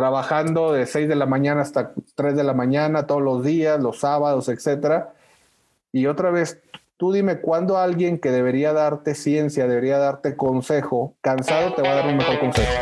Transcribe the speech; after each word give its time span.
trabajando 0.00 0.72
de 0.72 0.86
6 0.86 1.10
de 1.10 1.14
la 1.14 1.26
mañana 1.26 1.60
hasta 1.60 1.92
3 2.14 2.34
de 2.34 2.42
la 2.42 2.54
mañana 2.54 3.06
todos 3.06 3.20
los 3.20 3.44
días, 3.44 3.78
los 3.82 4.00
sábados, 4.00 4.48
etcétera. 4.48 5.12
Y 5.92 6.06
otra 6.06 6.30
vez, 6.30 6.62
tú 6.96 7.12
dime 7.12 7.42
cuándo 7.42 7.76
alguien 7.76 8.18
que 8.18 8.30
debería 8.30 8.72
darte 8.72 9.14
ciencia, 9.14 9.66
debería 9.66 9.98
darte 9.98 10.36
consejo, 10.36 11.16
cansado 11.20 11.74
te 11.74 11.82
va 11.82 11.90
a 11.90 11.94
dar 11.96 12.06
un 12.06 12.16
mejor 12.16 12.40
consejo. 12.40 12.72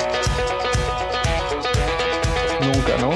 Nunca, 2.63 2.97
¿no? 3.01 3.11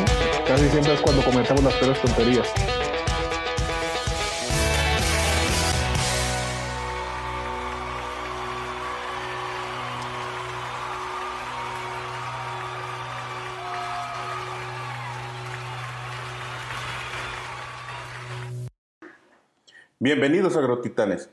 Casi 0.49 0.69
siempre 0.69 0.95
es 0.95 1.01
cuando 1.01 1.23
cometemos 1.23 1.63
las 1.63 1.75
peores 1.75 2.01
tonterías. 2.01 2.72
Bienvenidos 20.05 20.57
agrotitanes. 20.57 21.31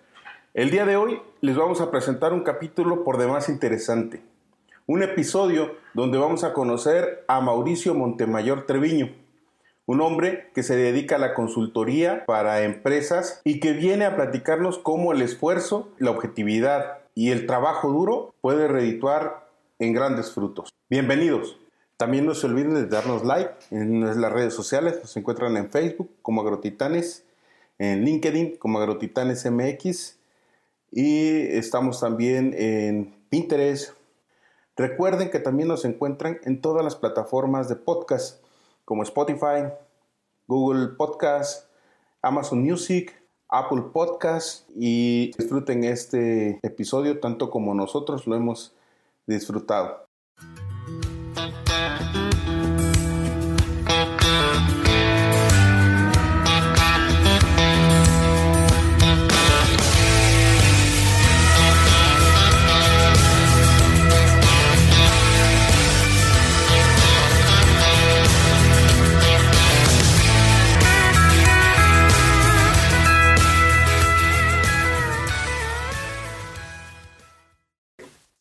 El 0.53 0.69
día 0.69 0.85
de 0.85 0.95
hoy 0.95 1.19
les 1.41 1.57
vamos 1.57 1.81
a 1.81 1.89
presentar 1.89 2.33
un 2.33 2.43
capítulo 2.43 3.03
por 3.03 3.17
demás 3.17 3.49
interesante. 3.49 4.21
Un 4.85 5.01
episodio 5.01 5.71
donde 5.95 6.19
vamos 6.19 6.43
a 6.43 6.53
conocer 6.53 7.25
a 7.27 7.41
Mauricio 7.41 7.95
Montemayor 7.95 8.67
Treviño, 8.67 9.09
un 9.87 10.01
hombre 10.01 10.51
que 10.53 10.61
se 10.61 10.75
dedica 10.75 11.15
a 11.15 11.17
la 11.17 11.33
consultoría 11.33 12.25
para 12.27 12.61
empresas 12.61 13.41
y 13.43 13.59
que 13.59 13.73
viene 13.73 14.05
a 14.05 14.15
platicarnos 14.15 14.77
cómo 14.77 15.13
el 15.13 15.23
esfuerzo, 15.23 15.89
la 15.97 16.11
objetividad 16.11 16.99
y 17.15 17.31
el 17.31 17.47
trabajo 17.47 17.89
duro 17.89 18.35
puede 18.39 18.67
redituar 18.67 19.49
en 19.79 19.93
grandes 19.93 20.31
frutos. 20.31 20.69
Bienvenidos. 20.91 21.57
También 21.97 22.27
no 22.27 22.35
se 22.35 22.45
olviden 22.45 22.75
de 22.75 22.85
darnos 22.85 23.25
like 23.25 23.51
en 23.71 24.21
las 24.21 24.31
redes 24.31 24.53
sociales, 24.53 24.99
nos 25.01 25.17
encuentran 25.17 25.57
en 25.57 25.71
Facebook 25.71 26.11
como 26.21 26.41
Agrotitanes 26.41 27.25
en 27.79 28.05
LinkedIn 28.05 28.57
como 28.57 28.77
Agrotitanes 28.79 29.49
MX 29.49 30.19
y 30.91 31.37
estamos 31.57 31.99
también 31.99 32.53
en 32.57 33.15
Pinterest. 33.29 33.93
Recuerden 34.75 35.31
que 35.31 35.39
también 35.39 35.67
nos 35.67 35.85
encuentran 35.85 36.39
en 36.43 36.61
todas 36.61 36.83
las 36.83 36.95
plataformas 36.95 37.67
de 37.69 37.75
podcast 37.75 38.43
como 38.85 39.03
Spotify, 39.03 39.71
Google 40.47 40.89
Podcast, 40.89 41.69
Amazon 42.21 42.61
Music, 42.61 43.13
Apple 43.47 43.83
Podcast 43.93 44.69
y 44.75 45.31
disfruten 45.37 45.83
este 45.83 46.59
episodio 46.61 47.19
tanto 47.19 47.49
como 47.49 47.73
nosotros 47.73 48.27
lo 48.27 48.35
hemos 48.35 48.75
disfrutado. 49.25 50.08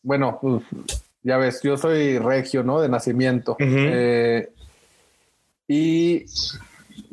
Bueno, 0.09 0.39
pues, 0.41 0.63
ya 1.21 1.37
ves, 1.37 1.61
yo 1.61 1.77
soy 1.77 2.17
regio, 2.17 2.63
¿no? 2.63 2.81
De 2.81 2.89
nacimiento. 2.89 3.55
Eh, 3.59 4.49
y 5.67 6.25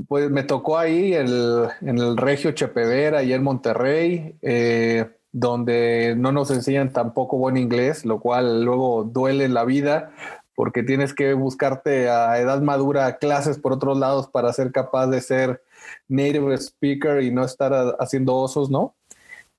pues 0.08 0.30
me 0.30 0.44
tocó 0.44 0.78
ahí 0.78 1.12
el, 1.12 1.68
en 1.82 1.98
el 1.98 2.16
Regio 2.16 2.52
Chepevera 2.52 3.22
y 3.22 3.34
en 3.34 3.42
Monterrey, 3.42 4.36
eh, 4.40 5.10
donde 5.30 6.14
no 6.16 6.32
nos 6.32 6.50
enseñan 6.50 6.90
tampoco 6.90 7.36
buen 7.36 7.58
inglés, 7.58 8.06
lo 8.06 8.18
cual 8.18 8.64
luego 8.64 9.04
duele 9.04 9.44
en 9.44 9.52
la 9.52 9.66
vida 9.66 10.12
porque 10.54 10.82
tienes 10.82 11.12
que 11.12 11.34
buscarte 11.34 12.08
a 12.08 12.38
edad 12.38 12.62
madura 12.62 13.18
clases 13.18 13.58
por 13.58 13.74
otros 13.74 13.98
lados 13.98 14.26
para 14.28 14.54
ser 14.54 14.72
capaz 14.72 15.08
de 15.08 15.20
ser 15.20 15.62
native 16.08 16.54
speaker 16.54 17.22
y 17.22 17.30
no 17.30 17.44
estar 17.44 17.94
haciendo 18.00 18.36
osos, 18.36 18.70
¿no? 18.70 18.94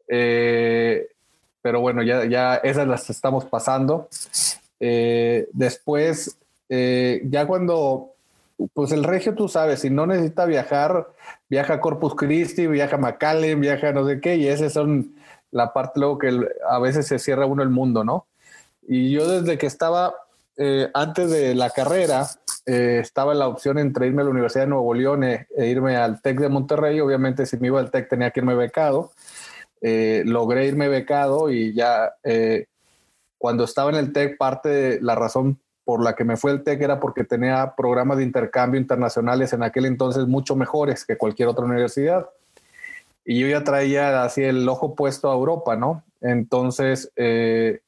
Eh, 0.08 1.06
pero 1.67 1.81
bueno, 1.81 2.01
ya, 2.01 2.23
ya 2.23 2.55
esas 2.55 2.88
las 2.88 3.09
estamos 3.09 3.44
pasando. 3.44 4.07
Eh, 4.79 5.50
después, 5.51 6.38
eh, 6.69 7.22
ya 7.25 7.45
cuando, 7.45 8.13
pues 8.73 8.94
el 8.94 9.03
regio, 9.03 9.35
tú 9.35 9.50
sabes, 9.50 9.81
si 9.81 9.89
no 9.89 10.07
necesita 10.07 10.45
viajar, 10.45 11.07
viaja 11.50 11.73
a 11.73 11.81
Corpus 11.81 12.16
Christi, 12.16 12.67
viaja 12.67 12.95
a 12.95 13.00
McAllen, 13.00 13.59
viaja 13.59 13.89
a 13.89 13.91
no 13.91 14.07
sé 14.07 14.22
qué, 14.22 14.38
y 14.38 14.47
esas 14.47 14.72
son 14.72 15.13
la 15.51 15.73
parte 15.73 16.00
luego 16.00 16.19
que 16.19 16.39
a 16.69 16.79
veces 16.79 17.05
se 17.05 17.19
cierra 17.19 17.45
uno 17.45 17.63
el 17.63 17.69
mundo, 17.69 18.05
¿no? 18.05 18.28
Y 18.88 19.11
yo 19.11 19.28
desde 19.28 19.57
que 19.57 19.67
estaba, 19.67 20.16
eh, 20.55 20.89
antes 20.94 21.29
de 21.29 21.53
la 21.53 21.72
carrera, 21.72 22.29
estaba 22.66 23.34
la 23.34 23.49
opción 23.49 23.78
entre 23.78 24.07
irme 24.07 24.22
a 24.22 24.25
la 24.25 24.31
Universidad 24.31 24.63
de 24.63 24.69
Nuevo 24.69 24.94
León 24.94 25.25
e 25.25 25.47
irme 25.57 25.97
al 25.97 26.22
TEC 26.22 26.39
de 26.39 26.47
Monterrey. 26.47 26.97
Obviamente, 27.01 27.45
si 27.45 27.57
me 27.57 27.67
iba 27.67 27.81
al 27.81 27.91
TEC 27.91 28.07
tenía 28.07 28.31
que 28.31 28.39
irme 28.39 28.55
becado. 28.55 29.11
Eh, 29.82 30.24
logré 30.26 30.66
irme 30.66 30.88
becado 30.88 31.52
y 31.52 31.74
ya 31.74 32.14
eh, 32.24 32.66
cuando 33.38 33.64
estaba 33.64 33.92
en 33.92 33.98
el 33.98 34.12
TEC, 34.12 34.38
parte 34.38 34.70
de 34.70 35.02
la 35.02 35.16
razón 35.16 35.60
por 35.86 36.04
la 36.04 36.16
que 36.16 36.24
me 36.24 36.36
fue 36.36 36.52
el 36.52 36.64
TEC 36.64 36.82
era 36.82 37.00
porque 37.00 37.24
tenía 37.24 37.76
programas 37.78 38.18
de 38.18 38.24
intercambio 38.24 38.80
internacionales 38.80 39.54
en 39.54 39.64
aquel 39.64 39.86
entonces 39.86 40.28
mucho 40.28 40.56
mejores 40.56 41.06
que 41.06 41.18
cualquier 41.18 41.48
otra 41.48 41.66
universidad. 41.66 42.28
Y 43.24 43.40
yo 43.40 43.48
ya 43.48 43.64
traía 43.64 44.24
así 44.24 44.44
el 44.44 44.68
ojo 44.68 44.96
puesto 44.96 45.30
a 45.30 45.34
Europa, 45.36 45.76
¿no? 45.76 46.04
Entonces, 46.22 47.12
eh, 47.16 47.82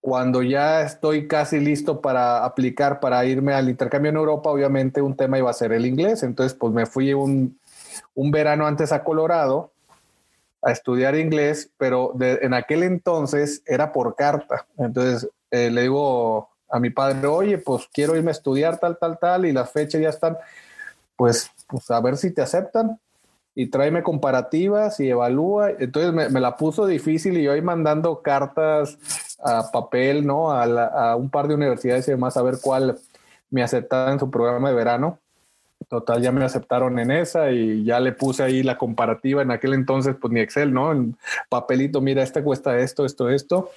cuando 0.00 0.42
ya 0.42 0.82
estoy 0.82 1.26
casi 1.26 1.58
listo 1.58 2.00
para 2.00 2.44
aplicar, 2.44 3.00
para 3.00 3.24
irme 3.24 3.54
al 3.54 3.68
intercambio 3.68 4.10
en 4.10 4.16
Europa, 4.16 4.50
obviamente 4.50 5.02
un 5.02 5.16
tema 5.16 5.38
iba 5.38 5.50
a 5.50 5.54
ser 5.54 5.72
el 5.72 5.84
inglés. 5.84 6.22
Entonces, 6.22 6.56
pues 6.56 6.72
me 6.72 6.86
fui 6.86 7.12
un, 7.12 7.58
un 8.14 8.30
verano 8.30 8.66
antes 8.66 8.92
a 8.92 9.02
Colorado 9.04 9.72
a 10.66 10.72
estudiar 10.72 11.14
inglés, 11.14 11.70
pero 11.78 12.12
en 12.18 12.52
aquel 12.52 12.82
entonces 12.82 13.62
era 13.66 13.92
por 13.92 14.16
carta. 14.16 14.66
Entonces 14.76 15.30
eh, 15.52 15.70
le 15.70 15.82
digo 15.82 16.48
a 16.68 16.80
mi 16.80 16.90
padre, 16.90 17.24
oye, 17.28 17.58
pues 17.58 17.88
quiero 17.92 18.16
irme 18.16 18.30
a 18.30 18.32
estudiar 18.32 18.76
tal, 18.78 18.98
tal, 18.98 19.16
tal, 19.16 19.46
y 19.46 19.52
las 19.52 19.70
fechas 19.70 20.00
ya 20.00 20.08
están, 20.08 20.36
pues, 21.14 21.52
pues 21.68 21.88
a 21.92 22.00
ver 22.00 22.16
si 22.16 22.32
te 22.32 22.42
aceptan 22.42 22.98
y 23.54 23.68
tráeme 23.68 24.02
comparativas 24.02 24.98
y 24.98 25.08
evalúa. 25.08 25.70
Entonces 25.70 26.12
me, 26.32 26.40
la 26.40 26.56
puso 26.56 26.84
difícil 26.84 27.38
y 27.38 27.44
yo 27.44 27.52
ahí 27.52 27.62
mandando 27.62 28.20
cartas 28.20 28.98
a 29.38 29.70
papel, 29.70 30.26
¿no? 30.26 30.50
A, 30.50 30.64
a, 30.64 31.14
un 31.14 31.30
par 31.30 31.46
de 31.46 31.54
universidades 31.54 32.08
y 32.08 32.10
demás 32.10 32.36
a 32.36 32.42
ver 32.42 32.56
cuál 32.60 32.98
me 33.50 33.62
aceptaba 33.62 34.10
en 34.10 34.18
su 34.18 34.28
programa 34.32 34.70
de 34.70 34.74
verano. 34.74 35.20
Total, 35.88 36.20
ya 36.20 36.32
me 36.32 36.44
aceptaron 36.44 36.98
en 36.98 37.10
esa 37.10 37.50
y 37.52 37.84
ya 37.84 38.00
le 38.00 38.12
puse 38.12 38.42
ahí 38.42 38.62
la 38.62 38.76
comparativa. 38.76 39.42
En 39.42 39.50
aquel 39.50 39.74
entonces, 39.74 40.16
pues 40.20 40.32
ni 40.32 40.40
Excel, 40.40 40.72
¿no? 40.72 40.90
En 40.90 41.16
papelito, 41.48 42.00
mira, 42.00 42.22
este 42.22 42.42
cuesta 42.42 42.78
esto, 42.78 43.04
esto, 43.04 43.30
esto. 43.30 43.70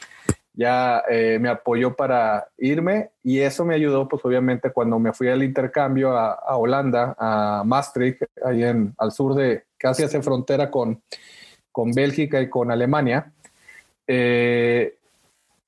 Ya 0.53 1.03
eh, 1.09 1.37
me 1.39 1.49
apoyó 1.49 1.95
para 1.95 2.47
irme 2.57 3.11
y 3.23 3.39
eso 3.39 3.63
me 3.63 3.75
ayudó, 3.75 4.07
pues 4.07 4.25
obviamente, 4.25 4.71
cuando 4.71 4.97
me 4.97 5.13
fui 5.13 5.27
al 5.27 5.43
intercambio 5.43 6.17
a, 6.17 6.57
Holanda, 6.57 7.15
a 7.17 7.63
Maastricht, 7.65 8.23
ahí 8.43 8.63
en, 8.63 8.93
al 8.97 9.11
sur 9.11 9.35
de, 9.35 9.65
casi 9.77 10.03
hace 10.03 10.21
frontera 10.21 10.71
con, 10.71 11.01
con 11.71 11.91
Bélgica 11.91 12.41
y 12.41 12.49
con 12.49 12.71
Alemania. 12.71 13.31
Eh, 14.07 14.95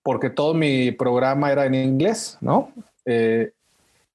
porque 0.02 0.32
todo 0.32 0.56
mi 0.56 0.92
programa 0.92 1.52
era 1.52 1.66
en 1.66 1.76
inglés, 1.76 2.38
¿no? 2.42 2.72
Eh, 3.06 3.52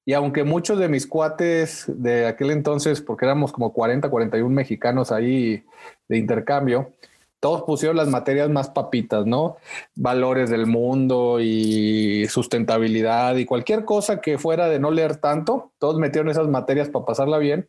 y 0.07 0.13
aunque 0.13 0.45
muchos 0.45 0.79
de 0.79 0.87
mis 0.87 1.05
cuates 1.05 1.83
de 1.89 2.27
aquel 2.27 2.51
entonces, 2.51 3.01
porque 3.01 3.25
éramos 3.25 3.51
como 3.51 3.73
40, 3.73 4.09
41 4.09 4.49
mexicanos 4.49 5.11
ahí 5.11 5.65
de 6.07 6.17
intercambio, 6.17 6.93
todos 7.41 7.63
pusieron 7.63 7.97
las 7.97 8.07
materias 8.07 8.49
más 8.49 8.69
papitas, 8.69 9.25
¿no? 9.25 9.57
Valores 9.95 10.49
del 10.49 10.65
mundo 10.65 11.41
y 11.41 12.25
sustentabilidad 12.29 13.35
y 13.35 13.43
cualquier 13.43 13.83
cosa 13.83 14.21
que 14.21 14.37
fuera 14.37 14.69
de 14.69 14.79
no 14.79 14.91
leer 14.91 15.17
tanto, 15.17 15.73
todos 15.77 15.97
metieron 15.97 16.29
esas 16.29 16.47
materias 16.47 16.87
para 16.87 17.03
pasarla 17.03 17.37
bien. 17.37 17.67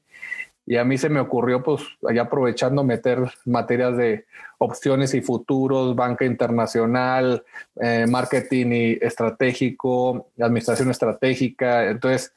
Y 0.71 0.77
a 0.77 0.85
mí 0.85 0.99
se 0.99 1.09
me 1.09 1.19
ocurrió, 1.19 1.63
pues, 1.63 1.81
allá 2.07 2.23
aprovechando 2.23 2.85
meter 2.85 3.21
materias 3.47 3.97
de 3.97 4.27
opciones 4.59 5.15
y 5.15 5.23
futuros, 5.23 5.97
banca 5.97 6.27
internacional, 6.27 7.43
eh, 7.81 8.05
marketing 8.07 8.67
y 8.73 8.99
estratégico, 9.01 10.29
administración 10.39 10.91
estratégica. 10.91 11.89
Entonces, 11.89 12.35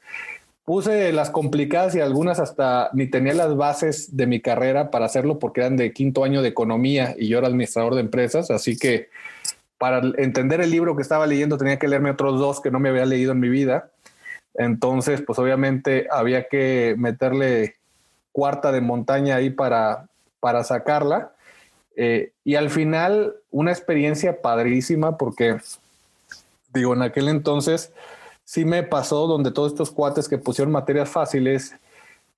puse 0.64 1.12
las 1.12 1.28
complicadas 1.28 1.94
y 1.94 2.00
algunas 2.00 2.40
hasta 2.40 2.88
ni 2.94 3.06
tenía 3.06 3.34
las 3.34 3.54
bases 3.54 4.16
de 4.16 4.26
mi 4.26 4.40
carrera 4.40 4.90
para 4.90 5.04
hacerlo 5.04 5.38
porque 5.38 5.60
eran 5.60 5.76
de 5.76 5.92
quinto 5.92 6.24
año 6.24 6.40
de 6.40 6.48
economía 6.48 7.14
y 7.18 7.28
yo 7.28 7.36
era 7.36 7.48
administrador 7.48 7.94
de 7.94 8.00
empresas. 8.00 8.50
Así 8.50 8.78
que 8.78 9.10
para 9.76 10.00
entender 10.16 10.62
el 10.62 10.70
libro 10.70 10.96
que 10.96 11.02
estaba 11.02 11.26
leyendo 11.26 11.58
tenía 11.58 11.78
que 11.78 11.86
leerme 11.86 12.12
otros 12.12 12.40
dos 12.40 12.62
que 12.62 12.70
no 12.70 12.80
me 12.80 12.88
había 12.88 13.04
leído 13.04 13.32
en 13.32 13.40
mi 13.40 13.50
vida. 13.50 13.90
Entonces, 14.54 15.20
pues 15.20 15.38
obviamente 15.38 16.06
había 16.10 16.48
que 16.48 16.94
meterle 16.96 17.76
cuarta 18.32 18.72
de 18.72 18.80
montaña 18.80 19.36
ahí 19.36 19.50
para, 19.50 20.08
para 20.40 20.64
sacarla. 20.64 21.32
Eh, 21.96 22.32
y 22.44 22.56
al 22.56 22.70
final, 22.70 23.36
una 23.50 23.70
experiencia 23.70 24.40
padrísima 24.40 25.18
porque, 25.18 25.58
digo, 26.72 26.94
en 26.94 27.02
aquel 27.02 27.28
entonces 27.28 27.92
sí 28.44 28.64
me 28.64 28.82
pasó 28.82 29.26
donde 29.26 29.50
todos 29.50 29.72
estos 29.72 29.90
cuates 29.90 30.28
que 30.28 30.38
pusieron 30.38 30.72
materias 30.72 31.08
fáciles, 31.08 31.76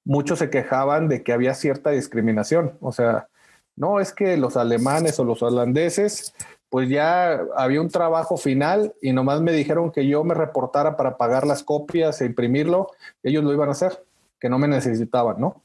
muchos 0.04 0.38
se 0.40 0.50
quejaban 0.50 1.08
de 1.08 1.22
que 1.22 1.32
había 1.32 1.54
cierta 1.54 1.90
discriminación. 1.90 2.76
O 2.80 2.92
sea, 2.92 3.28
no 3.76 4.00
es 4.00 4.12
que 4.12 4.36
los 4.36 4.56
alemanes 4.56 5.18
o 5.18 5.24
los 5.24 5.42
holandeses, 5.42 6.34
pues 6.68 6.88
ya 6.88 7.40
había 7.56 7.80
un 7.80 7.88
trabajo 7.88 8.36
final 8.36 8.94
y 9.00 9.12
nomás 9.12 9.40
me 9.40 9.52
dijeron 9.52 9.90
que 9.90 10.06
yo 10.06 10.24
me 10.24 10.34
reportara 10.34 10.96
para 10.96 11.16
pagar 11.16 11.46
las 11.46 11.62
copias 11.62 12.20
e 12.20 12.26
imprimirlo, 12.26 12.90
ellos 13.22 13.44
lo 13.44 13.52
iban 13.52 13.68
a 13.68 13.72
hacer, 13.72 14.04
que 14.40 14.48
no 14.48 14.58
me 14.58 14.68
necesitaban, 14.68 15.40
¿no? 15.40 15.63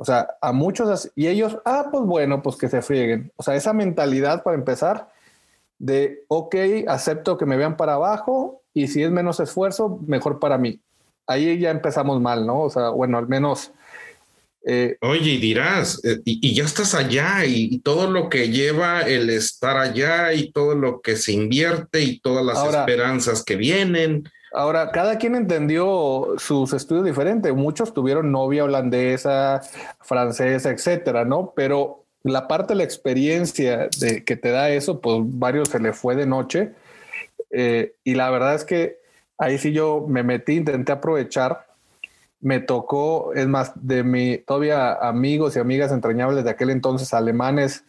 O 0.00 0.04
sea, 0.04 0.36
a 0.40 0.52
muchos, 0.52 1.10
y 1.16 1.26
ellos, 1.26 1.58
ah, 1.64 1.88
pues 1.90 2.04
bueno, 2.04 2.40
pues 2.40 2.54
que 2.54 2.68
se 2.68 2.82
frieguen. 2.82 3.32
O 3.34 3.42
sea, 3.42 3.56
esa 3.56 3.72
mentalidad 3.72 4.44
para 4.44 4.56
empezar 4.56 5.08
de, 5.80 6.24
ok, 6.28 6.54
acepto 6.86 7.36
que 7.36 7.46
me 7.46 7.56
vean 7.56 7.76
para 7.76 7.94
abajo 7.94 8.62
y 8.72 8.86
si 8.86 9.02
es 9.02 9.10
menos 9.10 9.40
esfuerzo, 9.40 9.98
mejor 10.06 10.38
para 10.38 10.56
mí. 10.56 10.80
Ahí 11.26 11.58
ya 11.58 11.72
empezamos 11.72 12.20
mal, 12.20 12.46
¿no? 12.46 12.60
O 12.60 12.70
sea, 12.70 12.90
bueno, 12.90 13.18
al 13.18 13.26
menos... 13.26 13.72
Eh, 14.64 14.96
Oye, 15.00 15.32
y 15.32 15.38
dirás, 15.38 16.00
eh, 16.04 16.20
y, 16.24 16.54
ya 16.54 16.64
estás 16.64 16.94
allá 16.94 17.44
y, 17.44 17.80
todo 17.80 18.08
lo 18.08 18.28
que 18.28 18.50
lleva 18.50 19.00
el 19.00 19.28
estar 19.30 19.78
allá 19.78 20.32
y 20.32 20.52
todo 20.52 20.76
lo 20.76 21.00
que 21.00 21.16
se 21.16 21.32
invierte 21.32 22.02
y 22.02 22.20
todas 22.20 22.44
las 22.44 22.64
esperanzas 22.64 23.42
que 23.42 23.56
vienen. 23.56 24.30
Ahora, 24.52 24.90
cada 24.90 25.18
quien 25.18 25.34
entendió 25.34 26.34
sus 26.38 26.72
estudios 26.72 27.04
diferentes. 27.04 27.54
Muchos 27.54 27.92
tuvieron 27.92 28.32
novia 28.32 28.64
holandesa, 28.64 29.60
francesa, 30.00 30.70
etcétera, 30.70 31.24
¿no? 31.24 31.52
Pero 31.54 32.04
la 32.22 32.48
parte 32.48 32.72
de 32.72 32.78
la 32.78 32.84
experiencia 32.84 33.88
que 34.24 34.36
te 34.36 34.50
da 34.50 34.70
eso, 34.70 35.00
pues 35.00 35.18
varios 35.22 35.68
se 35.68 35.80
le 35.80 35.92
fue 35.92 36.16
de 36.16 36.26
noche. 36.26 36.72
Eh, 37.50 37.94
y 38.04 38.14
la 38.14 38.30
verdad 38.30 38.54
es 38.54 38.64
que 38.64 38.98
ahí 39.38 39.58
sí 39.58 39.72
yo 39.72 40.06
me 40.08 40.22
metí, 40.22 40.54
intenté 40.54 40.92
aprovechar. 40.92 41.66
Me 42.40 42.60
tocó, 42.60 43.32
es 43.34 43.48
más, 43.48 43.72
de 43.74 44.04
mi 44.04 44.38
todavía 44.38 44.92
amigos 44.94 45.56
y 45.56 45.58
amigas 45.58 45.92
entrañables 45.92 46.44
de 46.44 46.50
aquel 46.50 46.70
entonces 46.70 47.12
alemanes, 47.12 47.84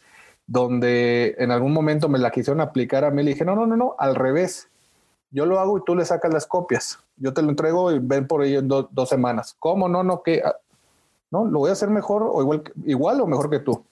donde 0.47 1.35
en 1.37 1.51
algún 1.51 1.71
momento 1.71 2.09
me 2.09 2.19
la 2.19 2.31
quisieron 2.31 2.59
aplicar 2.61 3.05
a 3.05 3.11
mí. 3.11 3.23
Le 3.23 3.31
dije, 3.31 3.45
no, 3.45 3.55
no, 3.55 3.67
no, 3.67 3.77
no, 3.77 3.95
al 3.99 4.15
revés 4.15 4.69
yo 5.31 5.45
lo 5.45 5.59
hago 5.59 5.77
y 5.77 5.81
tú 5.85 5.95
le 5.95 6.05
sacas 6.05 6.33
las 6.33 6.45
copias. 6.45 6.99
Yo 7.17 7.33
te 7.33 7.41
lo 7.41 7.49
entrego 7.49 7.91
y 7.91 7.99
ven 7.99 8.27
por 8.27 8.41
ahí 8.41 8.55
en 8.55 8.67
dos 8.67 9.09
semanas. 9.09 9.55
¿Cómo? 9.59 9.87
No, 9.87 10.03
no, 10.03 10.23
que 10.23 10.41
ah, 10.43 10.55
no, 11.31 11.45
lo 11.45 11.59
voy 11.59 11.69
a 11.69 11.73
hacer 11.73 11.89
mejor 11.89 12.23
o 12.23 12.41
igual, 12.41 12.63
igual 12.85 13.21
o 13.21 13.27
mejor 13.27 13.49
que 13.49 13.59
tú. 13.59 13.83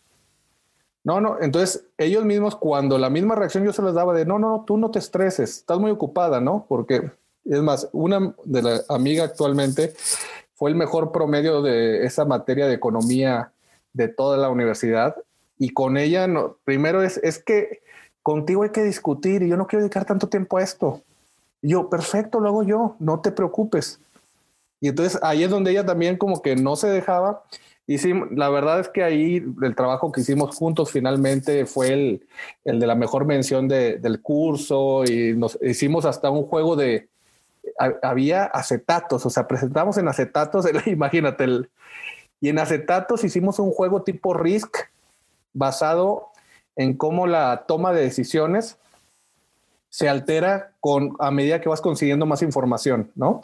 No, 1.03 1.21
no, 1.21 1.37
entonces 1.39 1.85
ellos 1.97 2.25
mismos 2.25 2.55
cuando 2.55 2.97
la 2.97 3.09
misma 3.09 3.35
reacción 3.35 3.63
yo 3.63 3.71
se 3.71 3.81
les 3.81 3.93
daba 3.93 4.13
de, 4.13 4.25
no, 4.25 4.39
no, 4.39 4.65
tú 4.67 4.77
no 4.77 4.91
te 4.91 4.99
estreses, 4.99 5.59
estás 5.59 5.79
muy 5.79 5.91
ocupada, 5.91 6.41
¿no? 6.41 6.65
Porque 6.67 7.11
es 7.45 7.61
más, 7.61 7.87
una 7.93 8.35
de 8.43 8.61
la 8.61 8.81
amiga 8.89 9.23
actualmente 9.23 9.93
fue 10.55 10.69
el 10.69 10.75
mejor 10.75 11.13
promedio 11.13 11.61
de 11.61 12.05
esa 12.05 12.25
materia 12.25 12.67
de 12.67 12.73
economía 12.73 13.53
de 13.93 14.09
toda 14.09 14.37
la 14.37 14.49
universidad 14.49 15.15
y 15.57 15.69
con 15.69 15.95
ella, 15.95 16.27
no, 16.27 16.57
primero 16.65 17.01
es, 17.01 17.17
es 17.17 17.41
que 17.41 17.81
contigo 18.21 18.63
hay 18.63 18.71
que 18.71 18.83
discutir 18.83 19.43
y 19.43 19.47
yo 19.47 19.55
no 19.55 19.67
quiero 19.67 19.83
dedicar 19.83 20.03
tanto 20.03 20.27
tiempo 20.27 20.57
a 20.57 20.63
esto 20.63 21.03
yo, 21.61 21.89
perfecto, 21.89 22.39
lo 22.39 22.49
hago 22.49 22.63
yo, 22.63 22.95
no 22.99 23.19
te 23.21 23.31
preocupes. 23.31 23.99
Y 24.79 24.89
entonces 24.89 25.19
ahí 25.23 25.43
es 25.43 25.49
donde 25.49 25.71
ella 25.71 25.85
también 25.85 26.17
como 26.17 26.41
que 26.41 26.55
no 26.55 26.75
se 26.75 26.87
dejaba. 26.87 27.43
Y 27.87 27.97
sí, 27.99 28.13
la 28.31 28.49
verdad 28.49 28.81
es 28.81 28.89
que 28.89 29.03
ahí 29.03 29.43
el 29.61 29.75
trabajo 29.75 30.11
que 30.11 30.21
hicimos 30.21 30.55
juntos 30.55 30.91
finalmente 30.91 31.65
fue 31.65 31.93
el, 31.93 32.27
el 32.65 32.79
de 32.79 32.87
la 32.87 32.95
mejor 32.95 33.25
mención 33.25 33.67
de, 33.67 33.97
del 33.97 34.21
curso 34.21 35.03
y 35.05 35.33
nos 35.35 35.57
hicimos 35.61 36.05
hasta 36.05 36.29
un 36.29 36.43
juego 36.43 36.75
de, 36.75 37.07
había 38.01 38.45
acetatos, 38.45 39.25
o 39.25 39.29
sea, 39.29 39.47
presentamos 39.47 39.97
en 39.97 40.07
acetatos, 40.07 40.65
imagínate, 40.85 41.43
el, 41.45 41.69
y 42.39 42.49
en 42.49 42.59
acetatos 42.59 43.23
hicimos 43.23 43.59
un 43.59 43.71
juego 43.71 44.03
tipo 44.03 44.33
Risk 44.33 44.77
basado 45.53 46.29
en 46.75 46.95
cómo 46.95 47.25
la 47.25 47.65
toma 47.67 47.93
de 47.93 48.01
decisiones 48.01 48.77
se 49.97 50.07
altera 50.07 50.73
con, 50.79 51.15
a 51.17 51.31
medida 51.31 51.59
que 51.59 51.69
vas 51.69 51.81
consiguiendo 51.81 52.27
más 52.27 52.43
información, 52.43 53.11
¿no? 53.15 53.41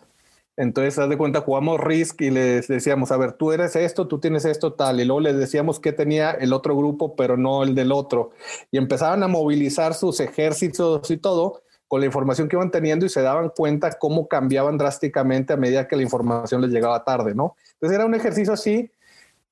Entonces, 0.55 0.99
haz 0.99 1.09
de 1.09 1.17
cuenta, 1.17 1.41
jugamos 1.41 1.79
Risk 1.79 2.21
y 2.21 2.29
les 2.29 2.67
decíamos, 2.67 3.11
a 3.11 3.17
ver, 3.17 3.31
tú 3.33 3.53
eres 3.53 3.75
esto, 3.75 4.07
tú 4.07 4.19
tienes 4.19 4.45
esto, 4.45 4.73
tal. 4.73 5.01
Y 5.01 5.05
luego 5.05 5.19
les 5.21 5.35
decíamos 5.35 5.79
que 5.79 5.93
tenía 5.93 6.29
el 6.29 6.53
otro 6.53 6.77
grupo, 6.77 7.15
pero 7.15 7.37
no 7.37 7.63
el 7.63 7.73
del 7.73 7.91
otro. 7.91 8.33
Y 8.69 8.77
empezaban 8.77 9.23
a 9.23 9.27
movilizar 9.27 9.95
sus 9.95 10.19
ejércitos 10.19 11.09
y 11.09 11.17
todo 11.17 11.63
con 11.87 12.01
la 12.01 12.05
información 12.05 12.47
que 12.47 12.55
iban 12.55 12.69
teniendo 12.69 13.07
y 13.07 13.09
se 13.09 13.23
daban 13.23 13.49
cuenta 13.49 13.89
cómo 13.97 14.27
cambiaban 14.27 14.77
drásticamente 14.77 15.53
a 15.53 15.57
medida 15.57 15.87
que 15.87 15.95
la 15.95 16.03
información 16.03 16.61
les 16.61 16.69
llegaba 16.69 17.03
tarde, 17.03 17.33
¿no? 17.33 17.55
Entonces, 17.73 17.95
era 17.95 18.05
un 18.05 18.13
ejercicio 18.13 18.53
así 18.53 18.91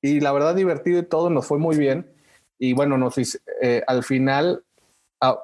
y 0.00 0.20
la 0.20 0.30
verdad 0.30 0.54
divertido 0.54 1.00
y 1.00 1.06
todo, 1.06 1.30
nos 1.30 1.46
fue 1.46 1.58
muy 1.58 1.76
bien. 1.76 2.06
Y 2.60 2.74
bueno, 2.74 2.96
nos, 2.96 3.16
eh, 3.60 3.82
al 3.88 4.04
final 4.04 4.62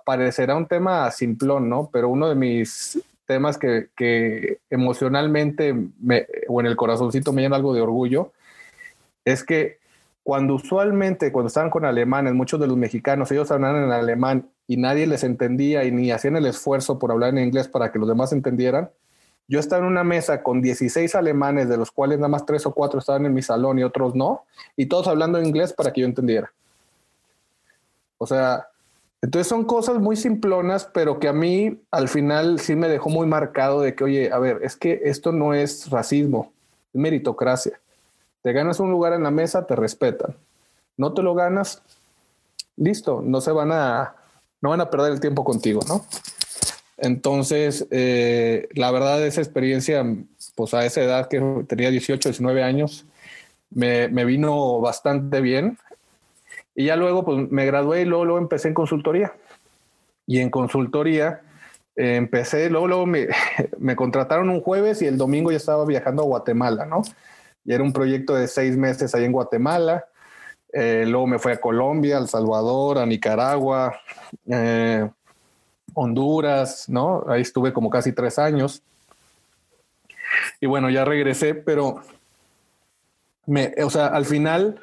parecerá 0.05 0.57
un 0.57 0.67
tema 0.67 1.11
simplón, 1.11 1.69
¿no? 1.69 1.89
Pero 1.93 2.09
uno 2.09 2.29
de 2.29 2.35
mis 2.35 3.01
temas 3.27 3.59
que, 3.59 4.59
emocionalmente 4.71 5.75
me, 6.01 6.27
o 6.49 6.61
en 6.61 6.67
el 6.67 6.77
corazoncito 6.77 7.33
me 7.33 7.43
llena 7.43 7.57
algo 7.57 7.75
de 7.75 7.83
orgullo 7.83 8.33
es 9.25 9.45
que 9.45 9.79
cuando 10.23 10.55
usualmente, 10.55 11.31
cuando 11.33 11.49
estaban 11.49 11.71
con 11.71 11.85
alemanes, 11.85 12.35
muchos 12.35 12.59
de 12.61 12.67
los 12.67 12.77
mexicanos, 12.77 13.31
ellos 13.31 13.51
hablaban 13.51 13.85
en 13.85 13.93
alemán 13.93 14.49
y 14.67 14.77
nadie 14.77 15.07
les 15.07 15.25
entendía 15.25 15.85
y 15.85 15.93
ni 15.93 16.11
hacían 16.11 16.37
el 16.37 16.47
esfuerzo 16.47 16.99
por 16.99 17.13
hablar 17.13 17.31
en 17.31 17.39
inglés 17.39 17.69
para 17.69 17.93
que 17.93 17.99
los 17.99 18.09
demás 18.09 18.33
entendieran, 18.33 18.91
yo 19.47 19.61
estaba 19.61 19.83
en 19.83 19.89
una 19.89 20.05
mesa 20.05 20.43
con 20.43 20.61
16 20.61 21.15
alemanes, 21.15 21.71
de 21.71 21.79
los 21.79 21.91
cuales 21.91 22.19
nada 22.19 22.29
más 22.29 22.45
tres 22.45 22.67
o 22.67 22.75
cuatro 22.75 22.99
estaban 22.99 23.25
en 23.25 23.33
mi 23.33 23.41
salón 23.41 23.79
y 23.79 23.83
otros 23.85 24.15
no, 24.15 24.45
y 24.77 24.87
todos 24.87 25.09
hablando 25.09 25.41
inglés 25.41 25.73
para 25.73 25.93
que 25.93 26.03
yo 26.03 26.07
entendiera. 26.07 26.53
O 28.19 28.27
sea, 28.27 28.69
entonces 29.21 29.49
son 29.49 29.65
cosas 29.65 29.99
muy 29.99 30.17
simplonas, 30.17 30.89
pero 30.93 31.19
que 31.19 31.29
a 31.29 31.33
mí 31.33 31.81
al 31.91 32.09
final 32.09 32.61
sí 32.61 32.77
me 32.77 32.89
dejó 32.89 33.11
muy 33.11 33.27
marcado 33.27 33.81
de 33.81 33.95
que, 33.95 34.05
oye, 34.05 34.33
a 34.33 34.39
ver, 34.39 34.61
es 34.63 34.77
que 34.77 35.01
esto 35.05 35.33
no 35.33 35.55
es 35.55 35.91
racismo, 35.91 36.53
es 36.95 37.01
meritocracia. 37.01 37.81
Te 38.43 38.53
ganas 38.53 38.79
un 38.79 38.91
lugar 38.91 39.13
en 39.15 39.25
la 39.25 39.33
mesa, 39.33 39.67
te 39.67 39.75
respetan. 39.75 40.37
No 40.97 41.15
te 41.15 41.23
lo 41.23 41.35
ganas, 41.35 41.83
listo, 42.77 43.21
no 43.25 43.41
se 43.41 43.51
van 43.51 43.73
a, 43.73 44.15
no 44.61 44.71
van 44.71 44.81
a 44.81 44.91
perder 44.91 45.13
el 45.13 45.21
tiempo 45.21 45.43
contigo, 45.43 45.81
¿no? 45.89 46.05
Entonces, 46.97 47.87
eh, 47.91 48.69
la 48.75 48.91
verdad, 48.91 49.25
esa 49.25 49.41
experiencia, 49.41 50.05
pues 50.55 50.75
a 50.75 50.85
esa 50.85 51.03
edad 51.03 51.29
que 51.29 51.41
tenía 51.67 51.91
18, 51.91 52.29
19 52.29 52.63
años, 52.63 53.05
me, 53.71 54.09
me 54.09 54.25
vino 54.25 54.81
bastante 54.81 55.41
bien. 55.41 55.79
Y 56.79 56.85
ya 56.85 56.95
luego 56.95 57.25
pues 57.25 57.51
me 57.51 57.67
gradué 57.67 58.03
y 58.03 58.05
luego, 58.05 58.39
empecé 58.39 58.69
en 58.69 58.75
consultoría. 58.75 59.33
Y 60.29 60.39
en 60.39 60.49
consultoría 60.49 61.41
eh, 61.97 62.15
empecé, 62.15 62.71
luego, 62.71 62.87
luego 62.87 63.05
me, 63.05 63.27
me, 63.79 63.97
contrataron 63.97 64.49
un 64.49 64.61
jueves 64.61 65.03
y 65.03 65.07
el 65.07 65.19
domingo 65.19 65.51
ya 65.51 65.57
estaba 65.57 65.85
viajando 65.85 66.23
a 66.23 66.27
Guatemala, 66.27 66.87
¿no? 66.87 67.03
Y 67.65 67.73
era 67.73 67.83
un 67.83 67.93
proyecto 67.93 68.37
de 68.37 68.47
seis 68.47 68.77
meses 68.77 69.13
ahí 69.17 69.25
en 69.25 69.33
Guatemala. 69.33 70.05
Eh, 70.73 71.05
luego 71.05 71.27
me 71.27 71.41
fui 71.41 71.51
a 71.51 71.61
Colombia, 71.61 72.17
a 72.17 72.21
El 72.21 72.29
Salvador, 72.29 72.99
a 72.99 73.07
Nicaragua, 73.07 74.01
eh, 74.49 75.11
Honduras, 75.95 76.89
¿no? 76.89 77.25
Ahí 77.27 77.43
estuve 77.43 77.73
como 77.73 77.91
casi 77.91 78.13
tres 78.13 78.39
años. 78.39 78.85
Y 80.61 80.67
bueno, 80.67 80.91
ya 80.91 81.05
regresé, 81.05 81.55
pero 81.55 82.03
me, 83.47 83.75
o 83.83 83.91
sea, 83.91 84.07
al 84.07 84.27
final 84.27 84.81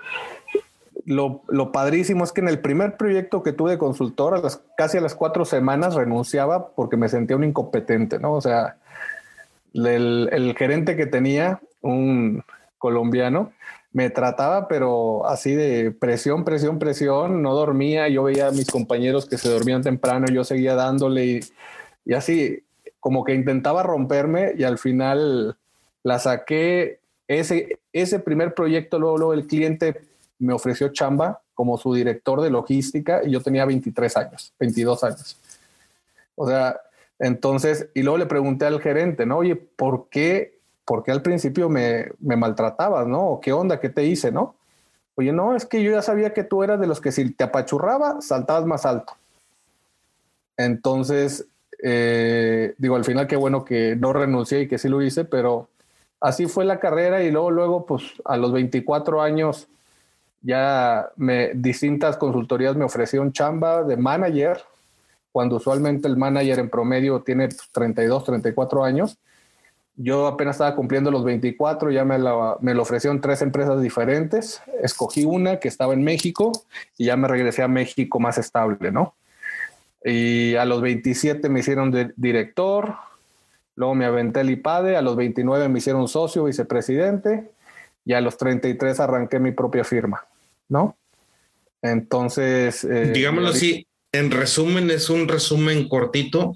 lo, 1.06 1.72
padrísimo 1.72 2.24
es 2.24 2.32
que 2.32 2.42
en 2.42 2.48
el 2.48 2.60
primer 2.60 2.98
proyecto 2.98 3.44
que 3.44 3.54
tuve 3.54 3.72
de 3.72 3.78
consultor, 3.78 4.42
casi 4.76 4.98
a 4.98 5.02
las 5.02 5.16
cuatro 5.16 5.46
semanas 5.46 5.94
renunciaba 5.94 6.70
porque 6.70 6.98
me 6.98 7.10
sentía 7.10 7.38
un 7.38 7.44
incompetente, 7.44 8.20
¿no? 8.20 8.34
O 8.34 8.42
sea, 8.42 8.78
el, 9.74 10.56
gerente 10.58 10.96
que 10.96 11.06
tenía, 11.06 11.62
un 11.82 12.44
colombiano, 12.80 13.52
me 13.92 14.10
trataba, 14.10 14.68
pero 14.68 15.28
así 15.28 15.54
de 15.54 15.92
presión, 15.92 16.44
presión, 16.44 16.80
presión, 16.80 17.42
no 17.42 17.54
dormía, 17.54 18.10
yo 18.10 18.24
veía 18.24 18.48
a 18.48 18.52
mis 18.52 18.70
compañeros 18.70 19.26
que 19.26 19.38
se 19.38 19.50
dormían 19.50 19.84
temprano, 19.84 20.26
yo 20.28 20.44
seguía 20.44 20.76
dándole 20.76 21.26
y, 21.26 21.40
y 22.04 22.14
así, 22.14 22.64
como 23.00 23.24
que 23.24 23.36
intentaba 23.36 23.84
romperme 23.84 24.54
y 24.58 24.64
al 24.64 24.80
final 24.80 25.56
la 26.04 26.20
saqué. 26.20 27.00
Ese, 27.28 27.80
ese 27.94 28.20
primer 28.20 28.54
proyecto, 28.54 29.00
luego, 29.00 29.18
luego 29.18 29.34
el 29.34 29.48
cliente 29.48 30.02
me 30.40 30.54
ofreció 30.54 30.90
chamba 30.90 31.42
como 31.54 31.78
su 31.78 31.94
director 31.94 32.42
de 32.42 32.50
logística 32.50 33.22
y 33.24 33.32
yo 33.32 33.42
tenía 33.42 33.66
23 33.66 34.18
años, 34.18 34.54
22 34.60 35.04
años. 35.04 35.38
O 36.36 36.48
sea, 36.48 36.80
Entonces, 37.18 37.88
y 37.94 38.04
luego 38.04 38.18
le 38.18 38.26
pregunté 38.26 38.66
al 38.66 38.82
gerente, 38.82 39.26
¿no? 39.26 39.38
Oye, 39.38 39.56
¿por 39.56 40.10
qué, 40.10 40.60
por 40.84 41.04
qué 41.04 41.12
al 41.12 41.22
principio 41.22 41.70
me, 41.70 42.12
me 42.20 42.36
maltratabas, 42.36 43.08
¿no? 43.08 43.40
¿Qué 43.42 43.54
onda? 43.54 43.80
¿Qué 43.80 43.90
te 43.90 44.04
hice, 44.04 44.32
no? 44.32 44.56
Oye, 45.16 45.32
no, 45.32 45.56
es 45.56 45.66
que 45.66 45.82
yo 45.82 45.92
ya 45.92 46.02
sabía 46.02 46.34
que 46.34 46.44
tú 46.44 46.62
eras 46.62 46.80
de 46.80 46.88
los 46.88 47.00
que 47.00 47.14
si 47.14 47.32
te 47.32 47.46
apachurraba, 47.46 48.22
saltabas 48.22 48.66
más 48.66 48.86
alto. 48.86 49.14
Entonces, 50.58 51.48
eh, 51.82 52.76
digo, 52.78 52.96
al 52.96 53.06
final 53.06 53.28
qué 53.28 53.38
bueno 53.38 53.64
que 53.64 53.96
no 53.96 54.12
renuncié 54.12 54.62
y 54.62 54.68
que 54.68 54.78
sí 54.78 54.90
lo 54.90 55.02
hice, 55.02 55.24
pero 55.24 55.70
así 56.20 56.48
fue 56.48 56.66
la 56.66 56.80
carrera 56.80 57.24
y 57.24 57.32
luego, 57.32 57.52
luego, 57.52 57.86
pues 57.86 58.04
a 58.26 58.36
los 58.36 58.52
24 58.52 59.22
años 59.22 59.70
ya 60.46 61.10
me, 61.16 61.54
distintas 61.56 62.18
consultorías 62.18 62.76
me 62.76 62.86
ofrecieron 62.86 63.34
chamba 63.34 63.84
de 63.84 63.98
manager, 63.98 64.62
cuando 65.32 65.56
usualmente 65.56 66.08
el 66.08 66.18
manager 66.18 66.60
en 66.60 66.70
promedio 66.70 67.22
tiene 67.22 67.50
32, 67.72 68.24
34 68.24 68.84
años. 68.84 69.18
Yo 69.96 70.28
apenas 70.28 70.56
estaba 70.56 70.76
cumpliendo 70.76 71.10
los 71.10 71.24
24, 71.24 71.90
ya 71.90 72.06
me, 72.06 72.20
me 72.62 72.74
lo 72.76 72.82
ofrecieron 72.84 73.22
tres 73.22 73.42
empresas 73.42 73.82
diferentes. 73.82 74.62
Escogí 74.84 75.26
una 75.26 75.60
que 75.60 75.68
estaba 75.68 75.94
en 75.94 76.04
México 76.04 76.52
y 76.96 77.06
ya 77.06 77.18
me 77.18 77.28
regresé 77.28 77.64
a 77.64 77.68
México 77.68 78.20
más 78.20 78.38
estable, 78.38 78.92
¿no? 78.92 79.16
Y 80.04 80.56
a 80.56 80.66
los 80.66 80.82
27 80.82 81.50
me 81.50 81.62
hicieron 81.62 82.14
director, 82.16 82.94
luego 83.76 83.96
me 83.96 84.06
aventé 84.06 84.42
el 84.42 84.52
IPADE, 84.52 84.96
a 84.96 85.02
los 85.02 85.16
29 85.16 85.70
me 85.70 85.80
hicieron 85.80 86.08
socio, 86.08 86.44
vicepresidente, 86.44 87.50
y 88.06 88.14
a 88.14 88.22
los 88.22 88.38
33 88.38 89.00
arranqué 89.00 89.40
mi 89.40 89.52
propia 89.52 89.84
firma, 89.84 90.24
¿no? 90.70 90.98
Entonces... 91.82 92.84
Eh, 92.84 93.12
Digámoslo 93.14 93.50
así, 93.50 93.88
en 94.12 94.32
resumen, 94.32 94.90
es 94.92 95.10
un 95.10 95.28
resumen 95.28 95.88
cortito 95.88 96.56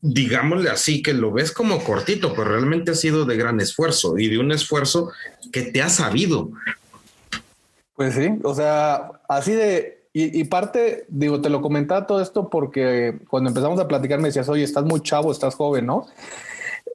digámosle 0.00 0.70
así, 0.70 1.02
que 1.02 1.12
lo 1.12 1.32
ves 1.32 1.52
como 1.52 1.82
cortito, 1.82 2.32
pero 2.32 2.44
realmente 2.44 2.92
ha 2.92 2.94
sido 2.94 3.24
de 3.24 3.36
gran 3.36 3.60
esfuerzo 3.60 4.18
y 4.18 4.28
de 4.28 4.38
un 4.38 4.52
esfuerzo 4.52 5.10
que 5.52 5.62
te 5.62 5.82
ha 5.82 5.88
sabido. 5.88 6.50
Pues 7.94 8.14
sí, 8.14 8.30
o 8.44 8.54
sea, 8.54 9.10
así 9.28 9.52
de, 9.52 10.06
y, 10.12 10.44
parte, 10.44 11.04
digo, 11.08 11.40
te 11.40 11.50
lo 11.50 11.60
comentaba 11.60 12.06
todo 12.06 12.20
esto 12.20 12.48
porque 12.48 13.18
cuando 13.28 13.50
empezamos 13.50 13.78
a 13.80 13.88
platicar 13.88 14.20
me 14.20 14.28
decías, 14.28 14.48
oye, 14.48 14.64
estás 14.64 14.84
muy 14.84 15.00
chavo, 15.00 15.32
estás 15.32 15.54
joven, 15.54 15.86
¿no? 15.86 16.06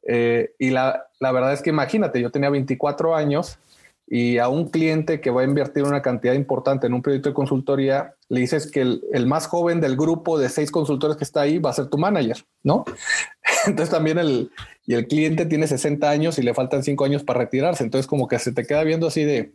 Eh, 0.05 0.53
y 0.59 0.69
la, 0.69 1.07
la 1.19 1.31
verdad 1.31 1.53
es 1.53 1.61
que 1.61 1.69
imagínate, 1.69 2.21
yo 2.21 2.31
tenía 2.31 2.49
24 2.49 3.15
años 3.15 3.57
y 4.07 4.37
a 4.37 4.49
un 4.49 4.69
cliente 4.69 5.21
que 5.21 5.31
va 5.31 5.41
a 5.41 5.45
invertir 5.45 5.83
una 5.83 6.01
cantidad 6.01 6.33
importante 6.33 6.87
en 6.87 6.93
un 6.93 7.01
proyecto 7.01 7.29
de 7.29 7.35
consultoría, 7.35 8.15
le 8.29 8.41
dices 8.41 8.69
que 8.69 8.81
el, 8.81 9.25
más 9.25 9.47
joven 9.47 9.79
del 9.81 9.95
grupo 9.95 10.37
de 10.37 10.49
seis 10.49 10.71
consultores 10.71 11.17
que 11.17 11.23
está 11.23 11.41
ahí 11.41 11.57
va 11.57 11.69
a 11.69 11.73
ser 11.73 11.87
tu 11.87 11.97
manager, 11.97 12.37
¿no? 12.63 12.83
Entonces 13.65 13.89
también 13.89 14.17
el, 14.17 14.51
y 14.85 14.95
el 14.95 15.07
cliente 15.07 15.45
tiene 15.45 15.67
60 15.67 16.09
años 16.09 16.37
y 16.37 16.43
le 16.43 16.53
faltan 16.53 16.83
cinco 16.83 17.05
años 17.05 17.23
para 17.23 17.39
retirarse. 17.39 17.83
Entonces 17.83 18.07
como 18.07 18.27
que 18.27 18.39
se 18.39 18.51
te 18.51 18.65
queda 18.65 18.83
viendo 18.83 19.07
así 19.07 19.23
de, 19.23 19.53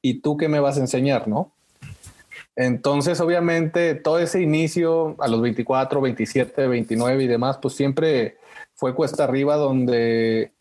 ¿y 0.00 0.20
tú 0.20 0.36
qué 0.36 0.48
me 0.48 0.60
vas 0.60 0.76
a 0.76 0.80
enseñar, 0.80 1.26
no? 1.26 1.52
Entonces, 2.54 3.18
obviamente, 3.20 3.94
todo 3.94 4.18
ese 4.18 4.42
inicio 4.42 5.16
a 5.18 5.28
los 5.28 5.40
24, 5.40 6.00
27, 6.02 6.66
29 6.66 7.24
y 7.24 7.26
demás, 7.26 7.58
pues 7.60 7.74
siempre 7.74 8.36
fue 8.74 8.94
cuesta 8.94 9.24
arriba 9.24 9.56
donde 9.56 10.51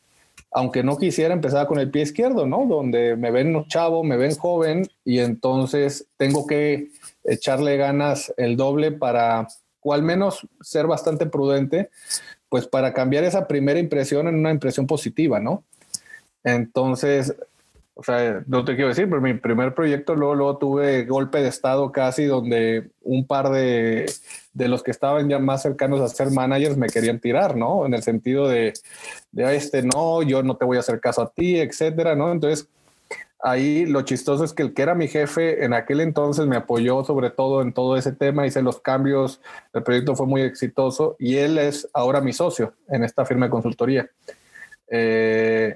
aunque 0.51 0.84
no 0.84 0.98
quisiera, 0.98 1.34
empezar 1.34 1.65
con 1.65 1.79
el 1.79 1.89
pie 1.89 2.03
izquierdo, 2.03 2.46
¿no? 2.46 2.65
Donde 2.67 3.15
me 3.15 3.31
ven 3.31 3.65
chavo, 3.67 4.03
me 4.03 4.17
ven 4.17 4.36
joven 4.36 4.88
y 5.05 5.20
entonces 5.20 6.08
tengo 6.17 6.46
que 6.46 6.89
echarle 7.24 7.77
ganas 7.77 8.34
el 8.38 8.58
doble 8.58 8.91
para, 8.91 9.48
o 9.81 9.93
al 9.93 10.03
menos 10.03 10.48
ser 10.60 10.88
bastante 10.88 11.25
prudente, 11.25 11.89
pues 12.50 12.67
para 12.67 12.93
cambiar 12.93 13.24
esa 13.24 13.48
primera 13.48 13.79
impresión 13.79 14.27
en 14.27 14.36
una 14.36 14.51
impresión 14.51 14.86
positiva, 14.88 15.39
¿no? 15.39 15.63
Entonces, 16.43 17.34
o 17.93 18.03
sea, 18.03 18.43
no 18.48 18.63
te 18.63 18.75
quiero 18.75 18.89
decir, 18.89 19.10
pero 19.10 19.21
mi 19.21 19.33
primer 19.33 19.74
proyecto 19.75 20.15
luego, 20.15 20.36
luego 20.36 20.57
tuve 20.57 21.05
golpe 21.05 21.41
de 21.41 21.50
estado 21.50 21.91
casi 21.91 22.25
donde 22.25 22.89
un 23.01 23.27
par 23.27 23.50
de, 23.50 24.10
de, 24.53 24.67
los 24.67 24.81
que 24.81 24.91
estaban 24.91 25.27
ya 25.29 25.39
más 25.39 25.62
cercanos 25.62 26.00
a 26.00 26.07
ser 26.07 26.31
managers 26.31 26.77
me 26.77 26.88
querían 26.88 27.19
tirar, 27.19 27.57
¿no? 27.57 27.86
En 27.86 27.93
el 27.93 28.01
sentido 28.01 28.48
de, 28.48 28.74
de 29.31 29.55
este, 29.55 29.83
no, 29.83 30.24
yo 30.24 30.41
no 30.41 30.55
te 30.55 30.65
voy 30.65 30.77
a 30.77 30.79
hacer 30.79 31.00
caso 31.01 31.21
a 31.21 31.31
ti, 31.31 31.60
etcétera, 31.60 32.15
¿no? 32.15 32.31
Entonces, 32.31 32.69
ahí 33.43 33.86
lo 33.86 34.03
chistoso 34.03 34.43
es 34.43 34.53
que 34.53 34.63
el 34.63 34.74
que 34.74 34.83
era 34.83 34.95
mi 34.95 35.07
jefe 35.07 35.65
en 35.65 35.74
aquel 35.74 36.00
entonces 36.01 36.45
me 36.45 36.55
apoyó 36.55 37.03
sobre 37.03 37.29
todo 37.29 37.62
en 37.62 37.74
todo 37.74 37.98
ese 37.98 38.13
tema, 38.13 38.48
hice 38.48 38.62
los 38.62 38.79
cambios, 38.79 39.41
el 39.74 39.83
proyecto 39.83 40.15
fue 40.15 40.27
muy 40.27 40.41
exitoso 40.41 41.15
y 41.19 41.38
él 41.38 41.57
es 41.57 41.89
ahora 41.93 42.21
mi 42.21 42.31
socio 42.33 42.74
en 42.88 43.03
esta 43.03 43.25
firma 43.25 43.48
de 43.48 43.51
consultoría. 43.51 44.10
Eh, 44.88 45.75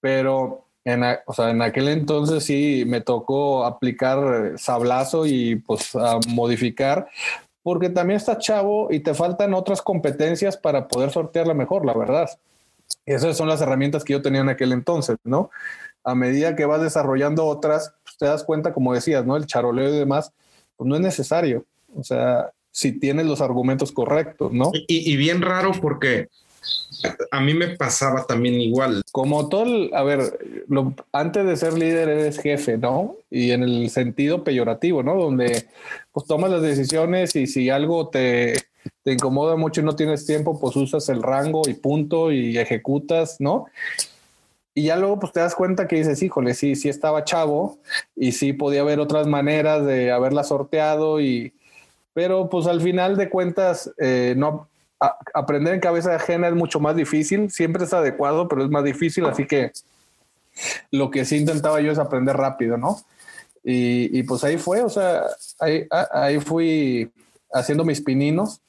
pero 0.00 0.65
en, 0.86 1.02
o 1.26 1.32
sea, 1.34 1.50
en 1.50 1.60
aquel 1.62 1.88
entonces 1.88 2.44
sí 2.44 2.84
me 2.86 3.00
tocó 3.00 3.64
aplicar 3.64 4.52
sablazo 4.56 5.26
y 5.26 5.56
pues 5.56 5.90
modificar, 6.28 7.08
porque 7.64 7.90
también 7.90 8.18
estás 8.18 8.38
chavo 8.38 8.92
y 8.92 9.00
te 9.00 9.12
faltan 9.12 9.52
otras 9.52 9.82
competencias 9.82 10.56
para 10.56 10.86
poder 10.86 11.10
sortearla 11.10 11.54
mejor, 11.54 11.84
la 11.84 11.92
verdad. 11.92 12.30
Esas 13.04 13.36
son 13.36 13.48
las 13.48 13.60
herramientas 13.60 14.04
que 14.04 14.12
yo 14.12 14.22
tenía 14.22 14.42
en 14.42 14.48
aquel 14.48 14.70
entonces, 14.70 15.16
¿no? 15.24 15.50
A 16.04 16.14
medida 16.14 16.54
que 16.54 16.66
vas 16.66 16.80
desarrollando 16.80 17.46
otras, 17.46 17.92
pues 18.04 18.16
te 18.16 18.26
das 18.26 18.44
cuenta, 18.44 18.72
como 18.72 18.94
decías, 18.94 19.26
¿no? 19.26 19.36
El 19.36 19.46
charoleo 19.46 19.92
y 19.92 19.98
demás, 19.98 20.32
pues 20.76 20.86
no 20.86 20.94
es 20.94 21.00
necesario. 21.00 21.64
O 21.96 22.04
sea, 22.04 22.52
si 22.70 22.92
tienes 22.92 23.26
los 23.26 23.40
argumentos 23.40 23.90
correctos, 23.90 24.52
¿no? 24.52 24.70
Y, 24.86 25.12
y 25.12 25.16
bien 25.16 25.42
raro 25.42 25.72
porque 25.82 26.28
a 27.30 27.40
mí 27.40 27.54
me 27.54 27.76
pasaba 27.76 28.26
también 28.26 28.60
igual. 28.60 29.02
Como 29.12 29.48
todo, 29.48 29.94
a 29.94 30.02
ver, 30.02 30.38
antes 31.12 31.46
de 31.46 31.56
ser 31.56 31.74
líder 31.74 32.08
eres 32.08 32.38
jefe, 32.38 32.78
¿no? 32.78 33.16
Y 33.30 33.50
en 33.50 33.62
el 33.62 33.90
sentido 33.90 34.44
peyorativo, 34.44 35.02
¿no? 35.02 35.16
Donde 35.16 35.66
pues 36.12 36.26
tomas 36.26 36.50
las 36.50 36.62
decisiones 36.62 37.36
y 37.36 37.46
si 37.46 37.70
algo 37.70 38.08
te, 38.08 38.54
te 39.02 39.12
incomoda 39.12 39.56
mucho 39.56 39.80
y 39.80 39.84
no 39.84 39.96
tienes 39.96 40.26
tiempo, 40.26 40.58
pues 40.58 40.76
usas 40.76 41.08
el 41.08 41.22
rango 41.22 41.62
y 41.66 41.74
punto 41.74 42.32
y 42.32 42.58
ejecutas, 42.58 43.36
¿no? 43.38 43.66
Y 44.74 44.84
ya 44.84 44.96
luego 44.96 45.18
pues 45.18 45.32
te 45.32 45.40
das 45.40 45.54
cuenta 45.54 45.88
que 45.88 45.96
dices, 45.96 46.22
híjole, 46.22 46.52
sí, 46.52 46.76
sí 46.76 46.88
estaba 46.88 47.24
chavo 47.24 47.78
y 48.14 48.32
sí 48.32 48.52
podía 48.52 48.82
haber 48.82 49.00
otras 49.00 49.26
maneras 49.26 49.84
de 49.86 50.10
haberla 50.12 50.44
sorteado 50.44 51.20
y... 51.20 51.52
Pero 52.12 52.48
pues 52.48 52.66
al 52.66 52.80
final 52.80 53.18
de 53.18 53.28
cuentas 53.28 53.92
eh, 53.98 54.34
no, 54.38 54.68
aprender 54.98 55.74
en 55.74 55.80
cabeza 55.80 56.14
ajena 56.14 56.48
es 56.48 56.54
mucho 56.54 56.80
más 56.80 56.96
difícil, 56.96 57.50
siempre 57.50 57.84
es 57.84 57.92
adecuado, 57.92 58.48
pero 58.48 58.64
es 58.64 58.70
más 58.70 58.84
difícil, 58.84 59.26
así 59.26 59.46
que 59.46 59.72
lo 60.90 61.10
que 61.10 61.24
sí 61.24 61.36
intentaba 61.36 61.80
yo 61.80 61.92
es 61.92 61.98
aprender 61.98 62.36
rápido, 62.36 62.76
¿no? 62.76 62.98
Y, 63.68 64.22
pues 64.22 64.44
ahí 64.44 64.58
fue, 64.58 64.82
o 64.82 64.88
sea, 64.88 65.24
ahí, 65.58 65.88
ahí 66.12 66.38
fui 66.38 67.10
haciendo 67.52 67.84
mis 67.84 68.00
pininos 68.00 68.60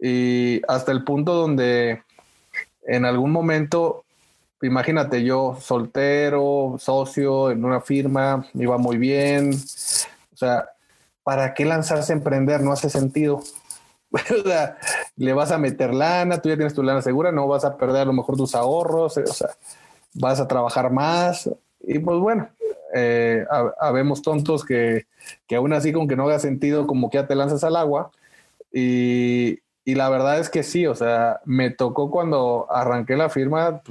y 0.00 0.60
hasta 0.66 0.90
el 0.90 1.04
punto 1.04 1.32
donde 1.32 2.02
en 2.84 3.04
algún 3.04 3.30
momento, 3.30 4.04
imagínate 4.60 5.22
yo 5.22 5.56
soltero, 5.60 6.74
socio 6.80 7.52
en 7.52 7.64
una 7.64 7.80
firma, 7.80 8.44
iba 8.54 8.78
muy 8.78 8.98
bien, 8.98 9.52
o 9.54 10.36
sea, 10.36 10.68
¿para 11.22 11.54
qué 11.54 11.64
lanzarse 11.64 12.12
a 12.12 12.16
emprender? 12.16 12.62
No 12.62 12.72
hace 12.72 12.90
sentido. 12.90 13.42
le 15.16 15.32
vas 15.32 15.52
a 15.52 15.58
meter 15.58 15.94
lana, 15.94 16.40
tú 16.40 16.48
ya 16.48 16.56
tienes 16.56 16.74
tu 16.74 16.82
lana 16.82 17.02
segura, 17.02 17.32
no 17.32 17.46
vas 17.46 17.64
a 17.64 17.76
perder 17.76 18.02
a 18.02 18.04
lo 18.06 18.12
mejor 18.12 18.36
tus 18.36 18.54
ahorros, 18.54 19.16
o 19.16 19.26
sea, 19.26 19.50
vas 20.14 20.40
a 20.40 20.48
trabajar 20.48 20.90
más. 20.90 21.50
Y 21.80 21.98
pues 21.98 22.18
bueno, 22.18 22.48
eh, 22.94 23.44
habemos 23.80 24.22
tontos 24.22 24.64
que, 24.64 25.06
que 25.46 25.56
aún 25.56 25.72
así, 25.72 25.92
con 25.92 26.08
que 26.08 26.16
no 26.16 26.24
haga 26.24 26.38
sentido, 26.38 26.86
como 26.86 27.10
que 27.10 27.18
ya 27.18 27.26
te 27.26 27.34
lanzas 27.34 27.64
al 27.64 27.76
agua. 27.76 28.10
Y, 28.72 29.58
y 29.84 29.94
la 29.94 30.08
verdad 30.08 30.38
es 30.38 30.48
que 30.48 30.62
sí, 30.62 30.86
o 30.86 30.94
sea, 30.94 31.40
me 31.44 31.70
tocó 31.70 32.10
cuando 32.10 32.66
arranqué 32.70 33.16
la 33.16 33.28
firma 33.28 33.82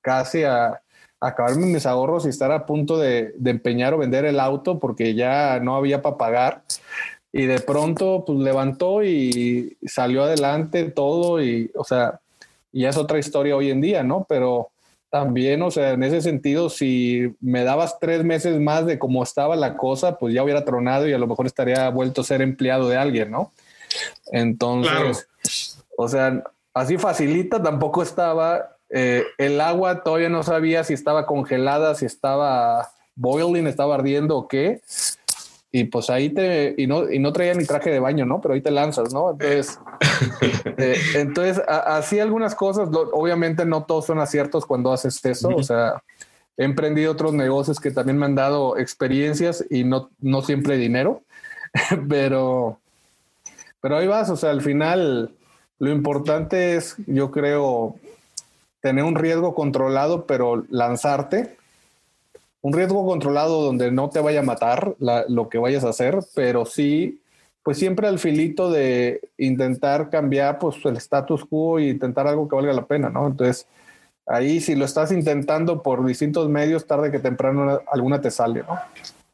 casi 0.00 0.44
a, 0.44 0.80
acabarme 1.20 1.66
mis 1.66 1.86
ahorros 1.86 2.26
y 2.26 2.28
estar 2.28 2.52
a 2.52 2.66
punto 2.66 2.98
de, 2.98 3.34
de, 3.36 3.50
empeñar 3.50 3.94
o 3.94 3.98
vender 3.98 4.24
el 4.24 4.38
auto 4.38 4.78
porque 4.78 5.14
ya 5.14 5.58
no 5.60 5.74
había 5.76 6.02
para 6.02 6.18
pagar 6.18 6.62
y 7.36 7.46
de 7.46 7.58
pronto 7.58 8.22
pues 8.24 8.38
levantó 8.38 9.02
y 9.02 9.76
salió 9.84 10.22
adelante 10.22 10.84
todo 10.84 11.42
y, 11.42 11.68
o 11.74 11.82
sea, 11.82 12.20
ya 12.70 12.90
es 12.90 12.96
otra 12.96 13.18
historia 13.18 13.56
hoy 13.56 13.72
en 13.72 13.80
día, 13.80 14.04
¿no? 14.04 14.24
Pero 14.28 14.70
también, 15.10 15.60
o 15.62 15.70
sea, 15.72 15.90
en 15.90 16.04
ese 16.04 16.22
sentido, 16.22 16.70
si 16.70 17.34
me 17.40 17.64
dabas 17.64 17.98
tres 17.98 18.22
meses 18.22 18.60
más 18.60 18.86
de 18.86 19.00
cómo 19.00 19.20
estaba 19.24 19.56
la 19.56 19.76
cosa, 19.76 20.16
pues 20.16 20.32
ya 20.32 20.44
hubiera 20.44 20.64
tronado 20.64 21.08
y 21.08 21.12
a 21.12 21.18
lo 21.18 21.26
mejor 21.26 21.46
estaría 21.46 21.88
vuelto 21.90 22.20
a 22.20 22.24
ser 22.24 22.40
empleado 22.40 22.88
de 22.88 22.98
alguien, 22.98 23.32
¿no? 23.32 23.50
Entonces, 24.30 25.26
o 25.98 26.06
sea, 26.06 26.40
así 26.72 26.98
facilita, 26.98 27.60
tampoco 27.60 28.04
estaba, 28.04 28.76
eh, 28.90 29.24
el 29.38 29.60
agua 29.60 30.04
todavía 30.04 30.28
no 30.28 30.44
sabía 30.44 30.84
si 30.84 30.94
estaba 30.94 31.26
congelada, 31.26 31.96
si 31.96 32.06
estaba 32.06 32.90
boiling, 33.16 33.66
estaba 33.66 33.96
ardiendo 33.96 34.36
o 34.36 34.46
qué 34.46 34.82
y 35.76 35.82
pues 35.86 36.08
ahí 36.08 36.30
te, 36.30 36.72
y 36.78 36.86
no, 36.86 37.10
y 37.10 37.18
no 37.18 37.32
traía 37.32 37.52
ni 37.52 37.64
traje 37.64 37.90
de 37.90 37.98
baño, 37.98 38.24
¿no? 38.24 38.40
Pero 38.40 38.54
ahí 38.54 38.60
te 38.60 38.70
lanzas, 38.70 39.12
¿no? 39.12 39.32
Entonces, 39.32 39.80
eh, 40.78 40.96
entonces 41.16 41.60
así 41.66 42.20
algunas 42.20 42.54
cosas, 42.54 42.88
obviamente 43.12 43.64
no 43.64 43.82
todos 43.82 44.06
son 44.06 44.20
aciertos 44.20 44.66
cuando 44.66 44.92
haces 44.92 45.24
eso, 45.24 45.48
o 45.48 45.64
sea, 45.64 46.00
he 46.56 46.62
emprendido 46.62 47.10
otros 47.10 47.32
negocios 47.32 47.80
que 47.80 47.90
también 47.90 48.18
me 48.18 48.26
han 48.26 48.36
dado 48.36 48.78
experiencias 48.78 49.64
y 49.68 49.82
no, 49.82 50.10
no 50.20 50.42
siempre 50.42 50.76
dinero, 50.76 51.22
pero, 52.08 52.78
pero 53.80 53.96
ahí 53.96 54.06
vas, 54.06 54.30
o 54.30 54.36
sea, 54.36 54.50
al 54.50 54.62
final 54.62 55.34
lo 55.80 55.90
importante 55.90 56.76
es, 56.76 56.94
yo 57.08 57.32
creo, 57.32 57.96
tener 58.80 59.02
un 59.02 59.16
riesgo 59.16 59.56
controlado, 59.56 60.24
pero 60.24 60.64
lanzarte 60.70 61.56
un 62.64 62.72
riesgo 62.72 63.04
controlado 63.06 63.60
donde 63.60 63.92
no 63.92 64.08
te 64.08 64.20
vaya 64.20 64.40
a 64.40 64.42
matar 64.42 64.96
lo 64.98 65.50
que 65.50 65.58
vayas 65.58 65.84
a 65.84 65.90
hacer, 65.90 66.20
pero 66.34 66.64
sí, 66.64 67.20
pues 67.62 67.76
siempre 67.76 68.08
al 68.08 68.18
filito 68.18 68.70
de 68.70 69.20
intentar 69.36 70.08
cambiar 70.08 70.58
pues 70.58 70.82
el 70.86 70.96
status 70.96 71.44
quo 71.44 71.78
y 71.78 71.90
intentar 71.90 72.26
algo 72.26 72.48
que 72.48 72.56
valga 72.56 72.72
la 72.72 72.86
pena, 72.86 73.10
¿no? 73.10 73.26
Entonces, 73.26 73.66
ahí 74.26 74.62
si 74.62 74.76
lo 74.76 74.86
estás 74.86 75.12
intentando 75.12 75.82
por 75.82 76.06
distintos 76.06 76.48
medios, 76.48 76.86
tarde 76.86 77.10
que 77.10 77.18
temprano 77.18 77.82
alguna 77.86 78.22
te 78.22 78.30
sale, 78.30 78.62
¿no? 78.66 78.78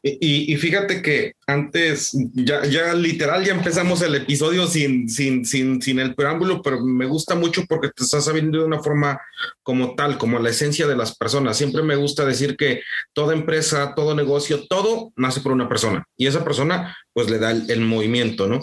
Y, 0.03 0.55
fíjate 0.55 1.03
que 1.03 1.33
antes, 1.45 2.17
ya, 2.33 2.65
ya 2.65 2.91
literal, 2.95 3.45
ya 3.45 3.53
empezamos 3.53 4.01
el 4.01 4.15
episodio 4.15 4.65
sin, 4.65 5.07
sin, 5.07 5.45
sin, 5.45 5.79
sin 5.79 5.99
el 5.99 6.15
preámbulo, 6.15 6.63
pero 6.63 6.83
me 6.83 7.05
gusta 7.05 7.35
mucho 7.35 7.65
porque 7.69 7.89
te 7.89 8.03
estás 8.03 8.25
sabiendo 8.25 8.57
de 8.57 8.65
una 8.65 8.81
forma 8.81 9.21
como 9.61 9.93
tal, 9.93 10.17
como 10.17 10.39
la 10.39 10.49
esencia 10.49 10.87
de 10.87 10.95
las 10.95 11.15
personas. 11.15 11.55
Siempre 11.55 11.83
me 11.83 11.95
gusta 11.95 12.25
decir 12.25 12.57
que 12.57 12.81
toda 13.13 13.35
empresa, 13.35 13.93
todo 13.95 14.15
negocio, 14.15 14.65
todo 14.67 15.13
nace 15.17 15.41
por 15.41 15.51
una 15.51 15.69
persona 15.69 16.03
y 16.17 16.25
esa 16.25 16.43
persona 16.43 16.97
pues 17.13 17.29
le 17.29 17.37
da 17.37 17.51
el, 17.51 17.81
movimiento, 17.81 18.47
¿no? 18.47 18.61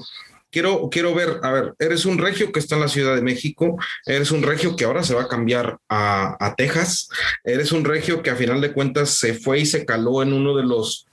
Quiero, 0.51 0.89
quiero 0.91 1.15
ver, 1.15 1.41
a 1.43 1.53
ver, 1.53 1.75
eres 1.79 2.05
un 2.05 2.19
regio 2.19 2.51
que 2.51 2.59
está 2.59 2.75
en 2.75 2.81
la 2.81 2.89
Ciudad 2.89 3.15
de 3.15 3.23
México, 3.23 3.77
eres 4.07 4.33
un 4.33 4.43
regio 4.43 4.75
que 4.75 4.87
ahora 4.87 5.05
se 5.05 5.15
va 5.15 5.23
a 5.23 5.29
cambiar 5.29 5.79
a, 5.89 6.37
a 6.45 6.57
Texas, 6.57 7.11
eres 7.45 7.71
un 7.71 7.85
regio 7.85 8.23
que 8.23 8.31
a 8.31 8.37
final 8.37 8.61
de 8.61 8.73
cuentas 8.73 9.11
se 9.11 9.35
fue 9.35 9.61
y 9.61 9.67
se 9.67 9.85
caló 9.85 10.23
en 10.23 10.33
uno 10.33 10.57
de 10.57 10.65
los 10.65 11.08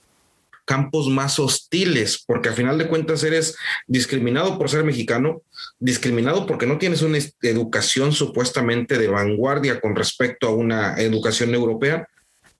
campos 0.66 1.08
más 1.08 1.40
hostiles, 1.40 2.24
porque 2.26 2.50
a 2.50 2.54
final 2.54 2.78
de 2.78 2.88
cuentas 2.88 3.24
eres 3.24 3.56
discriminado 3.88 4.58
por 4.58 4.70
ser 4.70 4.84
mexicano, 4.84 5.44
discriminado 5.80 6.46
porque 6.46 6.66
no 6.66 6.78
tienes 6.78 7.02
una 7.02 7.20
educación 7.42 8.12
supuestamente 8.12 8.98
de 8.98 9.08
vanguardia 9.08 9.80
con 9.80 9.96
respecto 9.96 10.48
a 10.48 10.56
una 10.56 10.96
educación 10.98 11.54
europea. 11.54 12.08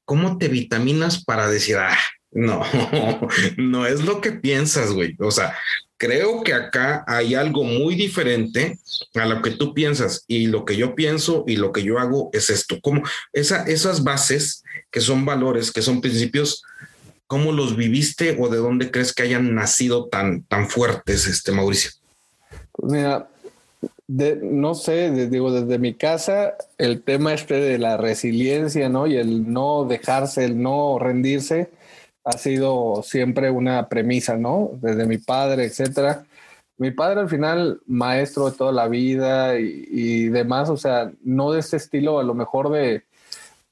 ¿Cómo 0.06 0.38
te 0.38 0.48
vitaminas 0.48 1.24
para 1.24 1.50
decir, 1.50 1.78
ah, 1.78 1.98
no, 2.32 2.64
no 3.58 3.86
es 3.88 4.04
lo 4.04 4.22
que 4.22 4.32
piensas, 4.34 4.92
güey? 4.92 5.16
O 5.20 5.32
sea, 5.32 5.56
creo 5.98 6.44
que 6.44 6.54
acá 6.54 7.04
hay 7.08 7.36
algo 7.36 7.64
muy 7.64 7.96
diferente 7.96 8.78
a 9.16 9.26
lo 9.26 9.42
que 9.42 9.52
tú 9.52 9.74
piensas 9.74 10.26
y 10.28 10.48
lo 10.48 10.66
que 10.66 10.76
yo 10.76 10.96
pienso 10.96 11.44
y 11.48 11.56
lo 11.56 11.72
que 11.72 11.84
yo 11.84 12.00
hago 12.00 12.30
es 12.34 12.50
esto, 12.50 12.80
como 12.82 13.04
esa, 13.34 13.64
esas 13.64 14.04
bases 14.04 14.64
que 14.92 15.02
son 15.02 15.26
valores, 15.26 15.72
que 15.72 15.82
son 15.82 16.02
principios, 16.02 16.64
¿Cómo 17.28 17.52
los 17.52 17.76
viviste 17.76 18.38
o 18.40 18.50
de 18.50 18.58
dónde 18.58 18.92
crees 18.92 19.14
que 19.14 19.24
hayan 19.24 19.56
nacido 19.56 20.08
tan, 20.08 20.44
tan 20.44 20.70
fuertes, 20.70 21.28
este 21.28 21.52
Mauricio? 21.52 21.92
Pues 22.72 22.94
mira, 22.94 23.28
no 24.08 24.76
sé, 24.76 25.10
digo, 25.28 25.52
desde 25.52 25.80
mi 25.80 25.96
casa, 25.96 26.56
el 26.78 27.02
tema 27.02 27.34
este 27.34 27.56
de 27.56 27.80
la 27.80 27.98
resiliencia, 27.98 28.90
¿no? 28.90 29.08
Y 29.08 29.18
el 29.18 29.52
no 29.52 29.86
dejarse, 29.86 30.46
el 30.46 30.62
no 30.62 31.00
rendirse, 31.00 31.72
ha 32.24 32.38
sido 32.38 33.02
siempre 33.04 33.50
una 33.50 33.90
premisa, 33.90 34.38
¿no? 34.38 34.72
Desde 34.82 35.08
mi 35.08 35.18
padre, 35.18 35.66
etcétera. 35.66 36.26
Mi 36.78 36.92
padre 36.92 37.22
al 37.22 37.30
final, 37.30 37.82
maestro 37.88 38.50
de 38.50 38.58
toda 38.58 38.72
la 38.72 38.88
vida 38.88 39.58
y, 39.58 39.88
y 39.90 40.30
demás, 40.30 40.70
o 40.70 40.78
sea, 40.78 41.12
no 41.24 41.52
de 41.52 41.62
ese 41.62 41.78
estilo, 41.78 42.20
a 42.20 42.24
lo 42.24 42.36
mejor 42.36 42.72
de, 42.72 43.04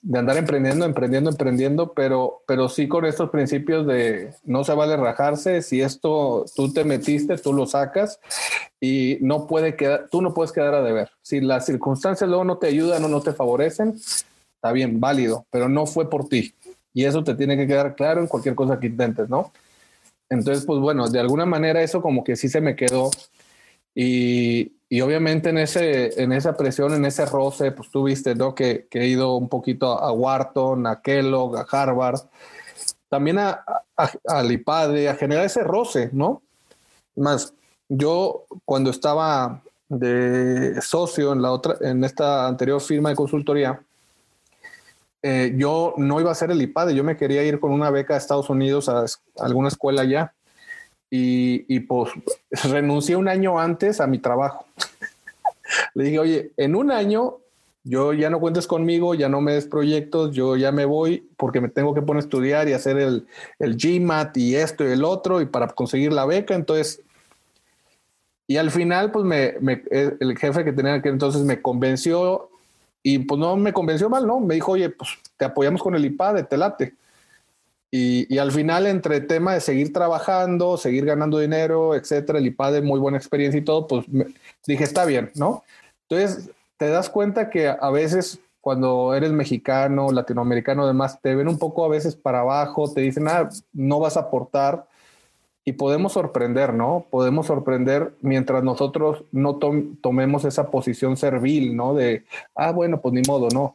de 0.03 0.19
andar 0.19 0.36
emprendiendo, 0.36 0.86
emprendiendo, 0.86 1.29
emprendiendo, 1.29 1.93
pero, 1.93 2.43
pero 2.45 2.67
sí 2.67 2.89
con 2.89 3.05
estos 3.05 3.30
principios 3.30 3.88
de 3.88 4.34
no 4.43 4.65
se 4.65 4.73
vale 4.73 4.97
rajarse, 4.97 5.62
si 5.62 5.82
esto 5.82 6.43
tú 6.56 6.73
te 6.73 6.84
metiste, 6.84 7.38
tú 7.38 7.54
lo 7.54 7.65
sacas 7.65 8.19
y 8.82 9.17
no 9.21 9.47
puede 9.47 9.78
quedar, 9.78 10.10
tú 10.12 10.21
no 10.21 10.34
puedes 10.34 10.51
quedar 10.51 10.75
a 10.75 10.84
deber. 10.84 11.10
Si 11.21 11.39
las 11.39 11.65
circunstancias 11.65 12.30
luego 12.30 12.43
no 12.43 12.58
te 12.58 12.67
ayudan 12.67 13.06
o 13.06 13.08
no 13.08 13.21
te 13.21 13.32
favorecen, 13.32 13.93
está 13.93 14.73
bien, 14.73 14.99
válido, 14.99 15.45
pero 15.49 15.69
no 15.69 15.86
fue 15.86 16.10
por 16.10 16.28
ti. 16.28 16.54
Y 16.93 17.06
eso 17.06 17.23
te 17.23 17.34
tiene 17.34 17.56
que 17.56 17.65
quedar 17.65 17.95
claro 17.95 18.19
en 18.19 18.28
cualquier 18.28 18.56
cosa 18.56 18.82
que 18.82 18.88
intentes, 18.88 19.30
¿no? 19.30 19.54
Entonces, 20.30 20.65
pues 20.65 20.80
bueno, 20.80 21.08
de 21.08 21.19
alguna 21.21 21.45
manera 21.45 21.82
eso 21.82 22.01
como 22.01 22.25
que 22.25 22.36
sí 22.36 22.49
se 22.49 22.60
me 22.60 22.75
quedó 22.75 23.10
y, 23.95 24.73
y 24.93 25.01
obviamente 25.01 25.49
en, 25.49 25.58
ese, 25.58 26.21
en 26.21 26.32
esa 26.34 26.56
presión, 26.56 26.93
en 26.93 27.03
ese 27.03 27.25
roce, 27.25 27.71
pues 27.71 27.89
tú 27.89 28.03
viste, 28.03 28.36
¿no? 28.36 28.53
Que, 28.53 28.86
que 28.91 28.99
he 28.99 29.08
ido 29.08 29.36
un 29.38 29.49
poquito 29.49 29.88
a 29.88 30.12
Wharton, 30.12 30.86
a 30.86 31.01
Kellogg, 31.01 31.58
a 31.58 31.65
Harvard, 31.71 32.19
también 33.10 33.39
a, 33.39 33.65
a, 33.97 34.12
al 34.27 34.51
IPADE, 34.51 35.10
a 35.10 35.15
generar 35.15 35.45
ese 35.45 35.63
roce, 35.63 36.12
¿no? 36.13 36.43
Más, 37.15 37.56
yo 37.89 38.45
cuando 38.65 38.91
estaba 38.91 39.63
de 39.89 40.79
socio 40.84 41.34
en 41.34 41.41
la 41.41 41.51
otra, 41.51 41.75
en 41.82 42.03
esta 42.03 42.47
anterior 42.47 42.79
firma 42.79 43.10
de 43.10 43.15
consultoría, 43.15 43.82
eh, 45.23 45.56
yo 45.58 45.95
no 45.97 46.19
iba 46.21 46.29
a 46.29 46.36
ser 46.36 46.51
el 46.51 46.62
IPADE, 46.62 46.93
yo 46.93 47.03
me 47.03 47.17
quería 47.17 47.43
ir 47.43 47.60
con 47.60 47.71
una 47.71 47.89
beca 47.89 48.13
a 48.13 48.17
Estados 48.17 48.47
Unidos 48.47 48.88
a, 48.89 48.99
a 48.99 49.06
alguna 49.39 49.69
escuela 49.69 50.03
allá 50.03 50.36
y, 51.15 51.80
pues 51.82 52.12
renuncié 52.63 53.15
un 53.15 53.28
año 53.28 53.60
antes 53.60 54.02
a 54.02 54.08
mi 54.08 54.17
trabajo. 54.17 54.65
Le 55.93 56.06
dije, 56.06 56.19
oye, 56.19 56.52
en 56.58 56.76
un 56.76 56.91
año 56.91 57.38
yo 57.84 58.13
ya 58.13 58.32
no 58.32 58.39
cuentes 58.39 58.65
conmigo, 58.65 59.13
ya 59.13 59.30
no 59.30 59.39
me 59.39 59.54
des 59.54 59.67
proyectos, 59.67 60.32
yo 60.32 60.56
ya 60.56 60.71
me 60.71 60.86
voy 60.86 61.30
porque 61.38 61.62
me 61.62 61.69
tengo 61.69 61.93
que 61.93 62.02
poner 62.02 62.23
a 62.23 62.26
estudiar 62.26 62.67
y 62.67 62.73
hacer 62.73 62.97
el, 62.97 63.28
el 63.60 63.78
GMAT 63.78 64.38
y 64.38 64.56
esto 64.56 64.84
y 64.84 64.91
el 64.91 65.04
otro 65.04 65.39
y 65.39 65.45
para 65.45 65.67
conseguir 65.67 66.13
la 66.13 66.26
beca. 66.26 66.56
Entonces, 66.56 67.02
y 68.47 68.58
al 68.58 68.71
final, 68.71 69.12
pues 69.12 69.23
me, 69.23 69.54
me, 69.62 69.84
el 69.91 70.36
jefe 70.38 70.65
que 70.65 70.73
tenía 70.73 70.99
que 71.02 71.10
entonces 71.10 71.43
me 71.43 71.62
convenció 71.62 72.49
y 73.04 73.19
pues 73.19 73.39
no 73.39 73.56
me 73.56 73.71
convenció 73.71 74.10
mal, 74.10 74.26
¿no? 74.26 74.39
Me 74.39 74.56
dijo, 74.56 74.71
oye, 74.71 74.89
pues 74.89 75.12
te 75.38 75.45
apoyamos 75.45 75.84
con 75.84 75.93
el 75.93 76.06
IPAD, 76.06 76.47
te 76.47 76.58
late. 76.58 76.95
Y, 77.95 78.39
al 78.39 78.51
final, 78.51 78.88
entre 78.88 79.21
tema 79.21 79.53
de 79.53 79.62
seguir 79.62 79.93
trabajando, 79.93 80.77
seguir 80.77 81.06
ganando 81.06 81.38
dinero, 81.38 81.93
etcétera, 81.93 82.39
el 82.39 82.47
IPAD 82.47 82.73
de 82.73 82.82
muy 82.82 82.99
buena 82.99 83.19
experiencia 83.19 83.60
y 83.60 83.63
todo, 83.63 83.86
pues 83.86 84.08
dije, 84.65 84.84
está 84.84 85.06
bien, 85.06 85.29
¿no? 85.36 85.63
Entonces, 86.10 86.49
te 86.77 86.88
das 86.89 87.08
cuenta 87.12 87.51
que 87.51 87.67
a 87.67 87.91
veces 87.91 88.39
cuando 88.62 89.13
eres 89.13 89.32
mexicano, 89.32 90.12
latinoamericano, 90.12 90.86
además, 90.86 91.21
te 91.21 91.36
ven 91.36 91.47
un 91.47 91.60
poco 91.60 91.86
a 91.86 91.88
veces 91.88 92.15
para 92.15 92.39
abajo, 92.39 92.91
te 92.91 93.01
dicen, 93.01 93.27
ah, 93.27 93.47
no 93.73 93.99
vas 93.99 94.17
a 94.17 94.21
aportar. 94.21 94.88
Y 95.63 95.73
podemos 95.73 96.13
sorprender, 96.13 96.73
¿no? 96.73 97.06
Podemos 97.12 97.45
sorprender 97.45 98.15
mientras 98.21 98.63
nosotros 98.63 99.23
no 99.32 99.60
tomemos 100.01 100.45
esa 100.45 100.71
posición 100.71 101.15
servil, 101.15 101.75
¿no? 101.75 101.93
De, 101.93 102.25
ah, 102.56 102.71
bueno, 102.71 103.01
pues 103.01 103.13
ni 103.13 103.21
modo, 103.21 103.49
no. 103.53 103.71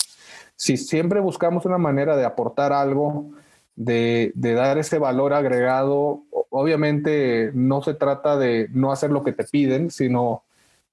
Si 0.56 0.76
siempre 0.76 1.20
buscamos 1.20 1.64
una 1.66 1.78
manera 1.78 2.16
de 2.16 2.24
aportar 2.24 2.72
algo, 2.72 3.30
de, 3.78 4.32
dar 4.34 4.76
ese 4.78 4.98
valor 4.98 5.32
agregado. 5.32 6.22
Obviamente 6.50 7.52
no 7.54 7.80
se 7.82 7.94
trata 7.94 8.36
de 8.36 8.68
no 8.72 8.92
hacer 8.92 9.10
lo 9.10 9.22
que 9.22 9.32
te 9.32 9.44
piden, 9.44 9.90
sino 9.90 10.42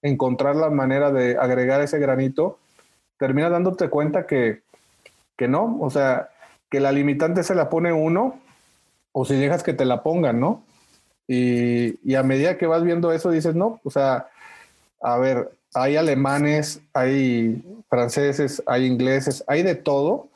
encontrar 0.01 0.55
la 0.55 0.69
manera 0.69 1.11
de 1.11 1.35
agregar 1.37 1.81
ese 1.81 1.97
granito, 1.97 2.59
termina 3.17 3.49
dándote 3.49 3.89
cuenta 3.89 4.27
que, 4.27 4.61
que 5.35 5.47
no, 5.47 5.79
o 5.81 5.89
sea, 5.89 6.29
que 6.69 6.79
la 6.79 6.91
limitante 6.91 7.43
se 7.43 7.55
la 7.55 7.69
pone 7.69 7.91
uno, 7.91 8.39
o 9.11 9.25
si 9.25 9.35
dejas 9.35 9.63
que 9.63 9.73
te 9.73 9.85
la 9.85 10.03
pongan, 10.03 10.39
¿no? 10.39 10.61
Y, 11.27 11.97
y, 12.07 12.13
a 12.13 12.21
medida 12.21 12.57
que 12.57 12.67
vas 12.67 12.83
viendo 12.83 13.11
eso, 13.11 13.31
dices, 13.31 13.55
no, 13.55 13.79
o 13.83 13.89
sea, 13.89 14.27
a 15.01 15.17
ver, 15.17 15.49
hay 15.73 15.95
alemanes, 15.95 16.81
hay 16.93 17.63
franceses, 17.89 18.61
hay 18.67 18.85
ingleses, 18.85 19.43
hay 19.47 19.63
de 19.63 19.73
todo, 19.73 20.27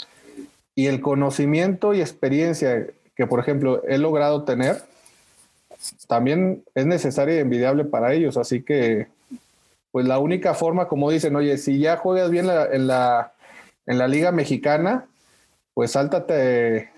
y 0.80 0.88
el 0.88 1.02
conocimiento 1.02 1.94
y 1.94 2.00
experiencia 2.00 2.88
que, 3.14 3.28
por 3.28 3.42
ejemplo, 3.42 3.84
he 3.86 3.98
logrado 3.98 4.46
tener, 4.46 4.82
también 6.08 6.64
es 6.74 6.86
necesaria 6.86 7.36
y 7.36 7.40
envidiable 7.40 7.84
para 7.84 8.14
ellos. 8.14 8.38
Así 8.38 8.64
que, 8.64 9.08
pues 9.92 10.08
la 10.08 10.20
única 10.20 10.54
forma, 10.54 10.88
como 10.88 11.12
dicen, 11.12 11.36
oye, 11.36 11.58
si 11.58 11.80
ya 11.80 11.98
juegas 11.98 12.32
bien 12.32 12.48
en, 12.72 12.88
la, 12.88 13.34
en 13.88 13.98
la 13.98 14.08
Liga 14.08 14.32
Mexicana, 14.32 15.06
pues 15.74 15.92
sáltate, 15.92 16.92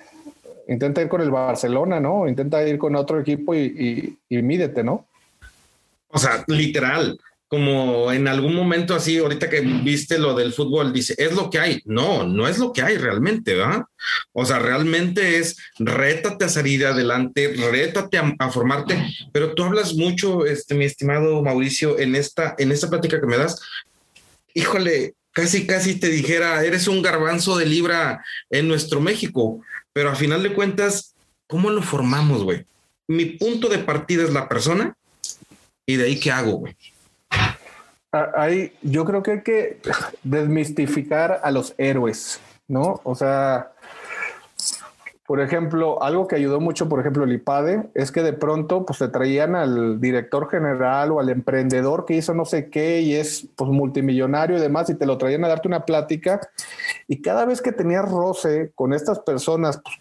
intenta 0.67 1.02
ir 1.02 1.10
con 1.10 1.22
el 1.22 1.32
Barcelona, 1.32 2.00
¿no? 2.00 2.28
Intenta 2.28 2.63
ir 2.67 2.78
con 2.78 2.96
otro 2.96 3.20
equipo 3.20 3.56
y, 3.56 4.15
y, 4.30 4.38
y 4.38 4.44
mídete, 4.44 4.84
¿no? 4.84 5.08
O 6.10 6.20
sea, 6.20 6.44
literal, 6.46 7.20
como 7.52 8.14
en 8.14 8.30
algún 8.30 8.56
momento 8.56 8.96
así, 8.96 9.18
ahorita 9.18 9.50
que 9.50 9.60
viste 9.60 10.18
lo 10.18 10.34
del 10.34 10.54
fútbol, 10.54 10.94
dice, 10.94 11.16
es 11.18 11.34
lo 11.34 11.50
que 11.50 11.60
hay. 11.60 11.82
No, 11.84 12.26
no 12.26 12.48
es 12.48 12.58
lo 12.60 12.72
que 12.72 12.82
hay 12.82 12.96
realmente, 12.96 13.56
¿verdad? 13.56 13.84
O 14.32 14.46
sea, 14.46 14.60
realmente 14.60 15.38
es 15.38 15.58
rétate 15.78 16.46
a 16.46 16.50
salir 16.50 16.86
adelante, 16.86 17.54
rétate 17.70 18.18
a, 18.18 18.50
formarte, 18.50 19.06
pero 19.34 19.54
tú 19.54 19.66
hablas 19.66 19.96
mucho, 19.96 20.46
este, 20.46 20.76
mi 20.76 20.86
estimado 20.86 21.44
Mauricio, 21.44 22.00
en 22.00 22.16
esta, 22.16 22.56
en 22.58 22.72
esta 22.72 22.90
plática 22.90 23.20
que 23.20 23.28
me 23.28 23.36
das, 23.36 23.60
híjole, 24.54 25.16
casi, 25.34 25.68
casi 25.68 26.00
te 26.00 26.08
dijera, 26.08 26.64
eres 26.64 26.88
un 26.88 27.02
garbanzo 27.02 27.58
de 27.58 27.66
libra 27.66 28.24
en 28.50 28.70
nuestro 28.70 29.02
México, 29.02 29.60
pero 29.92 30.10
a 30.10 30.16
final 30.16 30.42
de 30.42 30.54
cuentas, 30.54 31.16
¿cómo 31.48 31.70
lo 31.70 31.82
formamos, 31.82 32.46
güey? 32.46 32.64
Mi 33.10 33.26
punto 33.26 33.68
de 33.68 33.80
partida 33.80 34.24
es 34.24 34.32
la 34.32 34.48
persona 34.48 34.96
y 35.86 35.98
de 35.98 36.06
ahí 36.06 36.18
qué 36.18 36.32
hago, 36.32 36.54
güey. 36.54 36.78
Hay, 38.12 38.74
yo 38.82 39.06
creo 39.06 39.24
que 39.24 39.32
hay 39.32 39.41
que 39.41 39.80
desmistificar 40.24 41.39
a 41.43 41.52
los 41.52 41.74
héroes, 41.78 42.41
¿no? 42.67 43.00
O 43.04 43.15
sea, 43.15 43.71
por 45.32 45.39
ejemplo, 45.39 46.04
algo 46.04 46.28
que 46.28 46.36
ayudó 46.36 46.60
mucho, 46.60 46.89
por 46.89 47.00
ejemplo, 47.00 47.24
el 47.24 47.32
IPADE, 47.32 47.89
es 47.93 48.12
que 48.12 48.21
de 48.21 48.34
pronto 48.34 48.86
pues 48.86 49.00
se 49.00 49.08
traían 49.08 49.56
al 49.56 50.02
director 50.02 50.50
general 50.50 51.13
o 51.13 51.21
al 51.21 51.30
emprendedor 51.30 52.04
que 52.04 52.15
hizo 52.15 52.34
no 52.34 52.43
sé 52.43 52.69
qué 52.69 53.00
y 53.00 53.15
es 53.15 53.47
pues 53.56 53.71
multimillonario 53.71 54.58
y 54.58 54.60
demás 54.60 54.89
y 54.89 54.95
te 54.95 55.06
lo 55.06 55.17
traían 55.17 55.45
a 55.45 55.47
darte 55.47 55.69
una 55.69 55.86
plática 55.86 56.41
y 57.08 57.21
cada 57.21 57.45
vez 57.45 57.62
que 57.62 57.71
tenías 57.71 58.12
roce 58.12 58.74
con 58.76 58.93
estas 58.93 59.19
personas 59.19 59.80
pues, 59.82 59.95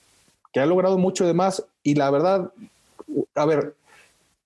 que 0.52 0.58
han 0.58 0.68
logrado 0.68 0.98
mucho 0.98 1.24
de 1.24 1.34
más 1.34 1.64
y 1.84 1.94
la 1.94 2.10
verdad, 2.10 2.50
a 3.36 3.46
ver, 3.46 3.76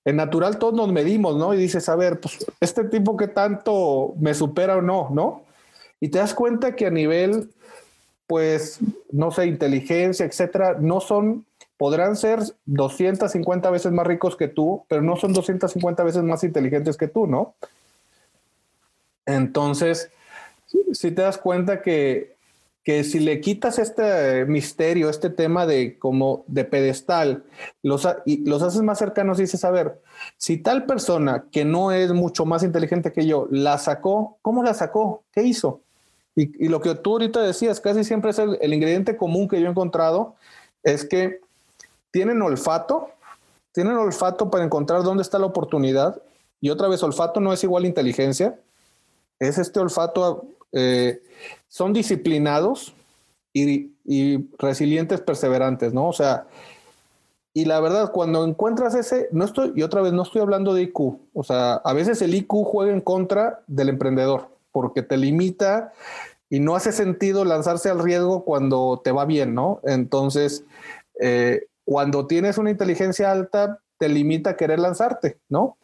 en 0.04 0.16
natural 0.16 0.58
todos 0.58 0.74
nos 0.74 0.92
medimos, 0.92 1.36
¿no? 1.36 1.54
Y 1.54 1.56
dices, 1.56 1.88
a 1.88 1.96
ver, 1.96 2.20
pues 2.20 2.44
este 2.60 2.84
tipo 2.84 3.16
que 3.16 3.28
tanto 3.28 4.14
me 4.18 4.34
supera 4.34 4.76
o 4.76 4.82
no, 4.82 5.08
¿no? 5.10 5.42
Y 6.00 6.08
te 6.08 6.18
das 6.18 6.34
cuenta 6.34 6.76
que 6.76 6.86
a 6.86 6.90
nivel, 6.90 7.50
pues, 8.26 8.80
no 9.10 9.30
sé, 9.30 9.46
inteligencia, 9.46 10.26
etcétera, 10.26 10.76
no 10.78 11.00
son, 11.00 11.46
podrán 11.78 12.16
ser 12.16 12.40
250 12.66 13.70
veces 13.70 13.92
más 13.92 14.06
ricos 14.06 14.36
que 14.36 14.48
tú, 14.48 14.84
pero 14.88 15.00
no 15.00 15.16
son 15.16 15.32
250 15.32 16.04
veces 16.04 16.22
más 16.22 16.44
inteligentes 16.44 16.96
que 16.98 17.08
tú, 17.08 17.26
¿no? 17.26 17.54
Entonces, 19.24 20.10
si 20.92 21.10
te 21.12 21.22
das 21.22 21.38
cuenta 21.38 21.80
que 21.80 22.33
que 22.84 23.02
si 23.02 23.18
le 23.18 23.40
quitas 23.40 23.78
este 23.78 24.44
misterio, 24.44 25.08
este 25.08 25.30
tema 25.30 25.64
de 25.66 25.98
como 25.98 26.44
de 26.46 26.64
pedestal, 26.66 27.44
los, 27.82 28.06
y 28.26 28.44
los 28.44 28.62
haces 28.62 28.82
más 28.82 28.98
cercanos 28.98 29.38
y 29.38 29.42
dices, 29.42 29.64
a 29.64 29.70
ver, 29.70 30.02
si 30.36 30.58
tal 30.58 30.84
persona 30.84 31.46
que 31.50 31.64
no 31.64 31.92
es 31.92 32.12
mucho 32.12 32.44
más 32.44 32.62
inteligente 32.62 33.10
que 33.10 33.26
yo 33.26 33.48
la 33.50 33.78
sacó, 33.78 34.36
¿cómo 34.42 34.62
la 34.62 34.74
sacó? 34.74 35.24
¿Qué 35.32 35.42
hizo? 35.42 35.80
Y, 36.36 36.68
lo 36.68 36.80
que 36.80 36.94
tú 36.94 37.12
ahorita 37.12 37.40
decías, 37.40 37.80
casi 37.80 38.04
siempre 38.04 38.32
es 38.32 38.38
el, 38.38 38.58
el, 38.60 38.74
ingrediente 38.74 39.16
común 39.16 39.48
que 39.48 39.60
yo 39.60 39.68
he 39.68 39.70
encontrado, 39.70 40.34
es 40.82 41.06
que 41.06 41.40
tienen 42.10 42.42
olfato, 42.42 43.08
tienen 43.72 43.94
olfato 43.94 44.50
para 44.50 44.64
encontrar 44.64 45.04
dónde 45.04 45.22
está 45.22 45.38
la 45.38 45.46
oportunidad. 45.46 46.20
Y 46.60 46.70
otra 46.70 46.88
vez, 46.88 47.02
olfato 47.02 47.40
no 47.40 47.52
es 47.52 47.62
igual 47.64 47.84
a 47.84 47.86
inteligencia, 47.86 48.58
es 49.38 49.58
este 49.58 49.80
olfato 49.80 50.48
eh, 50.74 51.22
son 51.68 51.92
disciplinados 51.92 52.94
y, 53.52 53.90
resilientes, 54.58 55.20
perseverantes, 55.20 55.94
¿no? 55.94 56.08
O 56.08 56.12
sea, 56.12 56.46
y 57.54 57.64
la 57.64 57.80
verdad, 57.80 58.10
cuando 58.12 58.44
encuentras 58.44 58.94
ese, 58.94 59.28
no 59.30 59.44
estoy, 59.44 59.72
y 59.76 59.82
otra 59.82 60.02
vez 60.02 60.12
no 60.12 60.22
estoy 60.22 60.42
hablando 60.42 60.74
de 60.74 60.82
IQ, 60.82 61.00
o 61.32 61.42
sea, 61.44 61.74
a 61.74 61.92
veces 61.92 62.20
el 62.20 62.34
IQ 62.34 62.64
juega 62.64 62.92
en 62.92 63.00
contra 63.00 63.62
del 63.68 63.88
emprendedor, 63.88 64.48
porque 64.72 65.02
te 65.02 65.16
limita 65.16 65.92
y 66.50 66.58
no 66.58 66.74
hace 66.74 66.92
sentido 66.92 67.44
lanzarse 67.44 67.88
al 67.88 68.02
riesgo 68.02 68.44
cuando 68.44 69.00
te 69.02 69.12
va 69.12 69.24
bien, 69.24 69.54
¿no? 69.54 69.80
Entonces, 69.84 70.64
eh, 71.20 71.66
cuando 71.84 72.26
tienes 72.26 72.58
una 72.58 72.70
inteligencia 72.70 73.30
alta, 73.30 73.80
te 73.98 74.08
limita 74.08 74.50
a 74.50 74.56
querer 74.56 74.80
lanzarte, 74.80 75.38
¿no? 75.48 75.76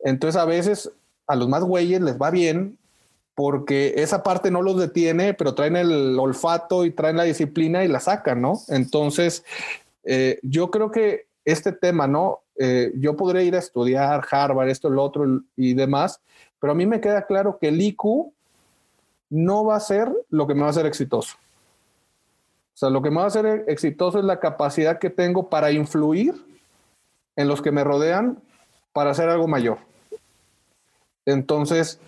Entonces, 0.00 0.40
a 0.40 0.44
veces 0.44 0.90
a 1.28 1.36
los 1.36 1.48
más 1.48 1.62
güeyes 1.62 2.00
les 2.00 2.20
va 2.20 2.30
bien 2.30 2.78
porque 3.34 3.94
esa 3.96 4.22
parte 4.22 4.50
no 4.50 4.62
los 4.62 4.78
detiene, 4.78 5.34
pero 5.34 5.54
traen 5.54 5.76
el 5.76 6.18
olfato 6.18 6.84
y 6.84 6.90
traen 6.90 7.16
la 7.16 7.24
disciplina 7.24 7.84
y 7.84 7.88
la 7.88 8.00
sacan, 8.00 8.42
¿no? 8.42 8.58
Entonces, 8.68 9.44
eh, 10.04 10.38
yo 10.42 10.70
creo 10.70 10.90
que 10.90 11.26
este 11.44 11.72
tema, 11.72 12.06
¿no? 12.06 12.40
Eh, 12.58 12.92
yo 12.96 13.16
podré 13.16 13.44
ir 13.44 13.54
a 13.54 13.60
estudiar 13.60 14.26
Harvard, 14.30 14.68
esto, 14.68 14.90
lo 14.90 15.02
otro 15.02 15.24
y 15.56 15.74
demás, 15.74 16.20
pero 16.60 16.72
a 16.72 16.76
mí 16.76 16.86
me 16.86 17.00
queda 17.00 17.26
claro 17.26 17.58
que 17.58 17.68
el 17.68 17.80
IQ 17.80 18.32
no 19.30 19.64
va 19.64 19.76
a 19.76 19.80
ser 19.80 20.12
lo 20.28 20.46
que 20.46 20.54
me 20.54 20.60
va 20.60 20.66
a 20.66 20.70
hacer 20.70 20.86
exitoso. 20.86 21.36
O 22.74 22.76
sea, 22.76 22.90
lo 22.90 23.02
que 23.02 23.10
me 23.10 23.16
va 23.16 23.24
a 23.24 23.28
hacer 23.28 23.64
exitoso 23.66 24.18
es 24.18 24.24
la 24.24 24.40
capacidad 24.40 24.98
que 24.98 25.10
tengo 25.10 25.48
para 25.48 25.72
influir 25.72 26.34
en 27.36 27.48
los 27.48 27.62
que 27.62 27.72
me 27.72 27.84
rodean 27.84 28.38
para 28.92 29.10
hacer 29.10 29.28
algo 29.28 29.48
mayor. 29.48 29.78
Entonces, 31.24 32.00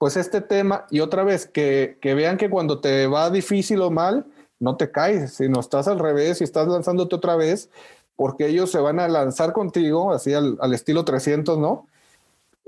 pues 0.00 0.16
este 0.16 0.40
tema, 0.40 0.86
y 0.88 1.00
otra 1.00 1.24
vez, 1.24 1.46
que, 1.46 1.98
vean 2.02 2.38
que 2.38 2.48
cuando 2.48 2.80
te 2.80 3.06
va 3.06 3.28
difícil 3.28 3.82
o 3.82 3.90
mal, 3.90 4.24
no 4.58 4.78
te 4.78 4.90
caes, 4.90 5.34
sino 5.34 5.60
estás 5.60 5.88
al 5.88 5.98
revés 5.98 6.40
y 6.40 6.44
estás 6.44 6.68
lanzándote 6.68 7.16
otra 7.16 7.36
vez, 7.36 7.68
porque 8.16 8.46
ellos 8.46 8.70
se 8.70 8.78
van 8.78 8.98
a 8.98 9.08
lanzar 9.08 9.52
contigo, 9.52 10.10
así 10.10 10.32
al, 10.32 10.56
estilo 10.72 11.04
300, 11.04 11.58
¿no? 11.58 11.86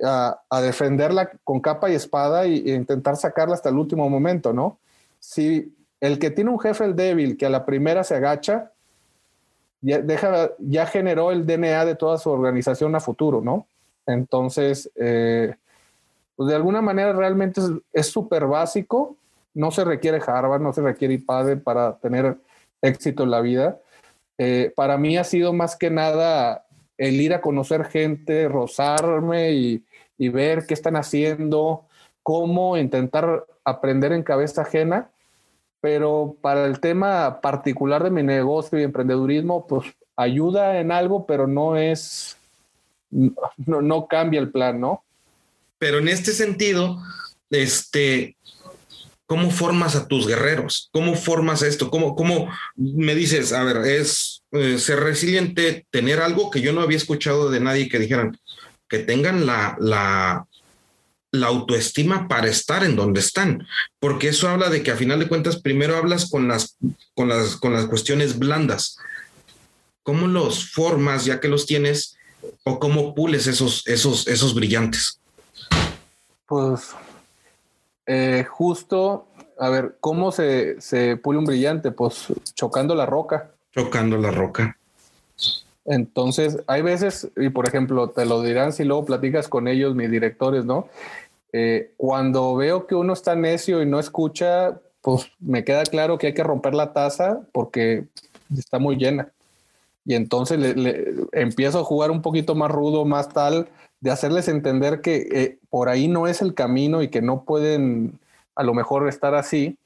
A, 0.05 0.43
defenderla 0.61 1.31
con 1.43 1.61
capa 1.61 1.91
y 1.91 1.95
espada 1.95 2.47
y, 2.47 2.69
e 2.69 2.75
intentar 2.75 3.17
sacarla 3.17 3.55
hasta 3.55 3.71
el 3.71 3.79
último 3.79 4.11
momento, 4.11 4.53
¿no? 4.53 4.77
Si 5.19 5.75
el 6.01 6.19
que 6.19 6.31
tiene 6.31 6.51
un 6.51 6.61
jefe 6.61 6.85
el 6.85 6.95
débil, 6.95 7.39
que 7.39 7.47
a 7.47 7.51
la 7.51 7.65
primera 7.65 8.05
se 8.05 8.15
agacha, 8.15 8.73
ya, 9.81 10.03
deja, 10.03 10.51
ya 10.59 10.85
generó 10.85 11.33
el 11.33 11.47
DNA 11.47 11.87
de 11.87 11.95
toda 11.95 12.19
su 12.19 12.29
organización 12.29 12.95
a 12.95 13.01
futuro, 13.01 13.41
¿no? 13.41 13.67
Entonces, 14.05 14.91
eh, 14.97 15.55
pues 16.43 16.51
de 16.51 16.57
alguna 16.57 16.83
manera 16.83 17.13
realmente 17.13 17.61
es 17.93 18.07
súper 18.07 18.47
básico. 18.47 19.15
No 19.55 19.71
se 19.71 19.85
requiere 19.85 20.21
Harvard, 20.27 20.61
no 20.61 20.73
se 20.73 20.83
requiere 20.83 21.15
IPADE 21.15 21.57
para 21.57 21.99
tener 21.99 22.37
éxito 22.81 23.23
en 23.23 23.31
la 23.31 23.41
vida. 23.41 23.79
Eh, 24.39 24.73
para 24.75 24.99
mí 24.99 25.17
ha 25.17 25.23
sido 25.23 25.53
más 25.53 25.77
que 25.77 25.89
nada 25.89 26.67
el 26.99 27.21
ir 27.21 27.33
a 27.33 27.41
conocer 27.41 27.85
gente, 27.85 28.49
rozarme 28.49 29.53
y, 29.53 29.85
y 30.19 30.31
ver 30.31 30.67
qué 30.67 30.75
están 30.75 30.97
haciendo, 30.97 31.85
cómo 32.25 32.77
intentar 32.77 33.47
aprender 33.65 34.11
en 34.11 34.25
cabeza 34.25 34.63
ajena. 34.63 35.11
Pero 35.81 36.35
para 36.41 36.67
el 36.67 36.81
tema 36.81 37.41
particular 37.41 38.03
de 38.03 38.11
mi 38.11 38.25
negocio 38.25 38.81
y 38.81 38.83
emprendedurismo, 38.83 39.65
pues 39.69 39.95
ayuda 40.17 40.81
en 40.81 40.91
algo, 40.91 41.25
pero 41.25 41.47
no 41.47 41.77
es, 41.77 42.37
no, 43.11 43.81
no 43.81 44.09
cambia 44.09 44.41
el 44.41 44.51
plan, 44.51 44.81
¿no? 44.81 45.05
Pero 45.83 45.99
en 45.99 46.07
este 46.07 46.33
sentido, 46.33 47.03
este, 47.51 48.37
¿cómo 49.27 49.51
formas 49.51 49.97
a 49.97 50.07
tus 50.07 50.29
guerreros? 50.29 50.89
¿Cómo 50.93 51.17
formas 51.17 51.63
esto? 51.63 51.91
¿Cómo, 51.91 52.15
cómo 52.15 52.49
me 52.77 53.17
dices, 53.17 53.53
a 53.53 53.65
ver, 53.65 53.79
es 53.79 54.45
eh, 54.53 54.79
ser 54.79 55.01
resiliente, 55.01 55.85
tener 55.91 56.21
algo 56.21 56.53
que 56.53 56.61
yo 56.61 56.73
no 56.73 56.83
había 56.83 56.99
escuchado 56.99 57.51
de 57.51 57.59
nadie 57.59 57.89
que 57.89 57.99
dijeran, 57.99 58.39
que 58.89 59.01
tengan 59.01 59.45
la, 59.45 59.77
la, 59.81 60.47
autoestima 61.49 62.29
para 62.29 62.47
estar 62.47 62.85
en 62.85 62.95
donde 62.95 63.19
están, 63.19 63.67
porque 63.99 64.29
eso 64.29 64.49
habla 64.49 64.71
de 64.71 64.85
que 64.85 64.93
a 64.93 64.97
final 64.97 65.19
de 65.19 65.27
cuentas 65.27 65.61
primero 65.61 65.97
hablas 65.97 66.31
con 66.31 66.47
las, 66.47 66.77
con 67.17 67.29
las, 67.29 67.57
con 67.57 67.73
las 67.73 67.87
cuestiones 67.87 68.39
blandas. 68.39 68.99
¿Cómo 70.05 70.29
los 70.29 70.71
formas 70.71 71.25
ya 71.25 71.41
que 71.41 71.49
los 71.49 71.67
tienes 71.67 72.17
o 72.63 72.79
cómo 72.79 73.17
pules 73.17 73.49
esos, 73.49 73.83
esos, 73.89 74.29
esos 74.29 74.55
brillantes? 74.55 75.19
Pues 76.53 76.95
eh, 78.05 78.45
justo, 78.47 79.27
a 79.59 79.71
ver, 79.71 79.97
¿cómo 80.01 80.33
se, 80.33 80.79
se 80.83 81.17
pule 81.17 81.39
un 81.39 81.47
brillante? 81.47 81.93
Pues 81.93 82.27
chocando 82.53 82.95
la 82.95 83.07
roca. 83.07 83.53
Chocando 83.71 84.19
la 84.19 84.31
roca. 84.31 84.77
Entonces, 85.87 86.59
hay 86.67 86.83
veces, 86.83 87.31
y 87.39 87.49
por 87.49 87.67
ejemplo, 87.67 88.11
te 88.11 88.27
lo 88.27 88.43
dirán 88.43 88.75
si 88.75 88.85
luego 88.85 89.07
platicas 89.07 89.49
con 89.49 89.67
ellos, 89.67 89.95
mis 89.95 90.11
directores, 90.11 90.67
¿no? 90.67 90.89
Eh, 91.55 91.95
cuando 91.97 92.55
veo 92.55 92.87
que 92.87 92.97
uno 92.97 93.15
está 93.15 93.35
necio 93.35 93.81
y 93.81 93.87
no 93.87 93.99
escucha, 93.99 94.79
pues 95.01 95.33
me 95.41 95.65
queda 95.65 95.85
claro 95.85 96.19
que 96.19 96.27
hay 96.27 96.35
que 96.35 96.45
romper 96.45 96.75
la 96.75 96.93
taza 96.93 97.41
porque 97.53 98.09
está 98.55 98.79
muy 98.79 98.97
llena. 98.97 99.33
Y 100.05 100.17
entonces 100.17 100.59
le, 100.59 101.15
empiezo 101.33 101.79
a 101.79 101.85
jugar 101.85 102.11
un 102.11 102.21
poquito 102.21 102.55
más 102.55 102.71
rudo, 102.71 103.07
más 103.07 103.31
tal, 103.31 103.71
de 104.03 104.11
hacerles 104.11 104.49
entender 104.49 105.01
que 105.01 105.29
eh, 105.33 105.59
por 105.71 105.89
ahí 105.89 106.09
no 106.09 106.27
es 106.27 106.43
el 106.43 106.55
camino 106.55 107.03
y 107.03 107.09
que 107.09 107.23
no 107.23 107.45
pueden 107.45 108.19
a 108.57 108.65
lo 108.65 108.75
mejor 108.75 109.09
estar 109.09 109.35
así. 109.35 109.79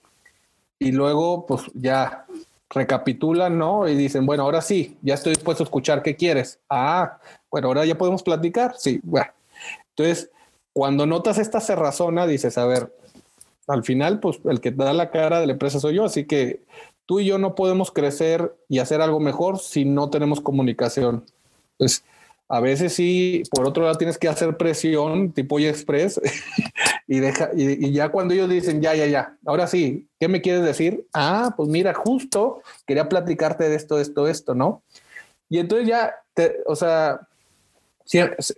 Y 0.78 0.92
luego, 0.92 1.46
pues 1.46 1.64
ya 1.74 2.26
recapitulan, 2.70 3.58
¿no? 3.58 3.86
Y 3.86 3.94
dicen, 3.94 4.24
bueno, 4.24 4.42
ahora 4.42 4.62
sí, 4.62 4.96
ya 5.02 5.14
estoy 5.14 5.34
dispuesto 5.34 5.62
a 5.62 5.66
escuchar, 5.66 6.02
¿qué 6.02 6.16
quieres? 6.16 6.58
Ah, 6.68 7.18
bueno, 7.50 7.68
ahora 7.68 7.84
ya 7.84 7.96
podemos 7.98 8.22
platicar. 8.22 8.74
Sí, 8.78 9.00
bueno. 9.02 9.30
Entonces, 9.90 10.30
cuando 10.72 11.04
notas 11.04 11.36
esta 11.36 11.60
cerrazona, 11.60 12.26
dices, 12.26 12.56
a 12.56 12.66
ver, 12.66 12.90
al 13.66 13.84
final, 13.84 14.18
pues 14.18 14.40
el 14.46 14.62
que 14.62 14.70
da 14.70 14.94
la 14.94 15.10
cara 15.10 15.40
de 15.40 15.46
la 15.46 15.52
empresa 15.52 15.78
soy 15.78 15.94
yo, 15.94 16.06
así 16.06 16.24
que 16.24 16.62
tú 17.04 17.20
y 17.20 17.26
yo 17.26 17.36
no 17.36 17.54
podemos 17.54 17.92
crecer 17.92 18.56
y 18.68 18.78
hacer 18.78 19.02
algo 19.02 19.20
mejor 19.20 19.58
si 19.58 19.84
no 19.84 20.08
tenemos 20.08 20.40
comunicación. 20.40 21.24
Pues 21.76 22.02
a 22.48 22.60
veces 22.60 22.92
sí, 22.92 23.42
por 23.50 23.66
otro 23.66 23.84
lado 23.84 23.96
tienes 23.96 24.18
que 24.18 24.28
hacer 24.28 24.56
presión 24.56 25.32
tipo 25.32 25.58
y 25.58 25.66
express 25.66 26.20
y 27.08 27.18
deja 27.18 27.50
y, 27.54 27.92
ya 27.92 28.08
cuando 28.08 28.34
ellos 28.34 28.48
dicen 28.48 28.80
ya 28.80 28.94
ya 28.94 29.06
ya, 29.06 29.36
ahora 29.44 29.66
sí, 29.66 30.08
¿qué 30.20 30.28
me 30.28 30.40
quieres 30.40 30.62
decir? 30.62 31.06
Ah, 31.12 31.54
pues 31.56 31.68
mira, 31.68 31.92
justo 31.94 32.62
quería 32.86 33.08
platicarte 33.08 33.68
de 33.68 33.76
esto, 33.76 33.98
esto, 33.98 34.28
esto, 34.28 34.54
¿no? 34.54 34.82
Y 35.48 35.58
entonces 35.58 35.88
ya, 35.88 36.14
o 36.66 36.76
sea, 36.76 37.20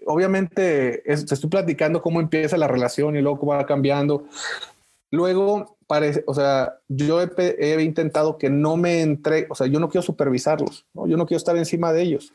obviamente 0.07 1.03
te 1.05 1.13
estoy 1.13 1.51
platicando 1.51 2.03
cómo 2.03 2.21
empieza 2.21 2.57
la 2.57 2.69
relación 2.69 3.17
y 3.17 3.23
luego 3.23 3.41
cómo 3.41 3.53
va 3.53 3.67
cambiando. 3.67 4.25
Luego, 5.11 5.77
parece, 5.87 6.23
o 6.27 6.35
sea, 6.35 6.77
yo 6.89 7.21
he, 7.23 7.83
intentado 7.83 8.37
que 8.37 8.51
no 8.51 8.77
me 8.77 9.01
entre, 9.01 9.47
o 9.49 9.55
sea, 9.55 9.67
yo 9.67 9.81
no 9.81 9.89
quiero 9.89 10.03
supervisarlos, 10.03 10.85
¿no? 10.93 11.07
yo 11.07 11.17
no 11.17 11.27
quiero 11.27 11.39
estar 11.39 11.57
encima 11.57 11.93
de 11.93 12.03
ellos, 12.03 12.33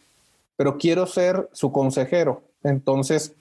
pero 0.56 0.78
quiero 0.78 1.06
ser 1.06 1.50
su 1.54 1.72
consejero. 1.72 2.44
Entonces, 2.64 3.34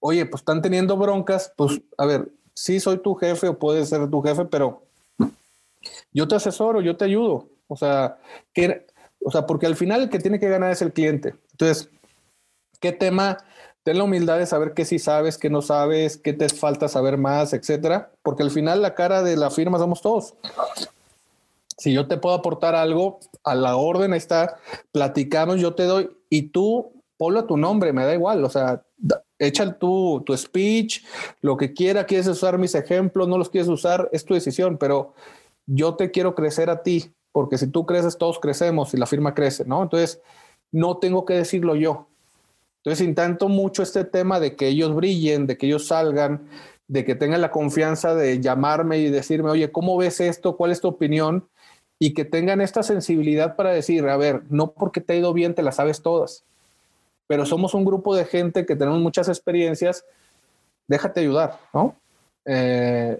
oye, 0.00 0.26
pues 0.26 0.42
están 0.42 0.62
teniendo 0.62 0.96
broncas, 0.96 1.52
pues 1.56 1.80
a 1.98 2.06
ver, 2.06 2.28
sí 2.54 2.80
soy 2.80 2.98
tu 2.98 3.14
jefe 3.14 3.48
o 3.48 3.58
puedes 3.58 3.88
ser 3.88 4.08
tu 4.08 4.22
jefe, 4.22 4.44
pero 4.44 4.82
yo 6.12 6.28
te 6.28 6.34
asesoro, 6.36 6.80
yo 6.80 6.96
te 6.96 7.04
ayudo. 7.04 7.48
O 7.68 7.76
sea, 7.76 8.18
que, 8.52 8.86
o 9.24 9.30
sea, 9.30 9.46
porque 9.46 9.66
al 9.66 9.76
final 9.76 10.02
el 10.02 10.10
que 10.10 10.18
tiene 10.18 10.38
que 10.38 10.48
ganar 10.48 10.70
es 10.70 10.82
el 10.82 10.92
cliente. 10.92 11.34
Entonces, 11.52 11.88
¿qué 12.80 12.92
tema 12.92 13.38
ten 13.84 13.98
la 13.98 14.04
humildad 14.04 14.38
de 14.38 14.46
saber 14.46 14.72
qué 14.72 14.84
sí 14.84 14.98
sabes, 14.98 15.36
qué 15.36 15.50
no 15.50 15.60
sabes, 15.60 16.16
qué 16.16 16.32
te 16.32 16.48
falta 16.48 16.88
saber 16.88 17.18
más, 17.18 17.52
etcétera, 17.52 18.10
porque 18.22 18.42
al 18.42 18.50
final 18.50 18.80
la 18.80 18.94
cara 18.94 19.22
de 19.22 19.36
la 19.36 19.50
firma 19.50 19.78
somos 19.78 20.00
todos. 20.00 20.34
Si 21.76 21.92
yo 21.92 22.06
te 22.06 22.16
puedo 22.16 22.34
aportar 22.34 22.74
algo, 22.74 23.20
a 23.42 23.54
la 23.54 23.76
orden 23.76 24.14
está, 24.14 24.56
platicamos, 24.92 25.60
yo 25.60 25.74
te 25.74 25.84
doy 25.84 26.10
y 26.30 26.48
tú 26.48 26.92
ponlo 27.16 27.40
a 27.40 27.46
tu 27.46 27.56
nombre, 27.56 27.92
me 27.92 28.04
da 28.04 28.14
igual, 28.14 28.44
o 28.44 28.50
sea, 28.50 28.82
echa 29.38 29.78
tu, 29.78 30.22
tu 30.26 30.36
speech, 30.36 31.04
lo 31.40 31.56
que 31.56 31.72
quiera, 31.72 32.06
quieres 32.06 32.26
usar 32.26 32.58
mis 32.58 32.74
ejemplos, 32.74 33.28
no 33.28 33.38
los 33.38 33.50
quieres 33.50 33.68
usar, 33.68 34.08
es 34.12 34.24
tu 34.24 34.34
decisión, 34.34 34.78
pero 34.78 35.14
yo 35.66 35.94
te 35.94 36.10
quiero 36.10 36.34
crecer 36.34 36.70
a 36.70 36.82
ti, 36.82 37.12
porque 37.32 37.56
si 37.56 37.68
tú 37.68 37.86
creces, 37.86 38.18
todos 38.18 38.40
crecemos 38.40 38.94
y 38.94 38.96
la 38.96 39.06
firma 39.06 39.34
crece, 39.34 39.64
¿no? 39.64 39.82
Entonces, 39.82 40.20
no 40.72 40.98
tengo 40.98 41.24
que 41.24 41.34
decirlo 41.34 41.76
yo, 41.76 42.08
entonces, 42.84 43.06
intento 43.06 43.48
mucho 43.48 43.82
este 43.82 44.04
tema 44.04 44.38
de 44.38 44.56
que 44.56 44.68
ellos 44.68 44.94
brillen, 44.94 45.46
de 45.46 45.56
que 45.56 45.64
ellos 45.64 45.86
salgan, 45.86 46.50
de 46.86 47.06
que 47.06 47.14
tengan 47.14 47.40
la 47.40 47.50
confianza 47.50 48.14
de 48.14 48.40
llamarme 48.42 48.98
y 48.98 49.08
decirme, 49.08 49.48
oye, 49.48 49.72
¿cómo 49.72 49.96
ves 49.96 50.20
esto? 50.20 50.58
¿Cuál 50.58 50.70
es 50.70 50.82
tu 50.82 50.88
opinión? 50.88 51.48
Y 52.04 52.12
que 52.12 52.24
tengan 52.24 52.60
esta 52.60 52.82
sensibilidad 52.82 53.56
para 53.56 53.70
decir, 53.70 54.06
a 54.08 54.16
ver, 54.16 54.42
no 54.50 54.72
porque 54.72 55.00
te 55.00 55.14
ha 55.14 55.16
ido 55.16 55.32
bien 55.32 55.54
te 55.54 55.62
las 55.62 55.76
sabes 55.76 56.02
todas, 56.02 56.44
pero 57.26 57.46
somos 57.46 57.72
un 57.72 57.84
grupo 57.84 58.14
de 58.14 58.26
gente 58.26 58.66
que 58.66 58.76
tenemos 58.76 59.00
muchas 59.00 59.28
experiencias, 59.28 60.04
déjate 60.86 61.20
ayudar, 61.20 61.58
¿no? 61.72 61.96
Eh, 62.44 63.18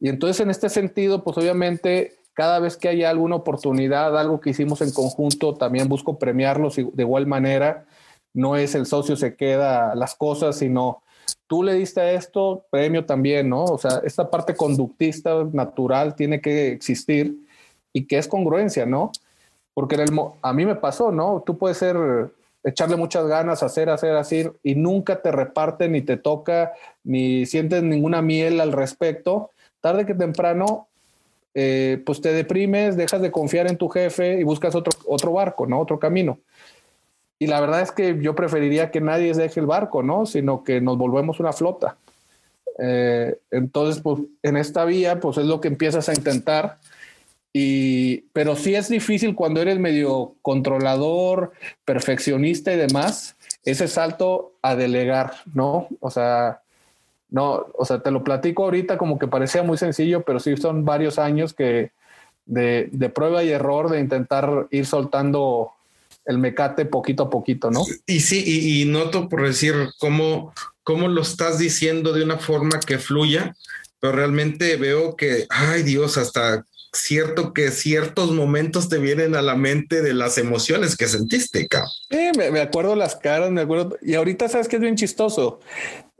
y 0.00 0.08
entonces 0.08 0.40
en 0.40 0.48
este 0.48 0.70
sentido, 0.70 1.22
pues 1.22 1.36
obviamente 1.36 2.14
cada 2.32 2.58
vez 2.58 2.78
que 2.78 2.88
haya 2.88 3.10
alguna 3.10 3.36
oportunidad, 3.36 4.16
algo 4.18 4.40
que 4.40 4.50
hicimos 4.50 4.80
en 4.80 4.92
conjunto, 4.92 5.54
también 5.54 5.88
busco 5.88 6.18
premiarlos 6.18 6.76
de 6.76 7.02
igual 7.02 7.26
manera 7.26 7.84
no 8.34 8.56
es 8.56 8.74
el 8.74 8.86
socio 8.86 9.16
se 9.16 9.36
queda 9.36 9.94
las 9.94 10.14
cosas, 10.14 10.56
sino 10.56 11.02
tú 11.46 11.62
le 11.62 11.74
diste 11.74 12.14
esto, 12.14 12.64
premio 12.70 13.04
también, 13.04 13.48
¿no? 13.50 13.64
O 13.64 13.78
sea, 13.78 14.00
esta 14.04 14.30
parte 14.30 14.56
conductista 14.56 15.44
natural 15.52 16.14
tiene 16.14 16.40
que 16.40 16.72
existir 16.72 17.36
y 17.92 18.06
que 18.06 18.18
es 18.18 18.28
congruencia, 18.28 18.86
¿no? 18.86 19.12
Porque 19.74 19.94
en 19.94 20.02
el, 20.02 20.10
a 20.42 20.52
mí 20.52 20.66
me 20.66 20.76
pasó, 20.76 21.12
¿no? 21.12 21.42
Tú 21.44 21.58
puedes 21.58 21.78
ser, 21.78 21.96
echarle 22.64 22.96
muchas 22.96 23.26
ganas, 23.26 23.62
hacer, 23.62 23.90
hacer, 23.90 24.16
así, 24.16 24.48
y 24.62 24.74
nunca 24.74 25.22
te 25.22 25.32
reparte, 25.32 25.88
ni 25.88 26.02
te 26.02 26.16
toca, 26.16 26.72
ni 27.04 27.46
sientes 27.46 27.82
ninguna 27.82 28.22
miel 28.22 28.60
al 28.60 28.72
respecto. 28.72 29.50
Tarde 29.80 30.06
que 30.06 30.14
temprano, 30.14 30.88
eh, 31.54 32.02
pues 32.06 32.20
te 32.20 32.32
deprimes, 32.32 32.96
dejas 32.96 33.20
de 33.20 33.32
confiar 33.32 33.66
en 33.66 33.76
tu 33.76 33.88
jefe 33.88 34.38
y 34.38 34.42
buscas 34.42 34.74
otro, 34.74 34.92
otro 35.06 35.32
barco, 35.32 35.66
¿no? 35.66 35.80
Otro 35.80 35.98
camino. 35.98 36.38
Y 37.38 37.48
la 37.48 37.60
verdad 37.60 37.80
es 37.80 37.90
que 37.90 38.18
yo 38.20 38.36
preferiría 38.36 38.92
que 38.92 39.00
nadie 39.00 39.34
deje 39.34 39.58
el 39.58 39.66
barco, 39.66 40.02
¿no? 40.04 40.26
Sino 40.26 40.62
que 40.62 40.80
nos 40.80 40.96
volvemos 40.96 41.40
una 41.40 41.52
flota. 41.52 41.96
Eh, 42.78 43.36
entonces, 43.50 44.00
pues 44.00 44.20
en 44.42 44.56
esta 44.56 44.84
vía, 44.84 45.18
pues 45.18 45.38
es 45.38 45.46
lo 45.46 45.60
que 45.60 45.68
empiezas 45.68 46.08
a 46.08 46.14
intentar. 46.14 46.78
Y, 47.52 48.22
pero 48.32 48.56
sí 48.56 48.74
es 48.74 48.88
difícil 48.88 49.34
cuando 49.34 49.60
eres 49.60 49.78
medio 49.78 50.36
controlador, 50.40 51.52
perfeccionista 51.84 52.72
y 52.72 52.76
demás, 52.76 53.36
ese 53.64 53.88
salto 53.88 54.54
a 54.62 54.74
delegar, 54.74 55.34
¿no? 55.52 55.88
O 56.00 56.10
sea, 56.10 56.62
no, 57.28 57.66
o 57.74 57.84
sea, 57.84 58.02
te 58.02 58.10
lo 58.10 58.24
platico 58.24 58.64
ahorita 58.64 58.96
como 58.96 59.18
que 59.18 59.28
parecía 59.28 59.62
muy 59.62 59.76
sencillo, 59.76 60.22
pero 60.22 60.40
sí 60.40 60.56
son 60.56 60.84
varios 60.84 61.18
años 61.18 61.52
que 61.52 61.92
de, 62.46 62.88
de 62.92 63.08
prueba 63.08 63.44
y 63.44 63.50
error 63.50 63.90
de 63.90 64.00
intentar 64.00 64.66
ir 64.70 64.86
soltando 64.86 65.72
el 66.24 66.38
mecate 66.38 66.84
poquito 66.84 67.24
a 67.24 67.30
poquito, 67.30 67.70
¿no? 67.70 67.84
Y 68.06 68.20
sí, 68.20 68.44
y, 68.46 68.84
noto 68.84 69.28
por 69.28 69.46
decir 69.46 69.74
cómo, 69.98 70.52
cómo 70.82 71.08
lo 71.08 71.22
estás 71.22 71.58
diciendo 71.58 72.12
de 72.12 72.22
una 72.22 72.38
forma 72.38 72.80
que 72.80 72.98
fluya, 72.98 73.56
pero 73.98 74.12
realmente 74.14 74.76
veo 74.76 75.16
que, 75.16 75.46
ay 75.50 75.82
Dios, 75.82 76.18
hasta 76.18 76.64
cierto 76.92 77.52
que 77.54 77.70
ciertos 77.70 78.32
momentos 78.32 78.88
te 78.88 78.98
vienen 78.98 79.34
a 79.34 79.42
la 79.42 79.54
mente 79.54 80.02
de 80.02 80.12
las 80.12 80.38
emociones 80.38 80.96
que 80.96 81.08
sentiste, 81.08 81.66
cabrón. 81.66 81.90
Sí, 82.10 82.30
me, 82.36 82.60
acuerdo 82.60 82.94
las 82.96 83.16
caras, 83.16 83.50
me 83.50 83.62
acuerdo. 83.62 83.96
Y 84.02 84.14
ahorita 84.14 84.48
sabes 84.48 84.68
que 84.68 84.76
es 84.76 84.82
bien 84.82 84.96
chistoso. 84.96 85.60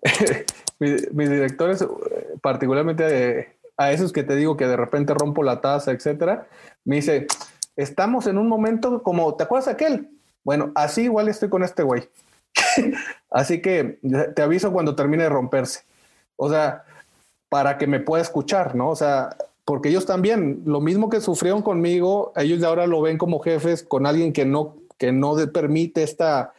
mis, 0.78 1.30
directores, 1.30 1.84
particularmente 2.40 3.56
a 3.76 3.92
esos 3.92 4.12
que 4.12 4.22
te 4.22 4.36
digo 4.36 4.56
que 4.56 4.66
de 4.66 4.76
repente 4.76 5.14
rompo 5.14 5.42
la 5.42 5.60
taza, 5.60 5.92
etcétera, 5.92 6.48
me 6.84 6.96
dice, 6.96 7.26
estamos 7.76 8.26
en 8.26 8.38
un 8.38 8.48
momento 8.48 9.02
como, 9.02 9.34
¿te 9.36 9.44
acuerdas 9.44 9.68
aquel? 9.68 10.10
Bueno, 10.44 10.72
así 10.74 11.02
igual 11.02 11.28
estoy 11.28 11.48
con 11.48 11.62
este 11.62 11.82
güey. 11.82 12.08
así 13.30 13.60
que 13.60 13.98
te 14.34 14.42
aviso 14.42 14.72
cuando 14.72 14.96
termine 14.96 15.24
de 15.24 15.28
romperse. 15.28 15.84
O 16.36 16.50
sea, 16.50 16.84
para 17.48 17.78
que 17.78 17.86
me 17.86 18.00
pueda 18.00 18.22
escuchar, 18.22 18.74
¿no? 18.74 18.88
O 18.88 18.96
sea, 18.96 19.36
porque 19.64 19.88
ellos 19.90 20.06
también, 20.06 20.62
lo 20.64 20.80
mismo 20.80 21.08
que 21.08 21.20
sufrieron 21.20 21.62
conmigo, 21.62 22.32
ellos 22.36 22.60
de 22.60 22.66
ahora 22.66 22.86
lo 22.86 23.00
ven 23.00 23.18
como 23.18 23.40
jefes 23.40 23.82
con 23.82 24.06
alguien 24.06 24.32
que 24.32 24.44
no, 24.44 24.76
que 24.98 25.12
no 25.12 25.36
permite 25.52 26.02
esta 26.02 26.52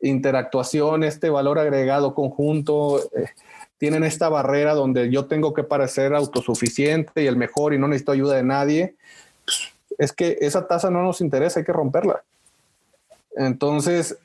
interactuación, 0.00 1.04
este 1.04 1.30
valor 1.30 1.58
agregado 1.58 2.14
conjunto. 2.14 2.98
Eh, 3.16 3.26
tienen 3.78 4.04
esta 4.04 4.28
barrera 4.28 4.74
donde 4.74 5.10
yo 5.10 5.26
tengo 5.26 5.54
que 5.54 5.64
parecer 5.64 6.14
autosuficiente 6.14 7.22
y 7.22 7.26
el 7.26 7.36
mejor 7.36 7.74
y 7.74 7.78
no 7.78 7.88
necesito 7.88 8.12
ayuda 8.12 8.36
de 8.36 8.44
nadie 8.44 8.96
es 9.98 10.12
que 10.12 10.38
esa 10.40 10.66
tasa 10.66 10.90
no 10.90 11.02
nos 11.02 11.20
interesa, 11.20 11.60
hay 11.60 11.64
que 11.64 11.72
romperla. 11.72 12.22
Entonces, 13.36 14.18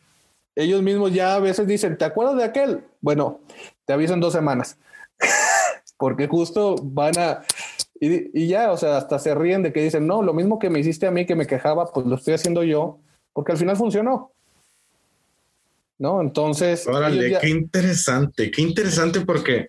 ellos 0.55 0.81
mismos 0.81 1.13
ya 1.13 1.35
a 1.35 1.39
veces 1.39 1.67
dicen, 1.67 1.97
¿te 1.97 2.05
acuerdas 2.05 2.35
de 2.37 2.43
aquel? 2.43 2.83
Bueno, 3.01 3.39
te 3.85 3.93
aviso 3.93 4.13
en 4.13 4.19
dos 4.19 4.33
semanas, 4.33 4.77
porque 5.97 6.27
justo 6.27 6.75
van 6.81 7.17
a... 7.17 7.43
Y, 7.99 8.43
y, 8.43 8.47
ya, 8.47 8.71
o 8.71 8.77
sea, 8.77 8.97
hasta 8.97 9.17
se 9.19 9.33
ríen 9.33 9.63
de 9.63 9.73
que 9.73 9.81
dicen, 9.81 10.05
no, 10.05 10.21
lo 10.21 10.33
mismo 10.33 10.60
que 10.60 10.69
me 10.69 10.79
hiciste 10.79 11.07
a 11.07 11.12
mí, 11.12 11.25
que 11.25 11.36
me 11.36 11.47
quejaba, 11.47 11.91
pues 11.91 12.05
lo 12.05 12.15
estoy 12.15 12.36
haciendo 12.36 12.63
yo, 12.63 12.99
porque 13.33 13.53
al 13.53 13.57
final 13.57 13.75
funcionó. 13.75 14.31
¿no? 15.99 16.21
Entonces. 16.21 16.88
Órale, 16.88 17.38
qué 17.39 17.49
interesante, 17.49 18.51
qué 18.51 18.62
interesante 18.62 19.21
porque, 19.21 19.67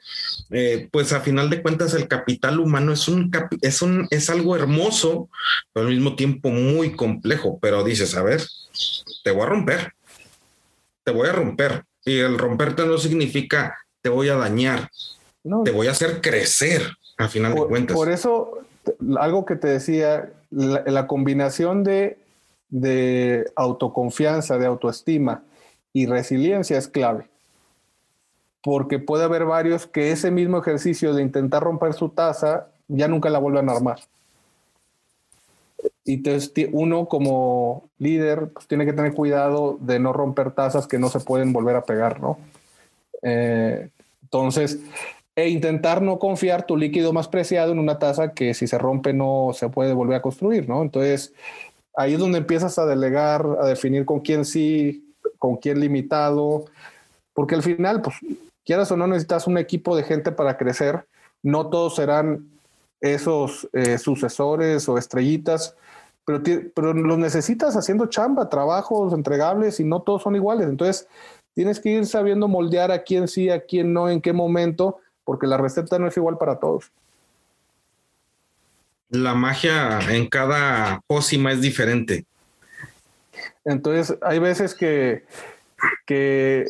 eh, 0.50 0.88
pues 0.90 1.12
a 1.12 1.20
final 1.20 1.48
de 1.50 1.62
cuentas, 1.62 1.94
el 1.94 2.08
capital 2.08 2.60
humano 2.60 2.92
es 2.92 3.08
un, 3.08 3.30
es 3.62 3.82
un, 3.82 4.06
es 4.10 4.30
algo 4.30 4.56
hermoso, 4.56 5.28
pero 5.72 5.86
al 5.86 5.94
mismo 5.94 6.16
tiempo 6.16 6.50
muy 6.50 6.92
complejo. 6.92 7.58
Pero 7.60 7.84
dices, 7.84 8.14
a 8.14 8.22
ver, 8.22 8.42
te 9.24 9.30
voy 9.30 9.42
a 9.42 9.46
romper, 9.46 9.92
te 11.04 11.12
voy 11.12 11.28
a 11.28 11.32
romper. 11.32 11.84
Y 12.04 12.18
el 12.18 12.38
romperte 12.38 12.86
no 12.86 12.98
significa 12.98 13.76
te 14.00 14.08
voy 14.08 14.28
a 14.28 14.36
dañar, 14.36 14.90
te 15.64 15.70
voy 15.70 15.88
a 15.88 15.90
hacer 15.90 16.20
crecer, 16.20 16.92
a 17.18 17.28
final 17.28 17.54
de 17.54 17.66
cuentas. 17.66 17.96
Por 17.96 18.10
eso, 18.10 18.58
algo 19.18 19.44
que 19.44 19.56
te 19.56 19.68
decía, 19.68 20.30
la, 20.50 21.06
combinación 21.06 21.84
de, 21.84 22.18
de 22.70 23.50
autoconfianza, 23.56 24.58
de 24.58 24.66
autoestima, 24.66 25.42
y 25.92 26.06
resiliencia 26.06 26.78
es 26.78 26.88
clave. 26.88 27.26
Porque 28.62 28.98
puede 28.98 29.24
haber 29.24 29.44
varios 29.44 29.86
que 29.86 30.12
ese 30.12 30.30
mismo 30.30 30.58
ejercicio 30.58 31.14
de 31.14 31.22
intentar 31.22 31.62
romper 31.62 31.94
su 31.94 32.08
taza 32.08 32.68
ya 32.88 33.08
nunca 33.08 33.30
la 33.30 33.38
vuelvan 33.38 33.68
a 33.68 33.72
armar. 33.72 34.00
Y 36.04 36.22
uno 36.72 37.06
como 37.06 37.88
líder 37.98 38.48
pues, 38.48 38.66
tiene 38.66 38.86
que 38.86 38.92
tener 38.92 39.12
cuidado 39.12 39.76
de 39.80 39.98
no 39.98 40.12
romper 40.12 40.52
tazas 40.52 40.86
que 40.86 40.98
no 40.98 41.08
se 41.08 41.20
pueden 41.20 41.52
volver 41.52 41.76
a 41.76 41.84
pegar, 41.84 42.20
¿no? 42.20 42.38
Eh, 43.22 43.90
Entonces, 44.22 44.78
e 45.38 45.50
intentar 45.50 46.02
no 46.02 46.18
confiar 46.18 46.66
tu 46.66 46.76
líquido 46.76 47.12
más 47.12 47.28
preciado 47.28 47.70
en 47.70 47.78
una 47.78 48.00
taza 48.00 48.32
que 48.32 48.54
si 48.54 48.66
se 48.66 48.76
rompe 48.76 49.12
no 49.12 49.50
se 49.54 49.68
puede 49.68 49.92
volver 49.92 50.16
a 50.16 50.20
construir, 50.20 50.68
¿no? 50.68 50.82
Entonces, 50.82 51.32
ahí 51.94 52.14
es 52.14 52.18
donde 52.18 52.38
empiezas 52.38 52.76
a 52.76 52.86
delegar, 52.86 53.46
a 53.60 53.66
definir 53.66 54.04
con 54.04 54.18
quién 54.18 54.44
sí, 54.44 55.14
con 55.38 55.56
quién 55.56 55.78
limitado, 55.78 56.64
porque 57.34 57.54
al 57.54 57.62
final, 57.62 58.02
pues, 58.02 58.16
quieras 58.64 58.90
o 58.90 58.96
no, 58.96 59.06
necesitas 59.06 59.46
un 59.46 59.58
equipo 59.58 59.94
de 59.94 60.02
gente 60.02 60.32
para 60.32 60.56
crecer. 60.56 61.06
No 61.44 61.68
todos 61.68 61.94
serán 61.94 62.48
esos 63.00 63.68
eh, 63.74 63.96
sucesores 63.98 64.88
o 64.88 64.98
estrellitas, 64.98 65.76
pero, 66.24 66.42
pero 66.74 66.92
los 66.94 67.16
necesitas 67.16 67.76
haciendo 67.76 68.06
chamba, 68.06 68.48
trabajos 68.48 69.12
entregables 69.12 69.78
y 69.78 69.84
no 69.84 70.02
todos 70.02 70.22
son 70.22 70.34
iguales. 70.34 70.68
Entonces, 70.68 71.06
tienes 71.54 71.78
que 71.78 71.90
ir 71.90 72.06
sabiendo 72.06 72.48
moldear 72.48 72.90
a 72.90 73.04
quién 73.04 73.28
sí, 73.28 73.50
a 73.50 73.60
quién 73.60 73.92
no, 73.92 74.10
en 74.10 74.20
qué 74.20 74.32
momento, 74.32 74.98
porque 75.28 75.46
la 75.46 75.58
receta 75.58 75.98
no 75.98 76.06
es 76.08 76.16
igual 76.16 76.38
para 76.38 76.58
todos. 76.58 76.90
La 79.10 79.34
magia 79.34 79.98
en 80.08 80.26
cada 80.26 81.02
pócima 81.06 81.52
es 81.52 81.60
diferente. 81.60 82.24
Entonces, 83.62 84.16
hay 84.22 84.38
veces 84.38 84.74
que, 84.74 85.26
que 86.06 86.64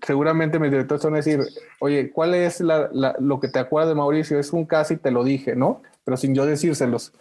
seguramente 0.00 0.58
mis 0.58 0.70
directores 0.70 1.04
van 1.04 1.12
a 1.12 1.16
decir, 1.18 1.40
oye, 1.78 2.10
¿cuál 2.10 2.32
es 2.32 2.62
lo 2.62 3.38
que 3.38 3.48
te 3.48 3.58
acuerdas 3.58 3.90
de 3.90 3.96
Mauricio? 3.96 4.38
Es 4.38 4.54
un 4.54 4.64
casi 4.64 4.96
te 4.96 5.10
lo 5.10 5.22
dije, 5.22 5.54
¿no? 5.54 5.82
Pero 6.04 6.16
sin 6.16 6.34
yo 6.34 6.46
decírselos. 6.46 7.12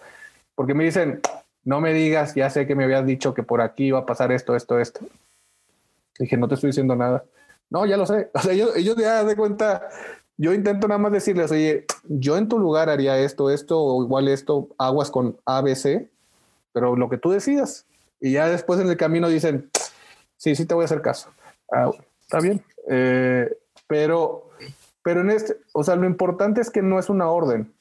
Porque 0.56 0.74
me 0.74 0.86
dicen, 0.86 1.20
no 1.66 1.82
me 1.82 1.92
digas, 1.92 2.36
ya 2.36 2.50
sé 2.50 2.66
que 2.66 2.76
me 2.76 2.86
habías 2.86 3.06
dicho 3.06 3.34
que 3.34 3.44
por 3.44 3.60
aquí 3.60 3.88
iba 3.88 4.00
a 4.00 4.06
pasar 4.06 4.32
esto, 4.32 4.56
esto, 4.56 4.80
esto. 4.80 5.02
Dije, 6.18 6.38
no 6.38 6.48
te 6.48 6.54
estoy 6.54 6.70
diciendo 6.70 6.96
nada. 6.96 7.26
No, 7.70 7.86
ya 7.86 7.98
lo 7.98 8.06
sé. 8.06 8.30
O 8.34 8.40
sea, 8.40 8.54
ellos, 8.54 8.96
ya 8.98 9.24
de 9.24 9.36
cuenta, 9.36 9.88
yo 10.38 10.54
intento 10.54 10.88
nada 10.88 10.98
más 10.98 11.12
decirles, 11.12 11.52
oye, 11.52 11.86
yo 12.04 12.38
en 12.38 12.48
tu 12.48 12.60
lugar 12.60 12.90
haría 12.90 13.18
esto, 13.18 13.50
esto, 13.50 13.82
o 13.82 14.04
igual 14.04 14.28
esto, 14.28 14.70
aguas 14.78 15.12
con 15.12 15.38
ABC, 15.46 16.10
pero 16.74 16.96
lo 16.96 17.10
que 17.10 17.18
tú 17.18 17.32
decidas. 17.32 17.86
Y 18.20 18.34
ya 18.34 18.48
después 18.48 18.80
en 18.80 18.90
el 18.90 18.98
camino 18.98 19.28
dicen, 19.28 19.70
sí, 20.38 20.56
sí 20.56 20.66
te 20.66 20.74
voy 20.74 20.84
a 20.84 20.86
hacer 20.86 21.02
caso. 21.02 21.30
Ah, 21.72 21.92
está 22.22 22.40
bien. 22.40 22.64
Eh, 22.90 23.56
pero, 23.88 24.50
pero 25.04 25.22
en 25.22 25.32
este, 25.32 25.58
o 25.74 25.84
sea, 25.84 25.96
lo 25.96 26.06
importante 26.06 26.62
es 26.62 26.70
que 26.70 26.82
no 26.82 27.00
es 27.00 27.10
una 27.10 27.30
orden. 27.30 27.72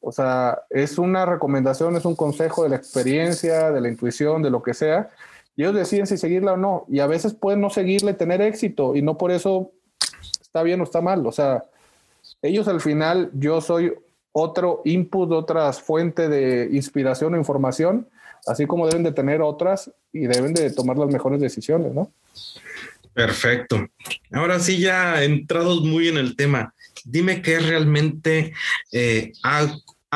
O 0.00 0.12
sea, 0.12 0.62
es 0.68 0.98
una 0.98 1.24
recomendación, 1.24 1.96
es 1.96 2.04
un 2.04 2.14
consejo 2.14 2.62
de 2.62 2.68
la 2.68 2.76
experiencia, 2.76 3.70
de 3.70 3.80
la 3.80 3.88
intuición, 3.88 4.42
de 4.42 4.50
lo 4.50 4.62
que 4.62 4.74
sea. 4.74 5.08
Y 5.56 5.62
ellos 5.62 5.74
deciden 5.74 6.06
si 6.06 6.16
seguirla 6.16 6.54
o 6.54 6.56
no. 6.56 6.84
Y 6.88 7.00
a 7.00 7.06
veces 7.06 7.34
pueden 7.34 7.60
no 7.60 7.70
seguirle, 7.70 8.14
tener 8.14 8.40
éxito, 8.40 8.96
y 8.96 9.02
no 9.02 9.16
por 9.16 9.30
eso 9.30 9.72
está 10.40 10.62
bien 10.62 10.80
o 10.80 10.84
está 10.84 11.00
mal. 11.00 11.26
O 11.26 11.32
sea, 11.32 11.64
ellos 12.42 12.68
al 12.68 12.80
final, 12.80 13.30
yo 13.34 13.60
soy 13.60 13.92
otro 14.32 14.82
input, 14.84 15.30
otras 15.32 15.80
fuente 15.80 16.28
de 16.28 16.68
inspiración 16.72 17.34
o 17.34 17.36
información, 17.36 18.08
así 18.46 18.66
como 18.66 18.86
deben 18.86 19.04
de 19.04 19.12
tener 19.12 19.40
otras 19.40 19.90
y 20.12 20.26
deben 20.26 20.54
de 20.54 20.70
tomar 20.70 20.98
las 20.98 21.08
mejores 21.08 21.40
decisiones, 21.40 21.92
¿no? 21.92 22.10
Perfecto. 23.12 23.88
Ahora 24.32 24.58
sí, 24.58 24.80
ya 24.80 25.22
entrados 25.22 25.82
muy 25.82 26.08
en 26.08 26.16
el 26.16 26.34
tema, 26.34 26.74
dime 27.04 27.42
qué 27.42 27.60
realmente 27.60 28.52
eh, 28.90 29.32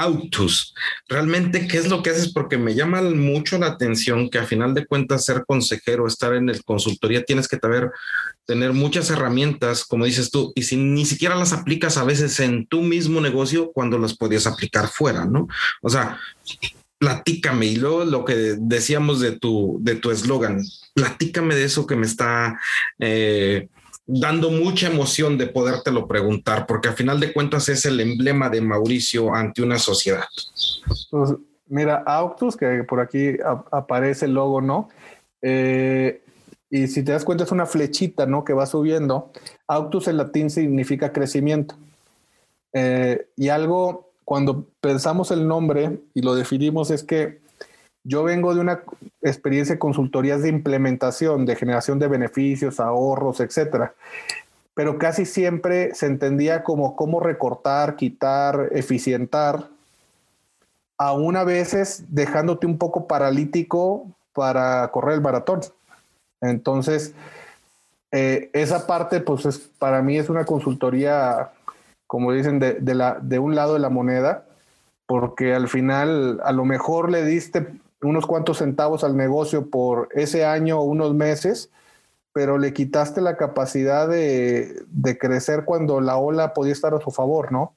Autos. 0.02 0.74
Realmente, 1.08 1.66
¿qué 1.66 1.78
es 1.78 1.88
lo 1.88 2.02
que 2.02 2.10
haces? 2.10 2.32
Porque 2.32 2.58
me 2.58 2.74
llama 2.74 3.02
mucho 3.02 3.58
la 3.58 3.66
atención 3.66 4.30
que 4.30 4.38
a 4.38 4.44
final 4.44 4.74
de 4.74 4.86
cuentas 4.86 5.24
ser 5.24 5.44
consejero, 5.46 6.06
estar 6.06 6.34
en 6.34 6.48
el 6.48 6.64
consultoría, 6.64 7.24
tienes 7.24 7.48
que 7.48 7.56
tener, 7.56 7.90
tener 8.46 8.72
muchas 8.72 9.10
herramientas, 9.10 9.84
como 9.84 10.04
dices 10.04 10.30
tú, 10.30 10.52
y 10.54 10.62
si 10.62 10.76
ni 10.76 11.04
siquiera 11.04 11.34
las 11.34 11.52
aplicas 11.52 11.96
a 11.96 12.04
veces 12.04 12.38
en 12.40 12.66
tu 12.66 12.82
mismo 12.82 13.20
negocio 13.20 13.72
cuando 13.72 13.98
las 13.98 14.16
podías 14.16 14.46
aplicar 14.46 14.88
fuera, 14.88 15.24
¿no? 15.24 15.48
O 15.82 15.88
sea, 15.88 16.18
platícame 16.98 17.66
y 17.66 17.76
luego 17.76 18.04
lo 18.04 18.24
que 18.24 18.56
decíamos 18.58 19.20
de 19.20 19.38
tu 19.38 19.78
de 19.80 19.94
tu 19.94 20.10
eslogan, 20.10 20.62
platícame 20.94 21.54
de 21.54 21.64
eso 21.64 21.86
que 21.86 21.96
me 21.96 22.06
está 22.06 22.58
eh, 22.98 23.68
dando 24.10 24.50
mucha 24.50 24.86
emoción 24.86 25.36
de 25.36 25.46
podértelo 25.46 26.08
preguntar, 26.08 26.66
porque 26.66 26.88
a 26.88 26.94
final 26.94 27.20
de 27.20 27.32
cuentas 27.32 27.68
es 27.68 27.84
el 27.84 28.00
emblema 28.00 28.48
de 28.48 28.62
Mauricio 28.62 29.34
ante 29.34 29.62
una 29.62 29.78
sociedad. 29.78 30.24
Pues 31.10 31.34
mira, 31.66 32.02
Autos, 32.06 32.56
que 32.56 32.84
por 32.84 33.00
aquí 33.00 33.36
aparece 33.70 34.24
el 34.24 34.32
logo, 34.32 34.62
¿no? 34.62 34.88
Eh, 35.42 36.22
y 36.70 36.86
si 36.88 37.02
te 37.02 37.12
das 37.12 37.24
cuenta 37.24 37.44
es 37.44 37.52
una 37.52 37.66
flechita, 37.66 38.24
¿no? 38.24 38.44
Que 38.44 38.54
va 38.54 38.64
subiendo. 38.64 39.30
Autos 39.66 40.08
en 40.08 40.16
latín 40.16 40.48
significa 40.48 41.12
crecimiento. 41.12 41.74
Eh, 42.72 43.28
y 43.36 43.50
algo, 43.50 44.10
cuando 44.24 44.66
pensamos 44.80 45.30
el 45.30 45.46
nombre 45.46 46.00
y 46.14 46.22
lo 46.22 46.34
definimos, 46.34 46.90
es 46.90 47.02
que 47.02 47.40
yo 48.08 48.24
vengo 48.24 48.54
de 48.54 48.60
una 48.62 48.80
experiencia 49.20 49.74
de 49.74 49.78
consultorías 49.78 50.42
de 50.42 50.48
implementación, 50.48 51.44
de 51.44 51.56
generación 51.56 51.98
de 51.98 52.08
beneficios, 52.08 52.80
ahorros, 52.80 53.40
etcétera. 53.40 53.92
Pero 54.72 54.98
casi 54.98 55.26
siempre 55.26 55.94
se 55.94 56.06
entendía 56.06 56.64
como 56.64 56.96
cómo 56.96 57.20
recortar, 57.20 57.96
quitar, 57.96 58.70
eficientar, 58.72 59.68
aún 60.96 61.36
a 61.36 61.44
veces 61.44 62.04
dejándote 62.08 62.66
un 62.66 62.78
poco 62.78 63.06
paralítico 63.06 64.06
para 64.32 64.88
correr 64.90 65.16
el 65.16 65.20
maratón. 65.20 65.60
Entonces, 66.40 67.14
eh, 68.10 68.48
esa 68.54 68.86
parte, 68.86 69.20
pues 69.20 69.44
es, 69.44 69.58
para 69.58 70.00
mí 70.00 70.16
es 70.16 70.30
una 70.30 70.46
consultoría, 70.46 71.50
como 72.06 72.32
dicen, 72.32 72.58
de, 72.58 72.94
la, 72.94 73.18
de 73.20 73.38
un 73.38 73.54
lado 73.54 73.74
de 73.74 73.80
la 73.80 73.90
moneda, 73.90 74.46
porque 75.04 75.54
al 75.54 75.68
final 75.68 76.40
a 76.42 76.52
lo 76.52 76.64
mejor 76.64 77.10
le 77.10 77.22
diste 77.26 77.66
unos 78.02 78.26
cuantos 78.26 78.58
centavos 78.58 79.04
al 79.04 79.16
negocio 79.16 79.70
por 79.70 80.08
ese 80.12 80.44
año 80.44 80.78
o 80.78 80.84
unos 80.84 81.14
meses, 81.14 81.70
pero 82.32 82.58
le 82.58 82.72
quitaste 82.72 83.20
la 83.20 83.36
capacidad 83.36 84.08
de, 84.08 84.84
crecer 85.18 85.64
cuando 85.64 86.00
la 86.00 86.16
ola 86.16 86.54
podía 86.54 86.72
estar 86.72 86.94
a 86.94 87.00
su 87.00 87.10
favor, 87.10 87.50
¿no? 87.50 87.74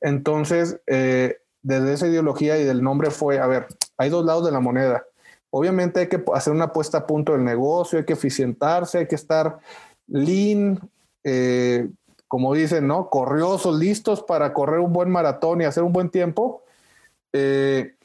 Entonces, 0.00 0.80
eh, 0.86 1.38
desde 1.62 1.94
esa 1.94 2.06
ideología 2.06 2.58
y 2.58 2.64
del 2.64 2.82
nombre 2.82 3.10
fue, 3.10 3.38
a 3.38 3.46
ver, 3.46 3.66
hay 3.96 4.10
dos 4.10 4.24
lados 4.24 4.44
de 4.44 4.52
la 4.52 4.60
moneda. 4.60 5.04
Obviamente 5.50 6.00
hay 6.00 6.08
que 6.08 6.22
hacer 6.34 6.52
una 6.52 6.72
puesta 6.72 6.98
a 6.98 7.06
punto 7.06 7.32
del 7.32 7.44
negocio, 7.44 7.98
hay 7.98 8.04
que 8.04 8.12
eficientarse, 8.12 8.98
hay 8.98 9.08
que 9.08 9.14
estar 9.14 9.58
lean, 10.06 10.78
eh, 11.24 11.88
como 12.28 12.54
dicen, 12.54 12.86
¿no? 12.86 13.08
Corriosos, 13.08 13.78
listos 13.78 14.22
para 14.22 14.52
correr 14.52 14.80
un 14.80 14.92
buen 14.92 15.10
maratón 15.10 15.60
y 15.60 15.64
hacer 15.64 15.82
un 15.82 15.92
buen 15.92 16.10
tiempo. 16.10 16.62
Eh, 17.32 17.95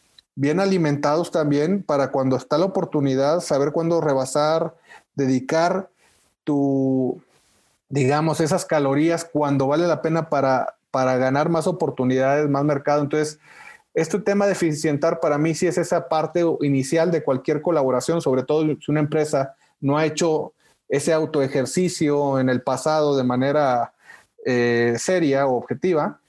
bien 0.41 0.59
alimentados 0.59 1.29
también 1.29 1.83
para 1.83 2.09
cuando 2.09 2.35
está 2.35 2.57
la 2.57 2.65
oportunidad, 2.65 3.41
saber 3.41 3.71
cuándo 3.71 4.01
rebasar, 4.01 4.73
dedicar 5.13 5.91
tu, 6.43 7.21
digamos, 7.89 8.41
esas 8.41 8.65
calorías 8.65 9.23
cuando 9.23 9.67
vale 9.67 9.85
la 9.85 10.01
pena 10.01 10.29
para, 10.29 10.77
para 10.89 11.15
ganar 11.17 11.49
más 11.49 11.67
oportunidades, 11.67 12.49
más 12.49 12.63
mercado. 12.63 13.03
Entonces, 13.03 13.37
este 13.93 14.17
tema 14.17 14.47
de 14.47 14.53
eficientar 14.53 15.19
para 15.19 15.37
mí 15.37 15.53
sí 15.53 15.67
es 15.67 15.77
esa 15.77 16.09
parte 16.09 16.43
inicial 16.61 17.11
de 17.11 17.23
cualquier 17.23 17.61
colaboración, 17.61 18.19
sobre 18.19 18.41
todo 18.41 18.63
si 18.63 18.89
una 18.89 19.01
empresa 19.01 19.53
no 19.79 19.95
ha 19.95 20.07
hecho 20.07 20.53
ese 20.89 21.13
autoejercicio 21.13 22.39
en 22.39 22.49
el 22.49 22.63
pasado 22.63 23.15
de 23.15 23.23
manera 23.23 23.93
eh, 24.43 24.95
seria 24.97 25.45
o 25.45 25.55
objetiva, 25.55 26.19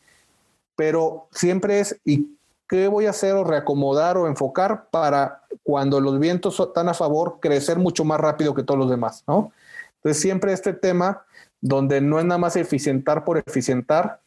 pero 0.77 1.29
siempre 1.33 1.81
es, 1.81 1.99
¿y 2.05 2.27
¿Qué 2.73 2.89
voy 2.89 3.05
a 3.05 3.11
hacer 3.11 3.35
o 3.35 3.45
reacomodar 3.45 4.17
o 4.17 4.27
enfocar 4.27 4.87
para 4.91 5.43
cuando 5.63 6.01
los 6.01 6.19
vientos 6.19 6.59
están 6.59 6.89
a 6.89 6.95
favor 6.95 7.37
crecer 7.39 7.77
mucho 7.77 8.03
más 8.03 8.19
rápido 8.19 8.55
que 8.55 8.63
todos 8.63 8.81
los 8.81 8.89
demás? 8.89 9.25
¿no? 9.29 9.53
Entonces 9.97 10.23
siempre 10.23 10.55
este 10.55 10.73
tema 10.73 11.27
donde 11.61 12.01
no 12.01 12.19
es 12.19 12.25
nada 12.25 12.39
más 12.39 12.57
eficientar 12.57 13.27
por 13.27 13.37
eficientar, 13.37 14.21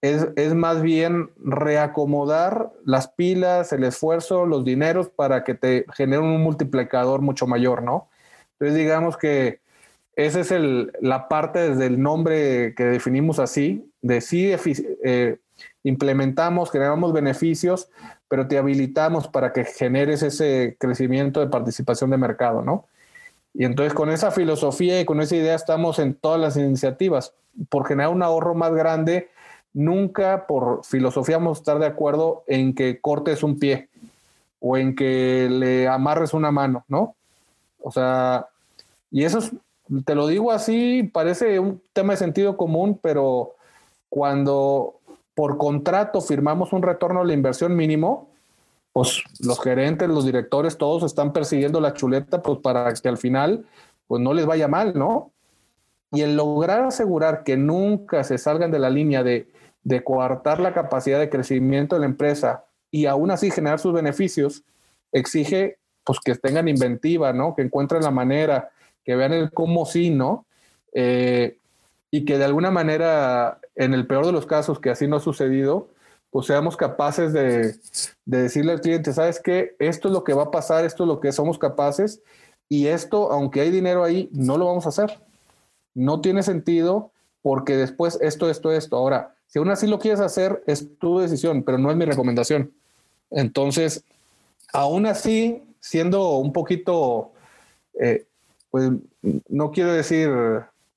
es, 0.00 0.26
es, 0.36 0.54
más 0.54 0.80
bien 0.80 1.32
reacomodar 1.36 2.72
las 2.86 3.08
pilas, 3.08 3.74
el 3.74 3.84
esfuerzo, 3.84 4.46
los 4.46 4.64
dineros 4.64 5.10
para 5.10 5.44
que 5.44 5.52
te 5.52 5.84
generen 5.92 6.24
un 6.24 6.42
multiplicador 6.42 7.20
mucho 7.20 7.46
mayor, 7.46 7.82
¿no? 7.82 8.08
Entonces 8.52 8.78
digamos 8.78 9.18
que 9.18 9.60
esa 10.16 10.40
es 10.40 10.50
el, 10.50 10.92
la 11.02 11.28
parte 11.28 11.58
desde 11.58 11.84
el 11.84 12.00
nombre 12.00 12.74
que 12.74 12.84
definimos 12.84 13.38
así, 13.38 13.86
de 14.00 14.22
sí 14.22 14.50
eh, 15.04 15.36
implementamos, 15.84 16.70
generamos 16.70 17.12
beneficios, 17.12 17.88
pero 18.28 18.46
te 18.46 18.58
habilitamos 18.58 19.28
para 19.28 19.52
que 19.52 19.64
generes 19.64 20.22
ese 20.22 20.76
crecimiento 20.78 21.40
de 21.40 21.48
participación 21.48 22.10
de 22.10 22.16
mercado, 22.16 22.62
¿no? 22.62 22.86
Y 23.54 23.64
entonces 23.64 23.92
con 23.92 24.10
esa 24.10 24.30
filosofía 24.30 25.00
y 25.00 25.04
con 25.04 25.20
esa 25.20 25.36
idea 25.36 25.54
estamos 25.54 25.98
en 25.98 26.14
todas 26.14 26.40
las 26.40 26.56
iniciativas. 26.56 27.34
Por 27.68 27.86
generar 27.86 28.10
un 28.10 28.22
ahorro 28.22 28.54
más 28.54 28.72
grande, 28.72 29.28
nunca 29.74 30.46
por 30.46 30.84
filosofía 30.84 31.36
vamos 31.36 31.58
a 31.58 31.60
estar 31.60 31.78
de 31.78 31.86
acuerdo 31.86 32.44
en 32.46 32.74
que 32.74 33.00
cortes 33.00 33.42
un 33.42 33.58
pie 33.58 33.88
o 34.60 34.76
en 34.76 34.94
que 34.94 35.48
le 35.50 35.88
amarres 35.88 36.32
una 36.32 36.50
mano, 36.50 36.84
¿no? 36.88 37.14
O 37.82 37.90
sea, 37.90 38.46
y 39.10 39.24
eso 39.24 39.38
es 39.38 39.52
te 40.04 40.14
lo 40.14 40.26
digo 40.26 40.52
así, 40.52 41.02
parece 41.12 41.58
un 41.58 41.82
tema 41.92 42.14
de 42.14 42.18
sentido 42.18 42.56
común, 42.56 42.98
pero 43.02 43.54
cuando 44.08 44.94
por 45.34 45.58
contrato 45.58 46.20
firmamos 46.20 46.72
un 46.72 46.82
retorno 46.82 47.20
a 47.20 47.24
la 47.24 47.32
inversión 47.32 47.76
mínimo, 47.76 48.30
pues 48.92 49.22
los 49.40 49.60
gerentes, 49.60 50.08
los 50.08 50.26
directores, 50.26 50.76
todos 50.76 51.02
están 51.02 51.32
persiguiendo 51.32 51.80
la 51.80 51.94
chuleta 51.94 52.42
pues 52.42 52.58
para 52.58 52.92
que 52.92 53.08
al 53.08 53.16
final 53.16 53.66
pues 54.06 54.22
no 54.22 54.34
les 54.34 54.44
vaya 54.44 54.68
mal, 54.68 54.92
¿no? 54.94 55.32
Y 56.10 56.20
el 56.20 56.36
lograr 56.36 56.82
asegurar 56.82 57.42
que 57.42 57.56
nunca 57.56 58.22
se 58.24 58.36
salgan 58.36 58.70
de 58.70 58.78
la 58.78 58.90
línea 58.90 59.22
de, 59.22 59.50
de 59.82 60.04
coartar 60.04 60.60
la 60.60 60.74
capacidad 60.74 61.18
de 61.18 61.30
crecimiento 61.30 61.96
de 61.96 62.00
la 62.00 62.06
empresa 62.06 62.66
y 62.90 63.06
aún 63.06 63.30
así 63.30 63.50
generar 63.50 63.78
sus 63.78 63.94
beneficios, 63.94 64.62
exige 65.12 65.78
pues 66.04 66.18
que 66.20 66.34
tengan 66.34 66.68
inventiva, 66.68 67.32
¿no? 67.32 67.54
Que 67.54 67.62
encuentren 67.62 68.02
la 68.02 68.10
manera, 68.10 68.70
que 69.04 69.16
vean 69.16 69.32
el 69.32 69.52
cómo 69.52 69.86
sí, 69.86 70.10
¿no? 70.10 70.46
Eh, 70.92 71.56
y 72.10 72.24
que 72.24 72.38
de 72.38 72.44
alguna 72.44 72.70
manera, 72.70 73.58
en 73.74 73.94
el 73.94 74.06
peor 74.06 74.26
de 74.26 74.32
los 74.32 74.46
casos, 74.46 74.78
que 74.78 74.90
así 74.90 75.06
no 75.06 75.16
ha 75.16 75.20
sucedido, 75.20 75.88
pues 76.30 76.46
seamos 76.46 76.76
capaces 76.76 77.32
de, 77.32 77.74
decirle 78.24 78.72
al 78.72 78.80
cliente, 78.80 79.12
¿sabes 79.12 79.38
qué? 79.38 79.76
Esto 79.78 80.08
es 80.08 80.14
lo 80.14 80.24
que 80.24 80.32
va 80.32 80.44
a 80.44 80.50
pasar, 80.50 80.84
esto 80.84 81.04
es 81.04 81.08
lo 81.08 81.20
que 81.20 81.30
somos 81.30 81.58
capaces 81.58 82.22
y 82.68 82.86
esto, 82.86 83.30
aunque 83.30 83.60
hay 83.60 83.70
dinero 83.70 84.02
ahí, 84.02 84.30
no 84.32 84.56
lo 84.56 84.64
vamos 84.66 84.86
a 84.86 84.88
hacer. 84.88 85.20
No 85.94 86.22
tiene 86.22 86.42
sentido 86.42 87.10
porque 87.42 87.76
después 87.76 88.18
esto, 88.22 88.48
esto, 88.48 88.72
esto. 88.72 88.96
Ahora, 88.96 89.34
si 89.46 89.58
aún 89.58 89.68
así 89.68 89.86
lo 89.86 89.98
quieres 89.98 90.20
hacer, 90.20 90.62
es 90.66 90.98
tu 90.98 91.18
decisión, 91.18 91.64
pero 91.64 91.76
no 91.76 91.90
es 91.90 91.98
mi 91.98 92.06
recomendación. 92.06 92.72
Entonces, 93.30 94.02
aún 94.72 95.04
así, 95.04 95.62
siendo 95.80 96.38
un 96.38 96.54
poquito, 96.54 97.32
eh, 98.00 98.24
pues 98.70 98.90
no 99.48 99.70
quiero 99.70 99.92
decir 99.92 100.30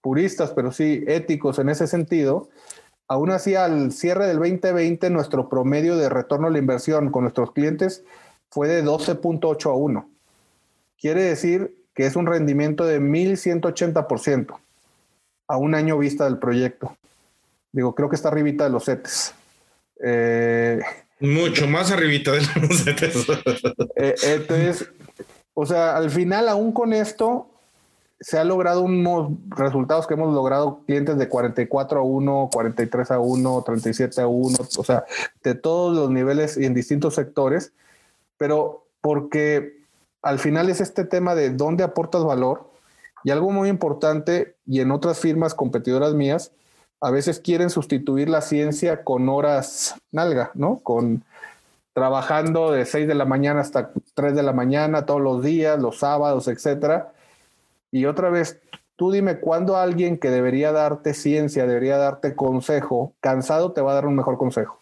puristas, 0.06 0.52
pero 0.52 0.72
sí 0.72 1.04
éticos 1.08 1.58
en 1.58 1.70
ese 1.70 1.88
sentido, 1.88 2.48
Aún 3.08 3.30
así, 3.30 3.54
al 3.54 3.92
cierre 3.92 4.26
del 4.26 4.38
2020, 4.38 5.10
nuestro 5.12 5.48
promedio 5.48 5.96
de 5.96 6.10
retorno 6.10 6.48
a 6.48 6.50
la 6.50 6.58
inversión 6.58 7.12
con 7.12 7.24
nuestros 7.24 7.52
clientes 7.52 8.04
fue 8.50 8.68
de 8.68 8.84
12.8 8.84 9.70
a 9.70 9.74
1. 9.74 10.10
Quiere 11.00 11.22
decir 11.22 11.76
que 11.94 12.08
es 12.08 12.16
un 12.16 12.26
rendimiento 12.26 12.86
de 12.86 13.00
1180% 13.00 14.58
a 15.48 15.58
un 15.58 15.76
año 15.76 16.00
vista 16.00 16.26
del 16.26 16.40
proyecto. 16.40 16.98
Digo, 17.72 17.94
creo 17.94 18.10
que 18.10 18.16
está 18.16 18.30
arribita 18.30 18.64
de 18.64 18.70
los 18.72 18.86
CETES. 18.86 19.36
Eh, 20.04 20.80
Mucho 21.20 21.68
más 21.68 21.92
arribita 21.92 22.32
de 22.32 22.42
los 22.60 22.84
CETES. 22.84 23.28
Eh, 23.98 24.16
entonces, 24.24 24.90
o 25.54 25.66
sea, 25.68 25.96
al 25.96 26.10
final, 26.10 26.50
aún 26.50 26.72
con 26.72 26.92
esto, 26.92 27.52
se 28.20 28.38
ha 28.38 28.44
logrado 28.44 28.82
unos 28.82 29.32
resultados 29.50 30.08
que 30.08 30.14
hemos 30.14 30.34
logrado 30.34 30.80
clientes 30.86 31.18
de 31.18 31.28
44 31.28 32.00
a 32.00 32.04
1, 32.04 32.50
43 32.52 33.12
a 33.12 33.20
1, 33.20 33.64
37 33.66 34.22
a 34.22 34.28
1, 34.28 34.58
o 34.78 34.84
sea, 34.84 35.06
de 35.44 35.56
todos 35.56 35.96
los 35.96 36.10
niveles 36.10 36.58
y 36.58 36.66
en 36.66 36.74
distintos 36.74 37.16
sectores, 37.16 37.74
pero 38.38 38.86
porque 39.02 39.80
al 40.22 40.40
final 40.40 40.70
es 40.70 40.82
este 40.82 41.06
tema 41.06 41.36
de 41.36 41.52
dónde 41.52 41.84
aportas 41.84 42.24
valor 42.24 42.72
y 43.24 43.32
algo 43.32 43.52
muy 43.52 43.70
importante, 43.70 44.56
y 44.66 44.82
en 44.82 44.92
otras 44.92 45.20
firmas 45.20 45.54
competidoras 45.54 46.14
mías, 46.14 46.52
a 47.02 47.12
veces 47.12 47.40
quieren 47.40 47.70
sustituir 47.70 48.30
la 48.30 48.42
ciencia 48.42 49.04
con 49.04 49.28
horas 49.30 49.96
nalga, 50.12 50.52
¿no? 50.54 50.78
Con 50.78 51.24
trabajando 51.94 52.72
de 52.72 52.86
6 52.86 53.08
de 53.08 53.16
la 53.16 53.26
mañana 53.26 53.62
hasta 53.62 53.92
3 54.14 54.36
de 54.36 54.44
la 54.44 54.54
mañana 54.54 55.06
todos 55.06 55.22
los 55.22 55.44
días, 55.44 55.80
los 55.80 56.00
sábados, 56.00 56.48
etcétera 56.48 57.15
y 57.96 58.08
otra 58.08 58.30
vez, 58.30 58.60
tú 58.98 59.10
dime 59.10 59.40
cuándo 59.40 59.78
alguien 59.78 60.18
que 60.18 60.30
debería 60.30 60.74
darte 60.74 61.14
ciencia, 61.14 61.66
debería 61.66 61.98
darte 61.98 62.36
consejo, 62.36 63.14
cansado 63.22 63.72
te 63.72 63.80
va 63.80 63.94
a 63.94 63.96
dar 63.96 64.06
un 64.06 64.18
mejor 64.18 64.38
consejo. 64.38 64.82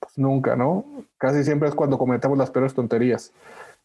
Pues 0.00 0.18
nunca, 0.18 0.56
¿no? 0.56 0.84
Casi 1.16 1.44
siempre 1.44 1.68
es 1.68 1.76
cuando 1.76 1.96
cometemos 1.96 2.36
las 2.36 2.50
peores 2.50 2.74
tonterías. 2.74 3.32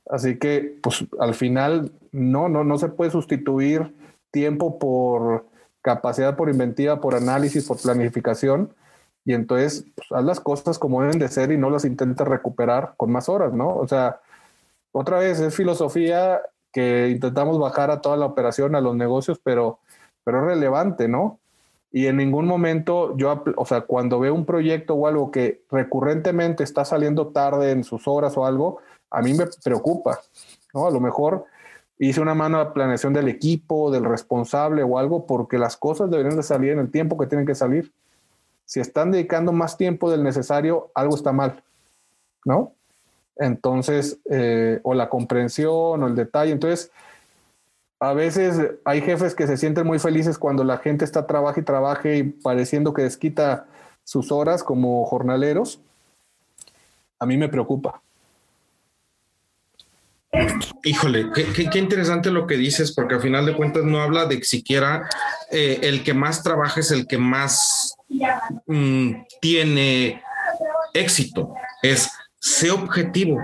Así 0.09 0.39
que, 0.39 0.79
pues 0.81 1.05
al 1.19 1.35
final, 1.35 1.91
no, 2.11 2.49
no, 2.49 2.63
no 2.63 2.79
se 2.79 2.87
puede 2.87 3.11
sustituir 3.11 3.95
tiempo 4.31 4.79
por 4.79 5.45
capacidad, 5.83 6.35
por 6.35 6.49
inventiva, 6.49 6.99
por 6.99 7.13
análisis, 7.13 7.67
por 7.67 7.79
planificación. 7.79 8.73
Y 9.25 9.35
entonces, 9.35 9.85
pues, 9.93 10.11
haz 10.11 10.25
las 10.25 10.39
cosas 10.39 10.79
como 10.79 11.03
deben 11.03 11.19
de 11.19 11.27
ser 11.27 11.51
y 11.51 11.57
no 11.59 11.69
las 11.69 11.85
intentes 11.85 12.27
recuperar 12.27 12.95
con 12.97 13.11
más 13.11 13.29
horas, 13.29 13.53
¿no? 13.53 13.75
O 13.75 13.87
sea, 13.87 14.21
otra 14.91 15.19
vez 15.19 15.39
es 15.39 15.53
filosofía 15.53 16.41
que 16.75 17.07
intentamos 17.07 17.57
bajar 17.57 17.89
a 17.89 18.01
toda 18.01 18.17
la 18.17 18.25
operación, 18.25 18.75
a 18.75 18.81
los 18.81 18.97
negocios, 18.97 19.39
pero, 19.41 19.79
pero 20.25 20.39
es 20.39 20.43
relevante, 20.43 21.07
¿no? 21.07 21.39
Y 21.89 22.07
en 22.07 22.17
ningún 22.17 22.47
momento 22.47 23.15
yo, 23.15 23.45
o 23.55 23.65
sea, 23.65 23.79
cuando 23.79 24.19
veo 24.19 24.33
un 24.33 24.45
proyecto 24.45 24.93
o 24.93 25.07
algo 25.07 25.31
que 25.31 25.61
recurrentemente 25.71 26.65
está 26.65 26.83
saliendo 26.83 27.27
tarde 27.27 27.71
en 27.71 27.85
sus 27.85 28.09
horas 28.09 28.35
o 28.35 28.45
algo, 28.45 28.79
a 29.09 29.21
mí 29.21 29.33
me 29.33 29.45
preocupa, 29.63 30.19
¿no? 30.73 30.85
A 30.85 30.91
lo 30.91 30.99
mejor 30.99 31.45
hice 31.97 32.19
una 32.19 32.35
mano 32.35 32.59
de 32.59 32.71
planeación 32.71 33.13
del 33.13 33.29
equipo, 33.29 33.89
del 33.89 34.03
responsable 34.03 34.83
o 34.83 34.97
algo, 34.97 35.25
porque 35.25 35.57
las 35.57 35.77
cosas 35.77 36.11
deberían 36.11 36.35
de 36.35 36.43
salir 36.43 36.73
en 36.73 36.79
el 36.79 36.91
tiempo 36.91 37.17
que 37.17 37.27
tienen 37.27 37.47
que 37.47 37.55
salir. 37.55 37.93
Si 38.65 38.81
están 38.81 39.11
dedicando 39.11 39.53
más 39.53 39.77
tiempo 39.77 40.11
del 40.11 40.23
necesario, 40.23 40.91
algo 40.93 41.15
está 41.15 41.31
mal, 41.31 41.63
¿no? 42.43 42.74
Entonces, 43.37 44.19
eh, 44.29 44.79
o 44.83 44.93
la 44.93 45.09
comprensión 45.09 46.03
o 46.03 46.07
el 46.07 46.15
detalle. 46.15 46.51
Entonces, 46.51 46.91
a 47.99 48.13
veces 48.13 48.71
hay 48.83 49.01
jefes 49.01 49.35
que 49.35 49.47
se 49.47 49.57
sienten 49.57 49.87
muy 49.87 49.99
felices 49.99 50.37
cuando 50.37 50.63
la 50.63 50.77
gente 50.77 51.05
está 51.05 51.25
trabaja 51.27 51.59
y 51.59 51.63
trabaje 51.63 52.17
y 52.17 52.23
pareciendo 52.23 52.93
que 52.93 53.03
desquita 53.03 53.65
sus 54.03 54.31
horas 54.31 54.63
como 54.63 55.05
jornaleros. 55.05 55.79
A 57.19 57.25
mí 57.25 57.37
me 57.37 57.49
preocupa. 57.49 58.01
Híjole, 60.83 61.27
qué, 61.33 61.79
interesante 61.79 62.29
lo 62.29 62.45
que 62.45 62.57
dices, 62.57 62.91
porque 62.91 63.15
al 63.15 63.21
final 63.21 63.45
de 63.45 63.55
cuentas 63.55 63.83
no 63.83 64.01
habla 64.01 64.25
de 64.25 64.43
siquiera 64.43 65.09
eh, 65.49 65.79
el 65.83 66.03
que 66.03 66.13
más 66.13 66.43
trabaja 66.43 66.81
es 66.81 66.91
el 66.91 67.07
que 67.07 67.17
más 67.17 67.95
mm, 68.67 69.13
tiene 69.39 70.21
éxito. 70.93 71.55
Es 71.81 72.09
sé 72.45 72.69
objetivo. 72.69 73.39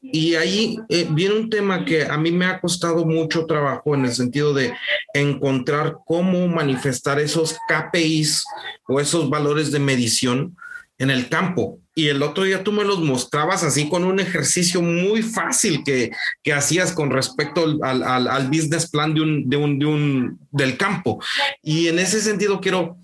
Y 0.00 0.34
ahí 0.34 0.78
eh, 0.88 1.06
viene 1.10 1.34
un 1.34 1.50
tema 1.50 1.84
que 1.84 2.06
a 2.06 2.16
mí 2.16 2.30
me 2.30 2.46
ha 2.46 2.58
costado 2.58 3.04
mucho 3.04 3.44
trabajo 3.44 3.94
en 3.94 4.06
el 4.06 4.14
sentido 4.14 4.54
de 4.54 4.72
encontrar 5.12 5.98
cómo 6.06 6.48
manifestar 6.48 7.20
esos 7.20 7.54
KPIs 7.68 8.44
o 8.88 8.98
esos 8.98 9.28
valores 9.28 9.72
de 9.72 9.78
medición 9.78 10.56
en 10.96 11.10
el 11.10 11.28
campo. 11.28 11.78
Y 11.94 12.08
el 12.08 12.22
otro 12.22 12.44
día 12.44 12.64
tú 12.64 12.72
me 12.72 12.84
los 12.84 13.00
mostrabas 13.00 13.62
así 13.62 13.90
con 13.90 14.04
un 14.04 14.20
ejercicio 14.20 14.80
muy 14.80 15.22
fácil 15.22 15.84
que, 15.84 16.10
que 16.42 16.54
hacías 16.54 16.92
con 16.92 17.10
respecto 17.10 17.62
al, 17.82 18.02
al, 18.04 18.26
al, 18.26 18.48
business 18.48 18.88
plan 18.90 19.12
de 19.12 19.20
un, 19.20 19.50
de 19.50 19.56
un, 19.58 19.78
de 19.78 19.84
un, 19.84 20.38
del 20.50 20.78
campo. 20.78 21.22
Y 21.62 21.88
en 21.88 21.98
ese 21.98 22.22
sentido 22.22 22.62
quiero 22.62 22.96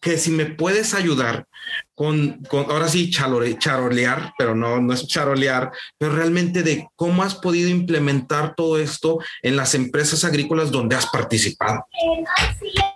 que 0.00 0.16
si 0.16 0.30
me 0.30 0.46
puedes 0.46 0.94
ayudar 0.94 1.46
con, 2.02 2.66
ahora 2.68 2.88
sí, 2.88 3.10
charolear, 3.10 4.32
pero 4.36 4.56
no, 4.56 4.80
no 4.80 4.92
es 4.92 5.06
charolear, 5.06 5.70
pero 5.98 6.16
realmente 6.16 6.64
de 6.64 6.88
cómo 6.96 7.22
has 7.22 7.36
podido 7.36 7.68
implementar 7.68 8.56
todo 8.56 8.80
esto 8.80 9.20
en 9.40 9.56
las 9.56 9.76
empresas 9.76 10.24
agrícolas 10.24 10.72
donde 10.72 10.96
has 10.96 11.06
participado. 11.06 11.86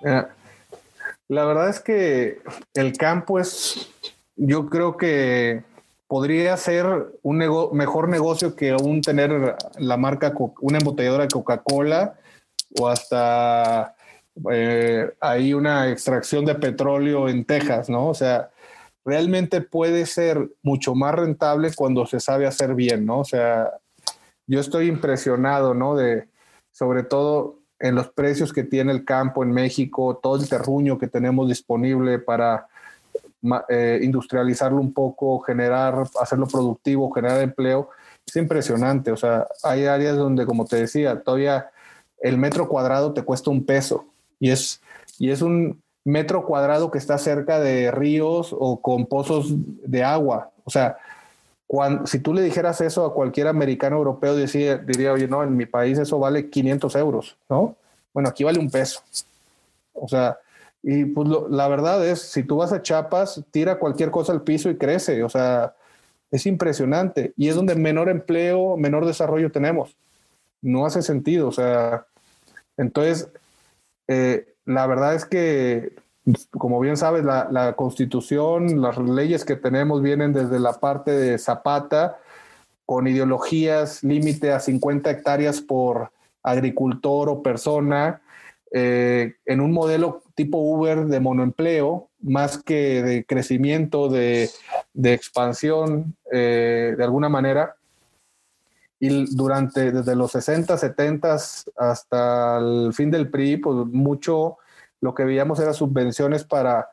Eh, 0.04 0.24
la 1.28 1.44
verdad 1.44 1.68
es 1.68 1.78
que 1.78 2.40
el 2.74 2.96
campo 2.96 3.38
es, 3.38 3.88
yo 4.34 4.68
creo 4.68 4.96
que 4.96 5.62
podría 6.08 6.56
ser 6.56 6.86
un 7.22 7.38
mejor 7.72 8.08
negocio 8.08 8.56
que 8.56 8.70
aún 8.70 9.02
tener 9.02 9.54
la 9.78 9.96
marca, 9.96 10.32
una 10.60 10.78
embotelladora 10.78 11.24
de 11.24 11.30
Coca-Cola 11.30 12.14
o 12.78 12.88
hasta 12.88 13.94
eh, 14.50 15.12
hay 15.20 15.54
una 15.54 15.90
extracción 15.90 16.44
de 16.44 16.56
petróleo 16.56 17.28
en 17.28 17.44
Texas, 17.44 17.88
¿no? 17.88 18.08
O 18.08 18.14
sea, 18.14 18.50
realmente 19.06 19.60
puede 19.60 20.04
ser 20.04 20.50
mucho 20.62 20.94
más 20.96 21.14
rentable 21.14 21.72
cuando 21.74 22.04
se 22.06 22.18
sabe 22.18 22.46
hacer 22.46 22.74
bien, 22.74 23.06
¿no? 23.06 23.20
O 23.20 23.24
sea, 23.24 23.70
yo 24.48 24.58
estoy 24.58 24.88
impresionado, 24.88 25.74
¿no? 25.74 25.94
De, 25.94 26.28
sobre 26.72 27.04
todo 27.04 27.60
en 27.78 27.94
los 27.94 28.08
precios 28.08 28.52
que 28.52 28.64
tiene 28.64 28.92
el 28.92 29.04
campo 29.04 29.44
en 29.44 29.52
México, 29.52 30.18
todo 30.20 30.36
el 30.36 30.48
terruño 30.48 30.98
que 30.98 31.06
tenemos 31.06 31.48
disponible 31.48 32.18
para 32.18 32.66
eh, 33.68 34.00
industrializarlo 34.02 34.80
un 34.80 34.92
poco, 34.92 35.38
generar, 35.40 36.04
hacerlo 36.20 36.48
productivo, 36.48 37.12
generar 37.12 37.40
empleo, 37.42 37.90
es 38.26 38.34
impresionante. 38.34 39.12
O 39.12 39.16
sea, 39.16 39.46
hay 39.62 39.86
áreas 39.86 40.16
donde, 40.16 40.44
como 40.46 40.64
te 40.64 40.76
decía, 40.76 41.22
todavía 41.22 41.70
el 42.18 42.38
metro 42.38 42.68
cuadrado 42.68 43.12
te 43.12 43.22
cuesta 43.22 43.50
un 43.50 43.64
peso 43.64 44.06
y 44.40 44.50
es, 44.50 44.80
y 45.18 45.30
es 45.30 45.42
un, 45.42 45.80
metro 46.06 46.46
cuadrado 46.46 46.92
que 46.92 46.98
está 46.98 47.18
cerca 47.18 47.58
de 47.58 47.90
ríos 47.90 48.54
o 48.56 48.80
con 48.80 49.06
pozos 49.06 49.48
de 49.52 50.04
agua. 50.04 50.52
O 50.64 50.70
sea, 50.70 50.98
cuando, 51.66 52.06
si 52.06 52.20
tú 52.20 52.32
le 52.32 52.42
dijeras 52.42 52.80
eso 52.80 53.04
a 53.04 53.12
cualquier 53.12 53.48
americano 53.48 53.96
europeo, 53.96 54.36
decía, 54.36 54.78
diría, 54.78 55.12
oye, 55.12 55.26
no, 55.26 55.42
en 55.42 55.56
mi 55.56 55.66
país 55.66 55.98
eso 55.98 56.20
vale 56.20 56.48
500 56.48 56.94
euros, 56.94 57.36
¿no? 57.50 57.74
Bueno, 58.14 58.28
aquí 58.28 58.44
vale 58.44 58.60
un 58.60 58.70
peso. 58.70 59.00
O 59.92 60.06
sea, 60.06 60.38
y 60.80 61.06
pues 61.06 61.28
la 61.50 61.66
verdad 61.66 62.06
es, 62.06 62.20
si 62.22 62.44
tú 62.44 62.58
vas 62.58 62.72
a 62.72 62.82
Chiapas, 62.82 63.42
tira 63.50 63.80
cualquier 63.80 64.12
cosa 64.12 64.32
al 64.32 64.42
piso 64.42 64.70
y 64.70 64.76
crece. 64.76 65.24
O 65.24 65.28
sea, 65.28 65.74
es 66.30 66.46
impresionante. 66.46 67.32
Y 67.36 67.48
es 67.48 67.56
donde 67.56 67.74
menor 67.74 68.08
empleo, 68.08 68.76
menor 68.76 69.06
desarrollo 69.06 69.50
tenemos. 69.50 69.96
No 70.62 70.86
hace 70.86 71.02
sentido. 71.02 71.48
O 71.48 71.52
sea, 71.52 72.06
entonces, 72.76 73.28
eh, 74.06 74.54
la 74.66 74.86
verdad 74.86 75.14
es 75.14 75.24
que, 75.24 75.94
como 76.50 76.80
bien 76.80 76.96
sabes, 76.96 77.24
la, 77.24 77.74
constitución, 77.76 78.82
las 78.82 78.98
leyes 78.98 79.44
que 79.44 79.56
tenemos 79.56 80.02
vienen 80.02 80.32
desde 80.32 80.58
la 80.58 80.74
parte 80.74 81.12
de 81.12 81.38
Zapata, 81.38 82.18
con 82.84 83.06
ideologías 83.06 84.02
límite 84.04 84.52
a 84.52 84.60
50 84.60 85.10
hectáreas 85.10 85.60
por 85.60 86.10
agricultor 86.42 87.28
o 87.28 87.42
persona, 87.42 88.20
eh, 88.72 89.34
en 89.46 89.60
un 89.60 89.72
modelo 89.72 90.22
tipo 90.34 90.58
Uber 90.58 91.06
de 91.06 91.20
monoempleo, 91.20 92.08
más 92.20 92.62
que 92.62 93.02
de 93.02 93.24
crecimiento, 93.24 94.08
de, 94.08 94.50
expansión, 95.02 96.16
eh, 96.32 96.94
de 96.96 97.04
alguna 97.04 97.28
manera. 97.28 97.75
Y 98.98 99.36
durante, 99.36 99.92
desde 99.92 100.16
los 100.16 100.32
60, 100.32 100.76
70 100.76 101.36
hasta 101.76 102.58
el 102.58 102.92
fin 102.94 103.10
del 103.10 103.30
PRI, 103.30 103.58
pues 103.58 103.76
mucho 103.92 104.56
lo 105.00 105.14
que 105.14 105.24
veíamos 105.24 105.60
era 105.60 105.72
subvenciones 105.72 106.44
para 106.44 106.88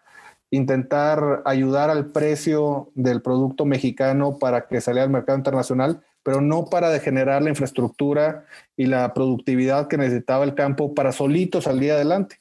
intentar 0.51 1.41
ayudar 1.45 1.89
al 1.89 2.11
precio 2.11 2.91
del 2.93 3.21
producto 3.21 3.65
mexicano 3.65 4.37
para 4.37 4.67
que 4.67 4.81
saliera 4.81 5.05
al 5.05 5.09
mercado 5.09 5.37
internacional, 5.37 6.03
pero 6.21 6.41
no 6.41 6.65
para 6.65 6.97
generar 6.99 7.41
la 7.41 7.49
infraestructura 7.49 8.45
y 8.77 8.85
la 8.85 9.13
productividad 9.13 9.87
que 9.87 9.97
necesitaba 9.97 10.43
el 10.43 10.53
campo 10.53 10.93
para 10.93 11.11
solito 11.11 11.59
salir 11.61 11.91
adelante. 11.91 12.37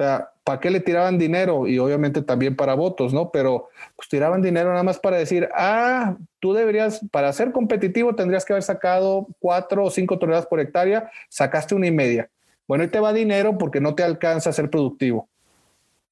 O 0.00 0.02
sea, 0.02 0.32
¿para 0.44 0.60
qué 0.60 0.70
le 0.70 0.80
tiraban 0.80 1.18
dinero? 1.18 1.66
Y 1.66 1.78
obviamente 1.78 2.22
también 2.22 2.56
para 2.56 2.72
votos, 2.72 3.12
¿no? 3.12 3.30
Pero 3.30 3.68
pues 3.96 4.08
tiraban 4.08 4.40
dinero 4.40 4.70
nada 4.70 4.82
más 4.82 4.98
para 4.98 5.18
decir, 5.18 5.50
ah, 5.54 6.16
tú 6.38 6.54
deberías, 6.54 7.02
para 7.10 7.30
ser 7.34 7.52
competitivo 7.52 8.14
tendrías 8.14 8.46
que 8.46 8.54
haber 8.54 8.62
sacado 8.62 9.26
cuatro 9.40 9.84
o 9.84 9.90
cinco 9.90 10.18
toneladas 10.18 10.46
por 10.46 10.58
hectárea, 10.58 11.10
sacaste 11.28 11.74
una 11.74 11.86
y 11.86 11.90
media. 11.90 12.30
Bueno, 12.66 12.82
ahí 12.82 12.88
te 12.88 12.98
va 12.98 13.12
dinero 13.12 13.58
porque 13.58 13.82
no 13.82 13.94
te 13.94 14.02
alcanza 14.02 14.48
a 14.48 14.52
ser 14.54 14.70
productivo. 14.70 15.28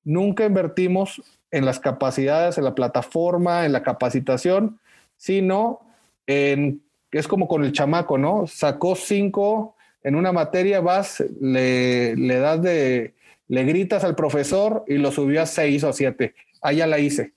Nunca 0.05 0.45
invertimos 0.45 1.23
en 1.51 1.65
las 1.65 1.81
capacidades, 1.81 2.59
en 2.59 2.65
la 2.65 2.75
plataforma, 2.75 3.65
en 3.65 3.73
la 3.73 3.83
capacitación, 3.83 4.79
sino 5.17 5.81
en, 6.27 6.83
es 7.11 7.27
como 7.27 7.49
con 7.49 7.65
el 7.65 7.73
chamaco, 7.73 8.19
¿no? 8.19 8.47
Sacó 8.49 8.97
cinco 8.97 9.77
en 10.03 10.15
una 10.15 10.31
materia, 10.31 10.83
vas, 10.83 11.25
le, 11.41 12.15
le 12.17 12.39
das 12.39 12.61
de, 12.61 13.15
le 13.49 13.65
gritas 13.65 14.05
al 14.05 14.15
profesor 14.15 14.85
y 14.87 14.99
lo 14.99 15.11
subió 15.11 15.43
a 15.43 15.47
seis 15.47 15.83
o 15.85 15.93
siete. 15.93 16.35
Allá 16.61 16.87
la 16.87 16.99
hice. 16.99 17.33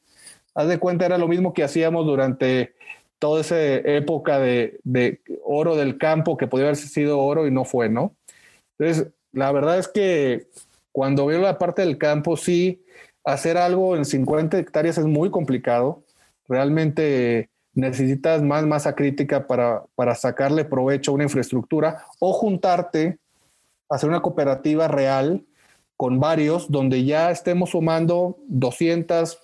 Haz 0.53 0.67
de 0.67 0.77
cuenta, 0.77 1.05
era 1.05 1.17
lo 1.17 1.27
mismo 1.27 1.53
que 1.53 1.63
hacíamos 1.63 2.05
durante 2.05 2.73
toda 3.19 3.41
esa 3.41 3.59
época 3.61 4.39
de, 4.39 4.79
de, 4.83 5.21
oro 5.43 5.75
del 5.75 5.97
campo, 5.97 6.37
que 6.37 6.47
podía 6.47 6.65
haber 6.65 6.75
sido 6.75 7.19
oro 7.19 7.47
y 7.47 7.51
no 7.51 7.65
fue, 7.65 7.87
¿no? 7.87 8.15
Entonces, 8.77 9.11
la 9.31 9.51
verdad 9.51 9.79
es 9.79 9.87
que 9.87 10.47
cuando 10.91 11.25
veo 11.25 11.39
la 11.39 11.57
parte 11.57 11.83
del 11.83 11.97
campo, 11.97 12.35
sí, 12.35 12.83
hacer 13.23 13.57
algo 13.57 13.95
en 13.95 14.05
50 14.05 14.57
hectáreas 14.57 14.97
es 14.97 15.05
muy 15.05 15.29
complicado. 15.29 16.03
Realmente 16.47 17.49
necesitas 17.73 18.41
más 18.41 18.65
masa 18.65 18.95
crítica 18.95 19.47
para, 19.47 19.85
para 19.95 20.15
sacarle 20.15 20.65
provecho 20.65 21.11
a 21.11 21.13
una 21.13 21.23
infraestructura 21.23 22.05
o 22.19 22.33
juntarte, 22.33 23.19
hacer 23.89 24.09
una 24.09 24.21
cooperativa 24.21 24.87
real 24.87 25.45
con 26.01 26.19
varios 26.19 26.71
donde 26.71 27.05
ya 27.05 27.29
estemos 27.29 27.69
sumando 27.69 28.39
200 28.47 29.39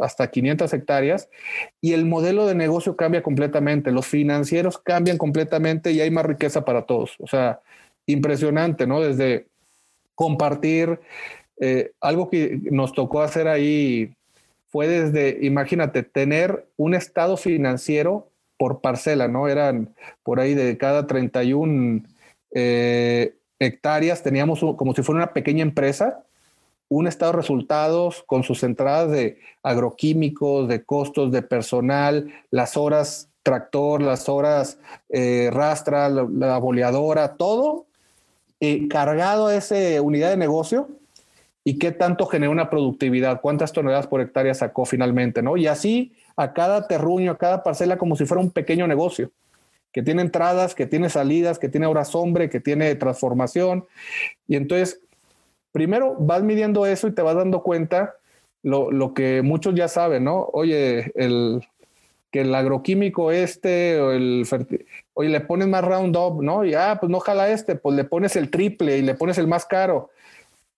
hasta 0.00 0.30
500 0.30 0.72
hectáreas 0.72 1.28
y 1.82 1.92
el 1.92 2.06
modelo 2.06 2.46
de 2.46 2.54
negocio 2.54 2.96
cambia 2.96 3.22
completamente, 3.22 3.92
los 3.92 4.06
financieros 4.06 4.78
cambian 4.78 5.18
completamente 5.18 5.92
y 5.92 6.00
hay 6.00 6.10
más 6.10 6.24
riqueza 6.24 6.64
para 6.64 6.86
todos. 6.86 7.16
O 7.18 7.26
sea, 7.26 7.60
impresionante, 8.06 8.86
¿no? 8.86 9.02
Desde 9.02 9.48
compartir, 10.14 10.98
eh, 11.60 11.92
algo 12.00 12.30
que 12.30 12.58
nos 12.70 12.94
tocó 12.94 13.20
hacer 13.20 13.46
ahí 13.46 14.14
fue 14.68 14.88
desde, 14.88 15.44
imagínate, 15.44 16.04
tener 16.04 16.68
un 16.78 16.94
estado 16.94 17.36
financiero 17.36 18.30
por 18.56 18.80
parcela, 18.80 19.28
¿no? 19.28 19.46
Eran 19.46 19.94
por 20.22 20.40
ahí 20.40 20.54
de 20.54 20.78
cada 20.78 21.06
31 21.06 22.02
eh, 22.52 23.34
hectáreas, 23.58 24.22
teníamos 24.22 24.60
como 24.76 24.94
si 24.94 25.02
fuera 25.02 25.22
una 25.22 25.32
pequeña 25.32 25.62
empresa, 25.62 26.22
un 26.88 27.06
estado 27.06 27.32
de 27.32 27.38
resultados 27.38 28.22
con 28.26 28.42
sus 28.42 28.62
entradas 28.62 29.10
de 29.10 29.38
agroquímicos, 29.62 30.68
de 30.68 30.84
costos 30.84 31.30
de 31.32 31.42
personal, 31.42 32.32
las 32.50 32.76
horas 32.76 33.28
tractor, 33.42 34.02
las 34.02 34.28
horas 34.28 34.78
eh, 35.08 35.50
rastra, 35.52 36.08
la, 36.08 36.58
boleadora, 36.58 37.36
todo 37.36 37.86
eh, 38.60 38.88
cargado 38.88 39.48
a 39.48 39.54
esa 39.54 39.76
unidad 40.02 40.30
de 40.30 40.36
negocio. 40.36 40.88
Y 41.64 41.78
qué 41.78 41.92
tanto 41.92 42.24
generó 42.26 42.50
una 42.50 42.70
productividad, 42.70 43.42
cuántas 43.42 43.72
toneladas 43.72 44.06
por 44.06 44.22
hectárea 44.22 44.54
sacó 44.54 44.86
finalmente, 44.86 45.42
¿no? 45.42 45.58
Y 45.58 45.66
así 45.66 46.14
a 46.34 46.54
cada 46.54 46.86
terruño, 46.88 47.32
a 47.32 47.36
cada 47.36 47.62
parcela 47.62 47.98
como 47.98 48.16
si 48.16 48.24
fuera 48.24 48.42
un 48.42 48.50
pequeño 48.50 48.86
negocio, 48.86 49.30
que 49.92 50.02
tiene 50.02 50.22
entradas, 50.22 50.74
que 50.74 50.86
tiene 50.86 51.10
salidas, 51.10 51.58
que 51.58 51.68
tiene 51.68 51.86
horas 51.86 52.14
hombre, 52.14 52.50
que 52.50 52.60
tiene 52.60 52.94
transformación. 52.94 53.86
Y 54.46 54.56
entonces, 54.56 55.00
primero 55.72 56.16
vas 56.18 56.42
midiendo 56.42 56.86
eso 56.86 57.08
y 57.08 57.14
te 57.14 57.22
vas 57.22 57.36
dando 57.36 57.62
cuenta 57.62 58.14
lo, 58.62 58.90
lo 58.90 59.14
que 59.14 59.42
muchos 59.42 59.74
ya 59.74 59.88
saben, 59.88 60.24
¿no? 60.24 60.48
Oye, 60.52 61.12
el, 61.14 61.62
que 62.30 62.42
el 62.42 62.54
agroquímico 62.54 63.30
este 63.32 64.00
o 64.00 64.12
el 64.12 64.46
oye, 65.14 65.28
le 65.28 65.40
pones 65.40 65.68
más 65.68 65.84
Roundup, 65.84 66.42
¿no? 66.42 66.64
Y 66.64 66.74
ah, 66.74 66.98
pues 67.00 67.10
no 67.10 67.20
jala 67.20 67.50
este, 67.50 67.76
pues 67.76 67.96
le 67.96 68.04
pones 68.04 68.36
el 68.36 68.50
triple 68.50 68.98
y 68.98 69.02
le 69.02 69.14
pones 69.14 69.38
el 69.38 69.46
más 69.46 69.64
caro 69.64 70.10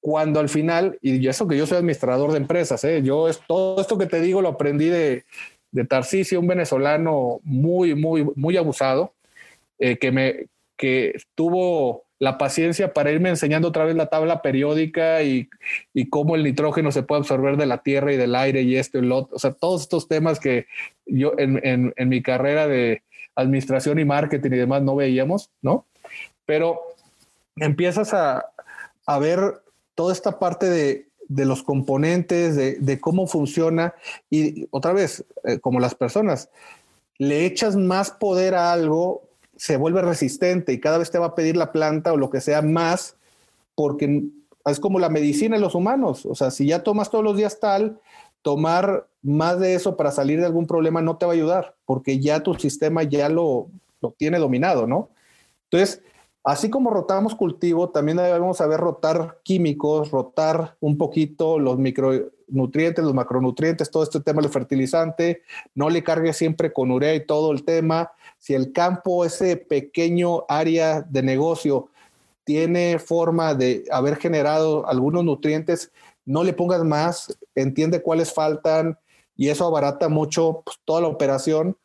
cuando 0.00 0.40
al 0.40 0.48
final, 0.48 0.98
y 1.02 1.26
eso 1.28 1.46
que 1.46 1.58
yo 1.58 1.66
soy 1.66 1.78
administrador 1.78 2.32
de 2.32 2.38
empresas, 2.38 2.82
¿eh? 2.84 3.02
yo 3.02 3.28
es, 3.28 3.40
todo 3.46 3.80
esto 3.80 3.98
que 3.98 4.06
te 4.06 4.20
digo 4.20 4.40
lo 4.40 4.48
aprendí 4.48 4.88
de, 4.88 5.24
de 5.72 5.84
Tarcisio, 5.84 6.40
un 6.40 6.46
venezolano 6.46 7.40
muy, 7.42 7.94
muy, 7.94 8.26
muy 8.34 8.56
abusado, 8.56 9.14
eh, 9.78 9.98
que, 9.98 10.12
me, 10.12 10.46
que 10.76 11.14
tuvo 11.34 12.04
la 12.18 12.36
paciencia 12.36 12.92
para 12.92 13.10
irme 13.10 13.30
enseñando 13.30 13.68
otra 13.68 13.84
vez 13.84 13.96
la 13.96 14.06
tabla 14.06 14.42
periódica 14.42 15.22
y, 15.22 15.48
y, 15.94 16.10
cómo 16.10 16.36
el 16.36 16.44
nitrógeno 16.44 16.92
se 16.92 17.02
puede 17.02 17.20
absorber 17.20 17.56
de 17.56 17.66
la 17.66 17.82
tierra 17.82 18.12
y 18.12 18.18
del 18.18 18.34
aire 18.34 18.60
y 18.62 18.76
esto 18.76 18.98
y 18.98 19.02
lo 19.02 19.16
otro. 19.16 19.36
O 19.36 19.38
sea, 19.38 19.52
todos 19.52 19.82
estos 19.82 20.06
temas 20.06 20.38
que 20.38 20.66
yo 21.06 21.32
en, 21.38 21.66
en, 21.66 21.94
en 21.96 22.08
mi 22.08 22.22
carrera 22.22 22.68
de 22.68 23.02
administración 23.34 23.98
y 23.98 24.04
marketing 24.04 24.50
y 24.52 24.58
demás 24.58 24.82
no 24.82 24.96
veíamos, 24.96 25.50
¿no? 25.62 25.86
Pero 26.44 26.78
empiezas 27.56 28.12
a, 28.12 28.44
a 29.06 29.18
ver 29.18 29.40
toda 29.94 30.12
esta 30.12 30.38
parte 30.38 30.68
de, 30.68 31.09
los 31.36 31.62
componentes, 31.62 32.56
de, 32.56 33.00
cómo 33.00 33.26
funciona 33.26 33.94
y 34.28 34.66
otra 34.70 34.92
vez, 34.92 35.24
eh, 35.44 35.58
como 35.60 35.80
las 35.80 35.94
personas, 35.94 36.50
le 37.18 37.46
echas 37.46 37.76
más 37.76 38.10
poder 38.10 38.54
a 38.54 38.72
algo, 38.72 39.22
se 39.56 39.76
vuelve 39.76 40.02
resistente 40.02 40.72
y 40.72 40.80
cada 40.80 40.98
vez 40.98 41.10
te 41.10 41.18
va 41.18 41.26
a 41.26 41.34
pedir 41.34 41.56
la 41.56 41.72
planta 41.72 42.12
o 42.12 42.16
lo 42.16 42.30
que 42.30 42.40
sea 42.40 42.62
más, 42.62 43.16
porque 43.74 44.24
es 44.64 44.80
como 44.80 44.98
la 44.98 45.08
medicina 45.08 45.56
en 45.56 45.62
los 45.62 45.74
humanos. 45.74 46.26
O 46.26 46.34
sea, 46.34 46.50
si 46.50 46.66
ya 46.66 46.82
tomas 46.82 47.10
todos 47.10 47.24
los 47.24 47.36
días 47.36 47.60
tal, 47.60 48.00
tomar 48.42 49.06
más 49.22 49.60
de 49.60 49.74
eso 49.74 49.96
para 49.96 50.10
salir 50.10 50.40
de 50.40 50.46
algún 50.46 50.66
problema 50.66 51.02
no 51.02 51.16
te 51.16 51.26
va 51.26 51.32
a 51.32 51.34
ayudar, 51.34 51.76
porque 51.84 52.18
ya 52.20 52.42
tu 52.42 52.54
sistema 52.54 53.02
ya 53.02 53.28
lo, 53.28 53.68
lo 54.00 54.12
tiene 54.12 54.38
dominado, 54.38 54.86
¿no? 54.86 55.10
Entonces, 55.64 56.02
Así 56.43 56.70
como 56.70 56.91
rotamos 56.91 57.34
cultivo, 57.34 57.91
también 57.91 58.16
debemos 58.16 58.57
saber 58.57 58.80
rotar 58.80 59.41
químicos, 59.43 60.11
rotar 60.11 60.76
un 60.80 60.97
poquito 60.97 61.59
los 61.59 61.78
micronutrientes, 61.78 63.05
los 63.05 63.12
macronutrientes, 63.12 63.91
todo 63.91 64.03
este 64.03 64.20
tema 64.20 64.41
del 64.41 64.51
fertilizante. 64.51 65.43
No 65.74 65.91
le 65.91 66.03
cargue 66.03 66.32
siempre 66.32 66.72
con 66.72 66.91
urea 66.91 67.14
y 67.14 67.26
todo 67.26 67.53
el 67.53 67.64
tema. 67.64 68.12
Si 68.38 68.55
el 68.55 68.72
campo, 68.72 69.26
ese 69.26 69.59
pequeño 69.59 70.47
área 70.49 71.03
de 71.03 71.22
negocio, 71.22 71.91
tiene 72.45 72.99
forma 72.99 73.55
de 73.55 73.84
haber 73.93 74.16
generado 74.16 74.86
algunos 74.88 75.24
nutrientes, 75.24 75.93
no 76.24 76.43
le 76.43 76.55
pongas 76.55 76.82
más, 76.84 77.38
entiende 77.55 78.03
cuáles 78.03 78.32
faltan 78.32 78.99
y 79.36 79.49
eso 79.51 79.66
abarata 79.66 80.09
mucho 80.09 80.62
pues, 80.64 80.78
toda 80.86 81.03
la 81.03 81.09
operación. 81.09 81.76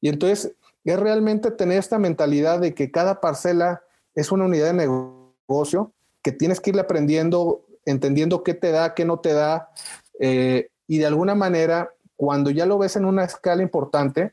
Y 0.00 0.08
entonces 0.08 0.52
es 0.84 0.98
realmente 0.98 1.50
tener 1.52 1.78
esta 1.78 1.98
mentalidad 1.98 2.58
de 2.58 2.74
que 2.74 2.90
cada 2.90 3.20
parcela 3.20 3.82
es 4.14 4.32
una 4.32 4.44
unidad 4.44 4.74
de 4.74 4.86
negocio 4.86 5.92
que 6.22 6.32
tienes 6.32 6.60
que 6.60 6.70
ir 6.70 6.80
aprendiendo, 6.80 7.64
entendiendo 7.84 8.42
qué 8.42 8.54
te 8.54 8.70
da, 8.70 8.94
qué 8.94 9.04
no 9.04 9.20
te 9.20 9.32
da. 9.32 9.70
Eh, 10.18 10.68
y 10.86 10.98
de 10.98 11.06
alguna 11.06 11.34
manera, 11.34 11.90
cuando 12.16 12.50
ya 12.50 12.66
lo 12.66 12.78
ves 12.78 12.96
en 12.96 13.04
una 13.04 13.24
escala 13.24 13.62
importante, 13.62 14.32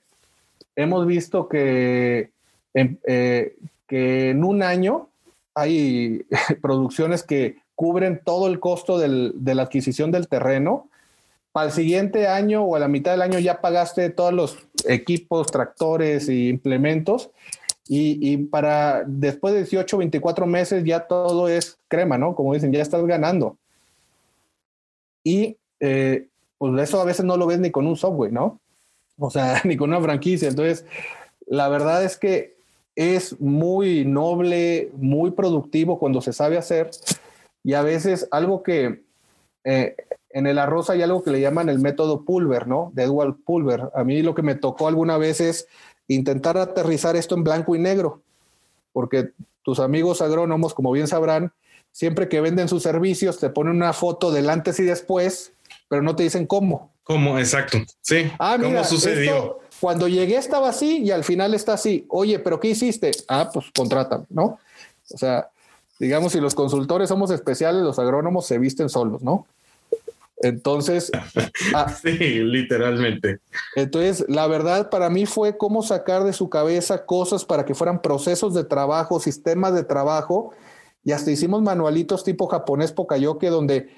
hemos 0.75 1.05
visto 1.05 1.47
que 1.47 2.31
en, 2.73 2.99
eh, 3.05 3.55
que 3.87 4.31
en 4.31 4.43
un 4.43 4.61
año 4.61 5.09
hay 5.55 6.25
producciones 6.61 7.23
que 7.23 7.57
cubren 7.75 8.21
todo 8.23 8.47
el 8.47 8.59
costo 8.59 8.97
de 8.97 9.55
la 9.55 9.63
adquisición 9.63 10.11
del 10.11 10.27
terreno. 10.27 10.89
Para 11.51 11.67
el 11.67 11.71
siguiente 11.71 12.27
año 12.27 12.63
o 12.63 12.75
a 12.75 12.79
la 12.79 12.87
mitad 12.87 13.11
del 13.11 13.21
año 13.21 13.39
ya 13.39 13.61
pagaste 13.61 14.09
todos 14.09 14.33
los 14.33 14.57
equipos, 14.87 15.51
tractores 15.51 16.27
y 16.29 16.49
implementos. 16.49 17.29
Y, 17.89 18.37
para 18.47 19.03
después 19.05 19.53
de 19.53 19.61
18, 19.61 19.97
24 19.97 20.45
meses 20.45 20.83
ya 20.83 21.07
todo 21.07 21.47
es 21.47 21.77
crema, 21.87 22.17
¿no? 22.17 22.35
Como 22.35 22.53
dicen, 22.53 22.71
ya 22.71 22.81
estás 22.81 23.05
ganando. 23.05 23.57
Y 25.23 25.57
eh, 25.79 26.27
pues 26.57 26.81
eso 26.81 26.99
a 26.99 27.05
veces 27.05 27.25
no 27.25 27.37
lo 27.37 27.47
ves 27.47 27.59
ni 27.59 27.71
con 27.71 27.87
un 27.87 27.95
software, 27.95 28.33
¿no? 28.33 28.59
O 29.17 29.29
sea, 29.29 29.61
ni 29.63 29.77
con 29.77 29.89
una 29.89 30.01
franquicia. 30.01 30.49
Entonces, 30.49 30.85
la 31.45 31.69
verdad 31.69 32.03
es 32.03 32.17
que 32.17 32.57
es 32.95 33.39
muy 33.39 34.05
noble, 34.05 34.91
muy 34.95 35.31
productivo 35.31 35.99
cuando 35.99 36.21
se 36.21 36.33
sabe 36.33 36.57
hacer. 36.57 36.89
Y 37.63 37.73
a 37.73 37.83
veces 37.83 38.27
algo 38.31 38.63
que 38.63 39.03
eh, 39.63 39.95
en 40.29 40.47
el 40.47 40.59
arroz 40.59 40.89
hay 40.89 41.01
algo 41.01 41.23
que 41.23 41.31
le 41.31 41.41
llaman 41.41 41.69
el 41.69 41.79
método 41.79 42.23
Pulver, 42.23 42.67
¿no? 42.67 42.91
De 42.93 43.03
Edward 43.03 43.35
Pulver. 43.45 43.89
A 43.93 44.03
mí 44.03 44.21
lo 44.21 44.33
que 44.33 44.41
me 44.41 44.55
tocó 44.55 44.87
alguna 44.87 45.17
vez 45.17 45.41
es 45.41 45.67
intentar 46.07 46.57
aterrizar 46.57 47.15
esto 47.15 47.35
en 47.35 47.43
blanco 47.43 47.75
y 47.75 47.79
negro, 47.79 48.21
porque 48.93 49.31
tus 49.63 49.79
amigos 49.79 50.21
agrónomos, 50.21 50.73
como 50.73 50.91
bien 50.91 51.07
sabrán, 51.07 51.51
siempre 51.91 52.29
que 52.29 52.41
venden 52.41 52.69
sus 52.69 52.83
servicios 52.83 53.39
te 53.39 53.49
ponen 53.49 53.75
una 53.75 53.93
foto 53.93 54.31
del 54.31 54.49
antes 54.49 54.79
y 54.79 54.83
después, 54.83 55.51
pero 55.89 56.01
no 56.01 56.15
te 56.15 56.23
dicen 56.23 56.45
cómo. 56.45 56.91
¿Cómo? 57.03 57.39
Exacto. 57.39 57.79
Sí. 58.01 58.31
Ah, 58.39 58.57
¿Cómo 58.61 58.83
sucedió? 58.83 59.59
cuando 59.79 60.07
llegué 60.07 60.37
estaba 60.37 60.69
así 60.69 61.03
y 61.03 61.11
al 61.11 61.23
final 61.23 61.53
está 61.53 61.73
así. 61.73 62.05
Oye, 62.09 62.39
pero 62.39 62.59
¿qué 62.59 62.69
hiciste? 62.69 63.11
Ah, 63.27 63.49
pues 63.53 63.67
contrátame, 63.75 64.25
¿no? 64.29 64.59
O 65.13 65.17
sea, 65.17 65.49
digamos, 65.99 66.31
si 66.31 66.39
los 66.39 66.55
consultores 66.55 67.09
somos 67.09 67.31
especiales, 67.31 67.81
los 67.81 67.99
agrónomos 67.99 68.45
se 68.45 68.57
visten 68.57 68.89
solos, 68.89 69.21
¿no? 69.21 69.45
Entonces, 70.41 71.11
ah, 71.75 71.89
sí, 71.89 72.17
literalmente. 72.17 73.39
Entonces, 73.75 74.25
la 74.27 74.47
verdad 74.47 74.89
para 74.89 75.09
mí 75.09 75.25
fue 75.25 75.57
cómo 75.57 75.81
sacar 75.81 76.23
de 76.23 76.33
su 76.33 76.49
cabeza 76.49 77.05
cosas 77.05 77.45
para 77.45 77.65
que 77.65 77.75
fueran 77.75 78.01
procesos 78.01 78.53
de 78.53 78.63
trabajo, 78.63 79.19
sistemas 79.19 79.73
de 79.73 79.83
trabajo, 79.83 80.53
y 81.03 81.11
hasta 81.11 81.31
hicimos 81.31 81.61
manualitos 81.61 82.23
tipo 82.23 82.47
japonés 82.47 82.91
Pokayoke, 82.91 83.49
donde 83.49 83.89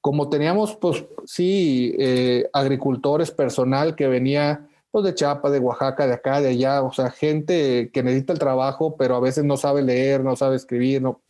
como 0.00 0.28
teníamos, 0.28 0.76
pues 0.76 1.04
sí, 1.26 1.94
eh, 1.98 2.48
agricultores, 2.52 3.30
personal 3.30 3.96
que 3.96 4.08
venía 4.08 4.66
pues, 4.90 5.04
de 5.04 5.14
Chiapas, 5.14 5.52
de 5.52 5.58
Oaxaca, 5.58 6.06
de 6.06 6.14
acá, 6.14 6.40
de 6.40 6.48
allá, 6.48 6.82
o 6.82 6.92
sea, 6.92 7.10
gente 7.10 7.90
que 7.92 8.02
necesita 8.02 8.32
el 8.32 8.38
trabajo, 8.38 8.96
pero 8.96 9.16
a 9.16 9.20
veces 9.20 9.44
no 9.44 9.56
sabe 9.56 9.82
leer, 9.82 10.22
no 10.24 10.36
sabe 10.36 10.56
escribir, 10.56 11.02
no. 11.02 11.20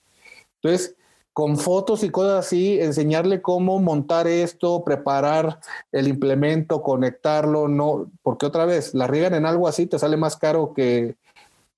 Entonces, 0.63 0.97
con 1.39 1.57
fotos 1.57 2.03
y 2.03 2.11
cosas 2.11 2.47
así, 2.47 2.81
enseñarle 2.81 3.41
cómo 3.41 3.79
montar 3.79 4.27
esto, 4.27 4.83
preparar 4.83 5.61
el 5.93 6.09
implemento, 6.09 6.83
conectarlo, 6.83 7.69
no, 7.69 8.11
porque 8.25 8.45
otra 8.45 8.65
vez, 8.65 8.93
la 8.93 9.07
riegan 9.07 9.35
en 9.35 9.47
algo 9.47 9.69
así, 9.69 9.87
te 9.87 10.01
sale 10.01 10.17
más 10.17 10.37
caro 10.37 10.73
que, 10.75 11.15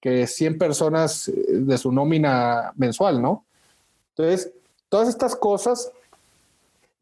que 0.00 0.26
100 0.26 0.56
personas 0.56 1.28
eh, 1.28 1.34
de 1.50 1.76
su 1.76 1.92
nómina 1.92 2.72
mensual, 2.76 3.20
¿no? 3.20 3.44
Entonces, 4.16 4.50
todas 4.88 5.10
estas 5.10 5.36
cosas, 5.36 5.92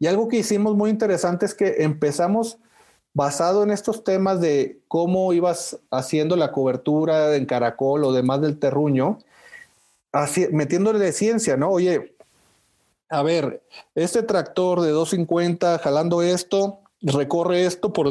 y 0.01 0.09
algo 0.09 0.27
que 0.27 0.39
hicimos 0.39 0.75
muy 0.75 0.91
interesante 0.91 1.47
es 1.47 1.55
que 1.55 1.85
empezamos 1.85 2.59
basado 3.15 3.63
en 3.63 3.71
estos 3.71 4.03
temas 4.03 4.41
de 4.41 4.81
cómo 4.89 5.33
ibas 5.33 5.79
haciendo 5.93 6.35
la 6.35 6.51
cobertura 6.51 7.37
en 7.37 7.47
caracol 7.47 8.03
o 8.03 8.13
demás 8.13 8.41
del 8.41 8.59
terruño, 8.59 9.19
así, 10.11 10.49
metiéndole 10.51 10.99
de 10.99 11.13
ciencia, 11.13 11.57
¿no? 11.57 11.71
Oye, 11.71 12.18
a 13.11 13.23
ver, 13.23 13.63
este 13.95 14.23
tractor 14.23 14.81
de 14.81 14.91
250 14.91 15.79
jalando 15.79 16.23
esto, 16.23 16.81
recorre 17.01 17.65
esto 17.65 17.93
por 17.93 18.11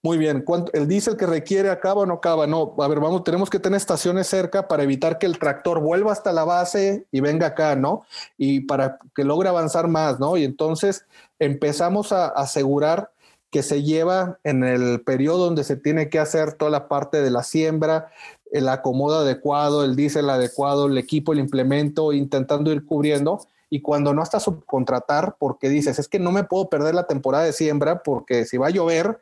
muy 0.00 0.16
bien, 0.16 0.44
¿el 0.74 0.86
diésel 0.86 1.16
que 1.16 1.26
requiere 1.26 1.70
acaba 1.70 2.02
o 2.02 2.06
no 2.06 2.14
acaba? 2.14 2.46
No, 2.46 2.74
a 2.78 2.86
ver, 2.86 3.00
vamos, 3.00 3.24
tenemos 3.24 3.50
que 3.50 3.58
tener 3.58 3.78
estaciones 3.78 4.28
cerca 4.28 4.68
para 4.68 4.84
evitar 4.84 5.18
que 5.18 5.26
el 5.26 5.40
tractor 5.40 5.80
vuelva 5.80 6.12
hasta 6.12 6.32
la 6.32 6.44
base 6.44 7.06
y 7.10 7.20
venga 7.20 7.48
acá, 7.48 7.74
¿no? 7.74 8.04
Y 8.36 8.60
para 8.60 8.98
que 9.14 9.24
logre 9.24 9.48
avanzar 9.48 9.88
más, 9.88 10.20
¿no? 10.20 10.36
Y 10.36 10.44
entonces 10.44 11.04
empezamos 11.40 12.12
a 12.12 12.28
asegurar 12.28 13.10
que 13.50 13.64
se 13.64 13.82
lleva 13.82 14.38
en 14.44 14.62
el 14.62 15.00
periodo 15.00 15.46
donde 15.46 15.64
se 15.64 15.76
tiene 15.76 16.08
que 16.10 16.20
hacer 16.20 16.52
toda 16.52 16.70
la 16.70 16.86
parte 16.86 17.20
de 17.20 17.30
la 17.30 17.42
siembra, 17.42 18.12
el 18.52 18.68
acomodo 18.68 19.18
adecuado, 19.18 19.84
el 19.84 19.96
diésel 19.96 20.30
adecuado, 20.30 20.86
el 20.86 20.96
equipo, 20.96 21.32
el 21.32 21.40
implemento, 21.40 22.12
intentando 22.12 22.70
ir 22.70 22.86
cubriendo 22.86 23.40
y 23.70 23.82
cuando 23.82 24.14
no 24.14 24.22
hasta 24.22 24.40
subcontratar 24.40 25.36
porque 25.38 25.68
dices, 25.68 25.98
es 25.98 26.08
que 26.08 26.18
no 26.18 26.32
me 26.32 26.44
puedo 26.44 26.68
perder 26.68 26.94
la 26.94 27.06
temporada 27.06 27.44
de 27.44 27.52
siembra 27.52 28.02
porque 28.02 28.44
si 28.44 28.56
va 28.56 28.68
a 28.68 28.70
llover, 28.70 29.20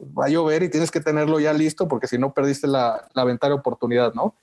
va 0.00 0.26
a 0.26 0.28
llover 0.28 0.62
y 0.62 0.70
tienes 0.70 0.90
que 0.90 1.00
tenerlo 1.00 1.40
ya 1.40 1.52
listo 1.52 1.88
porque 1.88 2.06
si 2.06 2.18
no 2.18 2.32
perdiste 2.32 2.66
la, 2.66 3.08
la 3.12 3.24
ventana 3.24 3.54
de 3.54 3.60
oportunidad, 3.60 4.14
¿no? 4.14 4.34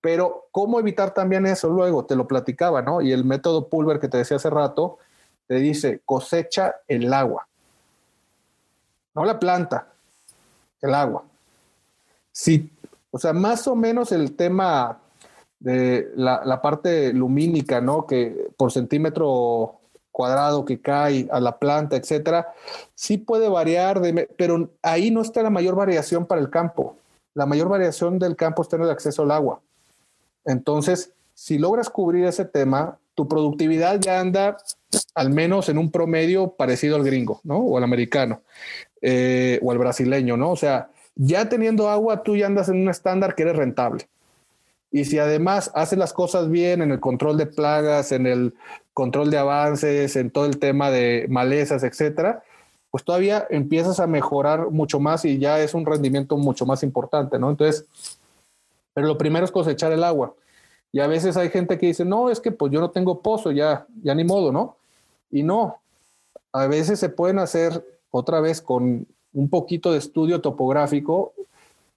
Pero 0.00 0.46
¿cómo 0.52 0.78
evitar 0.78 1.12
también 1.12 1.46
eso? 1.46 1.68
Luego 1.68 2.04
te 2.04 2.16
lo 2.16 2.28
platicaba, 2.28 2.82
¿no? 2.82 3.00
Y 3.00 3.12
el 3.12 3.24
método 3.24 3.68
Pulver 3.68 4.00
que 4.00 4.08
te 4.08 4.18
decía 4.18 4.36
hace 4.36 4.50
rato, 4.50 4.98
te 5.46 5.56
dice 5.56 6.02
cosecha 6.04 6.76
el 6.86 7.12
agua. 7.12 7.48
No 9.14 9.24
la 9.24 9.38
planta, 9.38 9.88
el 10.80 10.94
agua. 10.94 11.24
Sí, 12.30 12.70
o 13.10 13.18
sea, 13.18 13.32
más 13.32 13.66
o 13.66 13.74
menos 13.74 14.12
el 14.12 14.36
tema 14.36 15.00
de 15.60 16.10
la, 16.16 16.60
parte 16.62 17.12
lumínica, 17.12 17.80
¿no? 17.80 18.06
Que 18.06 18.50
por 18.56 18.72
centímetro 18.72 19.76
cuadrado 20.12 20.64
que 20.64 20.80
cae 20.80 21.28
a 21.30 21.40
la 21.40 21.58
planta, 21.58 21.96
etcétera, 21.96 22.52
sí 22.94 23.18
puede 23.18 23.48
variar, 23.48 24.00
pero 24.36 24.70
ahí 24.82 25.10
no 25.10 25.22
está 25.22 25.42
la 25.42 25.50
mayor 25.50 25.74
variación 25.76 26.26
para 26.26 26.40
el 26.40 26.50
campo. 26.50 26.96
La 27.34 27.46
mayor 27.46 27.68
variación 27.68 28.18
del 28.18 28.36
campo 28.36 28.62
está 28.62 28.76
en 28.76 28.82
el 28.82 28.90
acceso 28.90 29.22
al 29.22 29.30
agua. 29.30 29.60
Entonces, 30.44 31.12
si 31.34 31.58
logras 31.58 31.88
cubrir 31.90 32.24
ese 32.24 32.44
tema, 32.44 32.98
tu 33.14 33.28
productividad 33.28 34.00
ya 34.00 34.20
anda 34.20 34.56
al 35.14 35.30
menos 35.30 35.68
en 35.68 35.78
un 35.78 35.90
promedio 35.90 36.52
parecido 36.52 36.96
al 36.96 37.04
gringo, 37.04 37.40
¿no? 37.44 37.58
O 37.58 37.76
al 37.76 37.84
americano, 37.84 38.40
eh, 39.02 39.60
o 39.62 39.70
al 39.70 39.78
brasileño, 39.78 40.36
¿no? 40.36 40.50
O 40.50 40.56
sea, 40.56 40.90
ya 41.14 41.48
teniendo 41.48 41.88
agua, 41.88 42.22
tú 42.22 42.36
ya 42.36 42.46
andas 42.46 42.68
en 42.68 42.80
un 42.80 42.88
estándar 42.88 43.34
que 43.34 43.42
eres 43.42 43.56
rentable. 43.56 44.08
Y 44.90 45.04
si 45.04 45.18
además 45.18 45.70
haces 45.74 45.98
las 45.98 46.12
cosas 46.12 46.50
bien 46.50 46.82
en 46.82 46.92
el 46.92 47.00
control 47.00 47.36
de 47.36 47.46
plagas, 47.46 48.12
en 48.12 48.26
el 48.26 48.54
control 48.94 49.30
de 49.30 49.38
avances, 49.38 50.16
en 50.16 50.30
todo 50.30 50.46
el 50.46 50.58
tema 50.58 50.90
de 50.90 51.26
malezas, 51.28 51.82
etcétera, 51.82 52.42
pues 52.90 53.04
todavía 53.04 53.46
empiezas 53.50 54.00
a 54.00 54.06
mejorar 54.06 54.70
mucho 54.70 54.98
más 54.98 55.24
y 55.24 55.38
ya 55.38 55.60
es 55.60 55.74
un 55.74 55.84
rendimiento 55.84 56.36
mucho 56.36 56.64
más 56.64 56.82
importante, 56.82 57.38
¿no? 57.38 57.50
Entonces, 57.50 57.86
pero 58.94 59.06
lo 59.06 59.18
primero 59.18 59.44
es 59.44 59.52
cosechar 59.52 59.92
el 59.92 60.02
agua. 60.02 60.34
Y 60.90 61.00
a 61.00 61.06
veces 61.06 61.36
hay 61.36 61.50
gente 61.50 61.78
que 61.78 61.86
dice, 61.86 62.04
no, 62.04 62.30
es 62.30 62.40
que 62.40 62.50
pues 62.50 62.72
yo 62.72 62.80
no 62.80 62.90
tengo 62.90 63.20
pozo, 63.20 63.52
ya, 63.52 63.86
ya 64.02 64.14
ni 64.14 64.24
modo, 64.24 64.52
¿no? 64.52 64.76
Y 65.30 65.42
no, 65.42 65.76
a 66.52 66.66
veces 66.66 66.98
se 66.98 67.10
pueden 67.10 67.38
hacer 67.38 67.84
otra 68.10 68.40
vez 68.40 68.62
con 68.62 69.06
un 69.34 69.48
poquito 69.50 69.92
de 69.92 69.98
estudio 69.98 70.40
topográfico, 70.40 71.34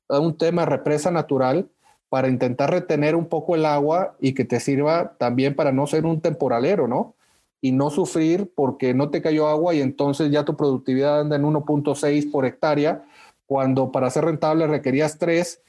un 0.09 0.37
tema 0.37 0.65
represa 0.65 1.09
natural, 1.09 1.69
para 2.11 2.27
intentar 2.27 2.69
retener 2.69 3.15
un 3.15 3.27
poco 3.27 3.55
el 3.55 3.65
agua 3.65 4.17
y 4.19 4.33
que 4.33 4.43
te 4.43 4.59
sirva 4.59 5.13
también 5.17 5.55
para 5.55 5.71
no 5.71 5.87
ser 5.87 6.05
un 6.05 6.19
temporalero, 6.19 6.85
¿no? 6.85 7.15
Y 7.61 7.71
no 7.71 7.89
sufrir 7.89 8.51
porque 8.53 8.93
no 8.93 9.09
te 9.09 9.21
cayó 9.21 9.47
agua 9.47 9.73
y 9.73 9.79
entonces 9.79 10.29
ya 10.29 10.43
tu 10.43 10.57
productividad 10.57 11.21
anda 11.21 11.37
en 11.37 11.43
1.6 11.43 12.29
por 12.29 12.45
hectárea, 12.45 13.05
cuando 13.45 13.93
para 13.93 14.09
ser 14.09 14.25
rentable 14.25 14.67
requerías 14.67 15.19
3 15.19 15.61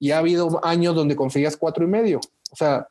y 0.00 0.10
ha 0.10 0.18
habido 0.18 0.58
años 0.64 0.96
donde 0.96 1.14
conseguías 1.14 1.56
cuatro 1.56 1.84
y 1.84 1.88
medio. 1.88 2.18
O 2.50 2.56
sea, 2.56 2.88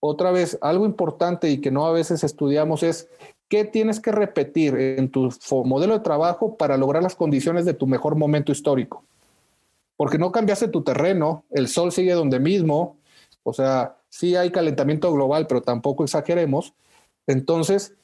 otra 0.00 0.32
vez, 0.32 0.58
algo 0.62 0.86
importante 0.86 1.48
y 1.50 1.60
que 1.60 1.70
no 1.70 1.86
a 1.86 1.92
veces 1.92 2.24
estudiamos 2.24 2.82
es 2.82 3.08
qué 3.48 3.64
tienes 3.64 4.00
que 4.00 4.10
repetir 4.10 4.74
en 4.74 5.08
tu 5.08 5.32
modelo 5.64 5.92
de 5.94 6.00
trabajo 6.00 6.56
para 6.56 6.76
lograr 6.76 7.04
las 7.04 7.14
condiciones 7.14 7.64
de 7.64 7.74
tu 7.74 7.86
mejor 7.86 8.16
momento 8.16 8.50
histórico 8.50 9.04
porque 9.96 10.18
no 10.18 10.32
cambiaste 10.32 10.68
tu 10.68 10.82
terreno, 10.82 11.44
el 11.50 11.68
sol 11.68 11.92
sigue 11.92 12.12
donde 12.12 12.38
mismo, 12.38 12.96
o 13.42 13.52
sea, 13.52 13.96
sí 14.08 14.36
hay 14.36 14.50
calentamiento 14.50 15.12
global, 15.12 15.46
pero 15.46 15.62
tampoco 15.62 16.04
exageremos. 16.04 16.74
Entonces, 17.26 17.94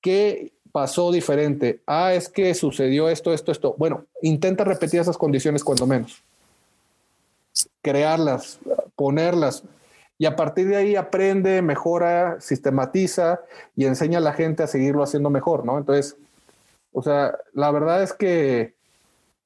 ¿qué 0.00 0.52
pasó 0.72 1.12
diferente? 1.12 1.82
Ah, 1.86 2.14
es 2.14 2.28
que 2.28 2.54
sucedió 2.54 3.08
esto, 3.08 3.32
esto, 3.32 3.52
esto. 3.52 3.74
Bueno, 3.78 4.04
intenta 4.22 4.64
repetir 4.64 5.00
esas 5.00 5.18
condiciones 5.18 5.64
cuando 5.64 5.86
menos. 5.86 6.22
Crearlas, 7.82 8.58
ponerlas. 8.94 9.64
Y 10.18 10.26
a 10.26 10.36
partir 10.36 10.68
de 10.68 10.76
ahí 10.76 10.96
aprende, 10.96 11.62
mejora, 11.62 12.40
sistematiza 12.40 13.40
y 13.74 13.84
enseña 13.84 14.18
a 14.18 14.22
la 14.22 14.32
gente 14.32 14.62
a 14.62 14.66
seguirlo 14.66 15.02
haciendo 15.02 15.30
mejor, 15.30 15.64
¿no? 15.64 15.78
Entonces, 15.78 16.16
o 16.92 17.02
sea, 17.02 17.36
la 17.52 17.70
verdad 17.70 18.02
es 18.02 18.14
que 18.14 18.75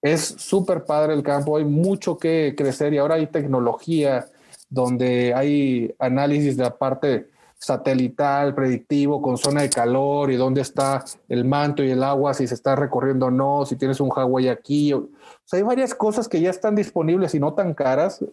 es 0.02 0.20
súper 0.22 0.84
padre 0.84 1.14
el 1.14 1.22
campo, 1.22 1.56
hay 1.56 1.64
mucho 1.64 2.16
que 2.16 2.54
crecer 2.56 2.94
y 2.94 2.98
ahora 2.98 3.16
hay 3.16 3.26
tecnología, 3.26 4.26
donde 4.68 5.34
hay 5.34 5.94
análisis 5.98 6.56
de 6.56 6.62
la 6.62 6.76
parte 6.76 7.28
satelital, 7.58 8.54
predictivo, 8.54 9.20
con 9.20 9.36
zona 9.36 9.62
de 9.62 9.68
calor 9.68 10.30
y 10.30 10.36
dónde 10.36 10.62
está 10.62 11.04
el 11.28 11.44
manto 11.44 11.84
y 11.84 11.90
el 11.90 12.02
agua, 12.02 12.32
si 12.32 12.46
se 12.46 12.54
está 12.54 12.74
recorriendo 12.74 13.26
o 13.26 13.30
no, 13.30 13.66
si 13.66 13.76
tienes 13.76 14.00
un 14.00 14.08
Hawái 14.08 14.48
aquí. 14.48 14.94
O, 14.94 15.08
sea, 15.44 15.58
hay 15.58 15.62
varias 15.62 15.94
cosas 15.94 16.26
que 16.26 16.40
ya 16.40 16.48
están 16.48 16.74
disponibles 16.74 17.34
y 17.34 17.40
no 17.40 17.52
tan 17.52 17.74
caras, 17.74 18.24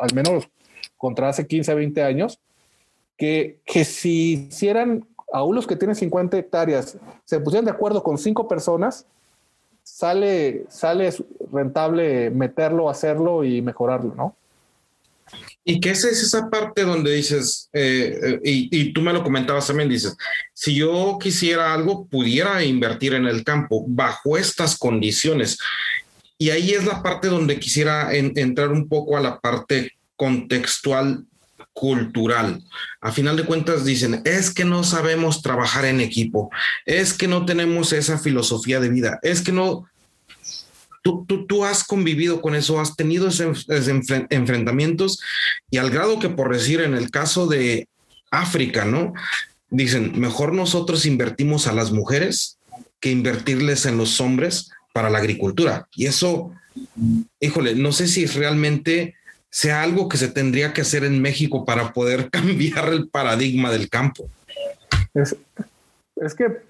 al 0.00 0.14
menos 0.14 0.48
contra 0.96 1.28
hace 1.28 1.48
15, 1.48 1.74
20 1.74 2.02
años, 2.04 2.38
que, 3.16 3.58
que 3.64 3.84
si 3.84 4.46
hicieran, 4.48 5.04
aún 5.32 5.56
los 5.56 5.66
que 5.66 5.74
tienen 5.74 5.96
50 5.96 6.38
hectáreas, 6.38 6.96
se 7.24 7.40
pusieran 7.40 7.64
de 7.64 7.72
acuerdo 7.72 8.04
con 8.04 8.18
cinco 8.18 8.46
personas, 8.46 9.06
sale, 9.86 10.66
sale 10.68 11.14
rentable 11.52 12.30
meterlo, 12.30 12.90
hacerlo 12.90 13.44
y 13.44 13.62
mejorarlo, 13.62 14.14
¿no? 14.14 14.36
Y 15.64 15.86
esa 15.88 16.08
es 16.08 16.22
esa 16.22 16.48
parte 16.50 16.82
donde 16.82 17.14
dices, 17.14 17.68
eh, 17.72 18.40
eh, 18.44 18.68
y, 18.70 18.92
tú 18.92 19.00
me 19.00 19.12
lo 19.12 19.22
comentabas 19.22 19.66
también, 19.66 19.88
dices, 19.88 20.16
si 20.52 20.74
yo 20.76 21.18
quisiera 21.20 21.72
algo, 21.72 22.06
pudiera 22.06 22.62
invertir 22.62 23.14
en 23.14 23.26
el 23.26 23.42
campo 23.42 23.84
bajo 23.88 24.36
estas 24.36 24.78
condiciones. 24.78 25.58
Y 26.38 26.50
ahí 26.50 26.72
es 26.72 26.84
la 26.84 27.02
parte 27.02 27.28
donde 27.28 27.58
quisiera 27.58 28.14
entrar 28.14 28.70
un 28.70 28.88
poco 28.88 29.16
a 29.16 29.20
la 29.20 29.40
parte 29.40 29.92
contextual 30.14 31.24
cultural. 31.76 32.64
A 33.02 33.12
final 33.12 33.36
de 33.36 33.44
cuentas 33.44 33.84
dicen, 33.84 34.22
es 34.24 34.50
que 34.50 34.64
no 34.64 34.82
sabemos 34.82 35.42
trabajar 35.42 35.84
en 35.84 36.00
equipo, 36.00 36.50
es 36.86 37.12
que 37.12 37.28
no 37.28 37.44
tenemos 37.44 37.92
esa 37.92 38.18
filosofía 38.18 38.80
de 38.80 38.88
vida, 38.88 39.18
es 39.22 39.42
que 39.42 39.52
no, 39.52 39.84
Tú, 41.46 41.64
has 41.64 41.84
convivido 41.84 42.42
con 42.42 42.56
eso, 42.56 42.80
has 42.80 42.96
tenido 42.96 43.28
esos, 43.28 43.68
enfrentamientos 44.30 45.20
y 45.70 45.76
al 45.76 45.90
grado 45.90 46.18
que 46.18 46.30
por 46.30 46.52
decir 46.52 46.80
en 46.80 46.94
el 46.94 47.12
caso 47.12 47.46
de 47.46 47.86
África, 48.32 48.84
¿no? 48.84 49.12
Dicen, 49.70 50.18
mejor 50.18 50.52
nosotros 50.52 51.06
invertimos 51.06 51.68
a 51.68 51.72
las 51.72 51.92
mujeres 51.92 52.58
que 52.98 53.12
invertirles 53.12 53.86
en 53.86 53.98
los 53.98 54.20
hombres 54.20 54.70
para 54.92 55.08
la 55.08 55.18
agricultura. 55.18 55.86
Y 55.94 56.06
eso, 56.06 56.50
híjole, 57.38 57.76
no 57.76 57.92
sé 57.92 58.08
si 58.08 58.26
realmente 58.26 59.14
sea 59.50 59.82
algo 59.82 60.08
que 60.08 60.16
se 60.16 60.28
tendría 60.28 60.72
que 60.72 60.82
hacer 60.82 61.04
en 61.04 61.20
México 61.20 61.64
para 61.64 61.92
poder 61.92 62.30
cambiar 62.30 62.88
el 62.88 63.08
paradigma 63.08 63.70
del 63.70 63.88
campo. 63.88 64.28
Es, 65.14 66.34
que 66.34 66.60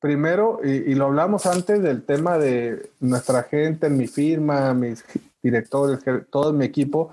primero, 0.00 0.60
y, 0.64 0.94
lo 0.94 1.06
hablamos 1.06 1.46
antes 1.46 1.82
del 1.82 2.02
tema 2.02 2.38
de 2.38 2.90
nuestra 3.00 3.42
gente, 3.42 3.90
mi 3.90 4.06
firma, 4.06 4.72
mis 4.72 5.04
directores, 5.42 6.00
todo 6.30 6.52
mi 6.52 6.64
equipo, 6.64 7.12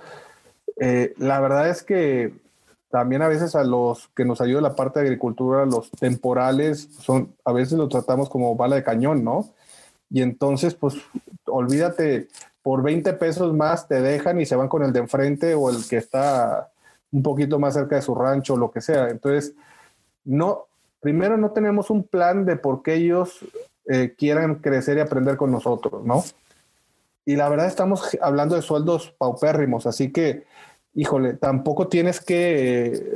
eh, 0.79 1.13
la 1.17 1.39
verdad 1.39 1.69
es 1.69 1.83
que 1.83 2.33
también 2.89 3.21
a 3.21 3.27
veces 3.27 3.55
a 3.55 3.63
los 3.63 4.09
que 4.15 4.23
nos 4.23 4.39
ayuda 4.39 4.61
la 4.61 4.75
parte 4.75 4.99
de 4.99 5.07
agricultura, 5.07 5.65
los 5.65 5.91
temporales, 5.91 6.87
son, 6.99 7.35
a 7.43 7.51
veces 7.51 7.77
lo 7.77 7.89
tratamos 7.89 8.29
como 8.29 8.55
bala 8.55 8.77
de 8.77 8.83
cañón, 8.83 9.23
¿no? 9.23 9.49
Y 10.09 10.21
entonces, 10.21 10.73
pues, 10.73 10.95
olvídate, 11.45 12.29
por 12.67 12.83
20 12.83 13.13
pesos 13.13 13.53
más 13.53 13.87
te 13.87 14.01
dejan 14.01 14.41
y 14.41 14.45
se 14.45 14.57
van 14.57 14.67
con 14.67 14.83
el 14.83 14.91
de 14.91 14.99
enfrente 14.99 15.55
o 15.55 15.69
el 15.69 15.87
que 15.87 15.95
está 15.95 16.69
un 17.13 17.23
poquito 17.23 17.59
más 17.59 17.75
cerca 17.75 17.95
de 17.95 18.01
su 18.01 18.13
rancho, 18.13 18.55
o 18.55 18.57
lo 18.57 18.71
que 18.71 18.81
sea. 18.81 19.07
Entonces, 19.07 19.53
no, 20.25 20.65
primero 20.99 21.37
no 21.37 21.51
tenemos 21.51 21.89
un 21.89 22.03
plan 22.03 22.45
de 22.45 22.57
por 22.57 22.83
qué 22.83 22.95
ellos 22.95 23.39
eh, 23.85 24.15
quieran 24.17 24.55
crecer 24.55 24.97
y 24.97 24.99
aprender 24.99 25.37
con 25.37 25.49
nosotros, 25.49 26.03
¿no? 26.03 26.25
Y 27.23 27.37
la 27.37 27.47
verdad 27.47 27.67
estamos 27.67 28.17
hablando 28.21 28.55
de 28.55 28.61
sueldos 28.61 29.15
paupérrimos, 29.17 29.87
así 29.87 30.11
que, 30.11 30.43
híjole, 30.93 31.35
tampoco 31.35 31.87
tienes 31.87 32.19
que 32.19 32.85
eh, 32.87 33.11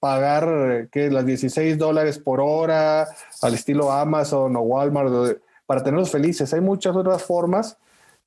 pagar 0.00 0.88
que 0.90 1.10
las 1.10 1.26
16 1.26 1.76
dólares 1.76 2.18
por 2.18 2.40
hora 2.40 3.06
al 3.42 3.52
estilo 3.52 3.92
Amazon 3.92 4.56
o 4.56 4.60
Walmart 4.62 5.42
para 5.66 5.84
tenerlos 5.84 6.10
felices. 6.10 6.54
Hay 6.54 6.62
muchas 6.62 6.96
otras 6.96 7.22
formas 7.22 7.76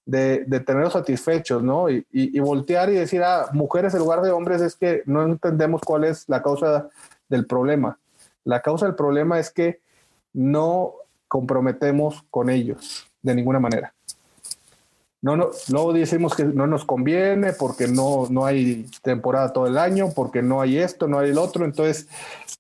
de, 0.08 0.46
tenerlos 0.66 0.94
satisfechos, 0.94 1.62
¿no? 1.62 1.90
Y, 1.90 2.06
y, 2.12 2.40
voltear 2.40 2.90
y 2.90 2.94
decir, 2.94 3.22
ah, 3.24 3.50
mujeres 3.54 3.94
en 3.94 4.00
lugar 4.00 4.22
de 4.22 4.32
hombres 4.32 4.62
es 4.62 4.76
que 4.76 5.04
no 5.06 5.24
entendemos 5.24 5.82
cuál 5.82 6.06
es 6.06 6.28
la 6.28 6.42
causa 6.42 6.88
del 7.30 7.46
problema. 7.46 8.00
La 8.46 8.62
causa 8.62 8.86
del 8.86 8.96
problema 8.96 9.38
es 9.38 9.52
que 9.52 9.82
no 10.34 10.94
comprometemos 11.28 12.24
con 12.30 12.50
ellos 12.50 13.08
de 13.22 13.36
ninguna 13.36 13.60
manera. 13.60 13.94
No, 15.22 15.36
no, 15.36 15.50
luego 15.70 15.94
decimos 15.94 16.36
que 16.36 16.46
no 16.46 16.68
nos 16.68 16.86
conviene 16.86 17.52
porque 17.52 17.88
no, 17.88 18.28
no 18.30 18.46
hay 18.46 18.86
temporada 19.02 19.52
todo 19.52 19.68
el 19.68 19.78
año, 19.78 20.12
porque 20.16 20.42
no 20.42 20.62
hay 20.62 20.78
esto, 20.78 21.08
no 21.08 21.20
hay 21.20 21.32
el 21.32 21.38
otro. 21.38 21.66
Entonces, 21.66 22.08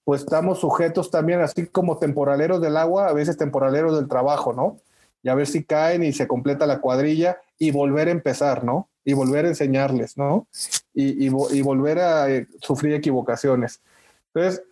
pues 0.03 0.23
estamos 0.23 0.59
sujetos 0.59 1.09
también, 1.11 1.39
así 1.39 1.67
como 1.67 1.97
temporaleros 1.97 2.59
del 2.59 2.75
agua, 2.75 3.07
a 3.07 3.13
veces 3.13 3.37
temporaleros 3.37 3.95
del 3.95 4.09
trabajo, 4.09 4.51
¿no? 4.53 4.79
Y 5.27 5.29
a 5.29 5.35
ver 5.35 5.45
si 5.45 5.65
caen 5.65 6.03
y 6.03 6.13
se 6.13 6.25
completa 6.25 6.65
la 6.65 6.79
cuadrilla 6.79 7.41
y 7.59 7.71
volver 7.71 8.07
a 8.07 8.11
empezar, 8.11 8.63
¿no? 8.63 8.87
Y 9.03 9.11
volver 9.11 9.43
a 9.43 9.49
enseñarles, 9.49 10.15
¿no? 10.15 10.47
Y, 10.93 11.25
y, 11.25 11.61
volver 11.61 11.99
a 11.99 12.29
eh, 12.29 12.47
sufrir 12.61 12.93
equivocaciones. 12.93 13.81
Entonces, 14.33 14.63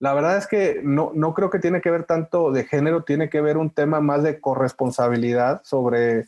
la 0.00 0.12
verdad 0.12 0.36
es 0.36 0.46
que 0.46 0.82
no, 0.84 1.12
no 1.14 1.32
creo 1.32 1.48
que 1.48 1.60
tiene 1.60 1.80
que 1.80 1.90
ver 1.90 2.04
tanto 2.04 2.52
de 2.52 2.64
género, 2.64 3.04
tiene 3.04 3.30
que 3.30 3.40
ver 3.40 3.56
un 3.56 3.70
tema 3.70 4.02
más 4.02 4.22
de 4.22 4.38
corresponsabilidad 4.38 5.62
sobre 5.64 6.26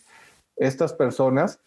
estas 0.56 0.94
personas. 0.94 1.60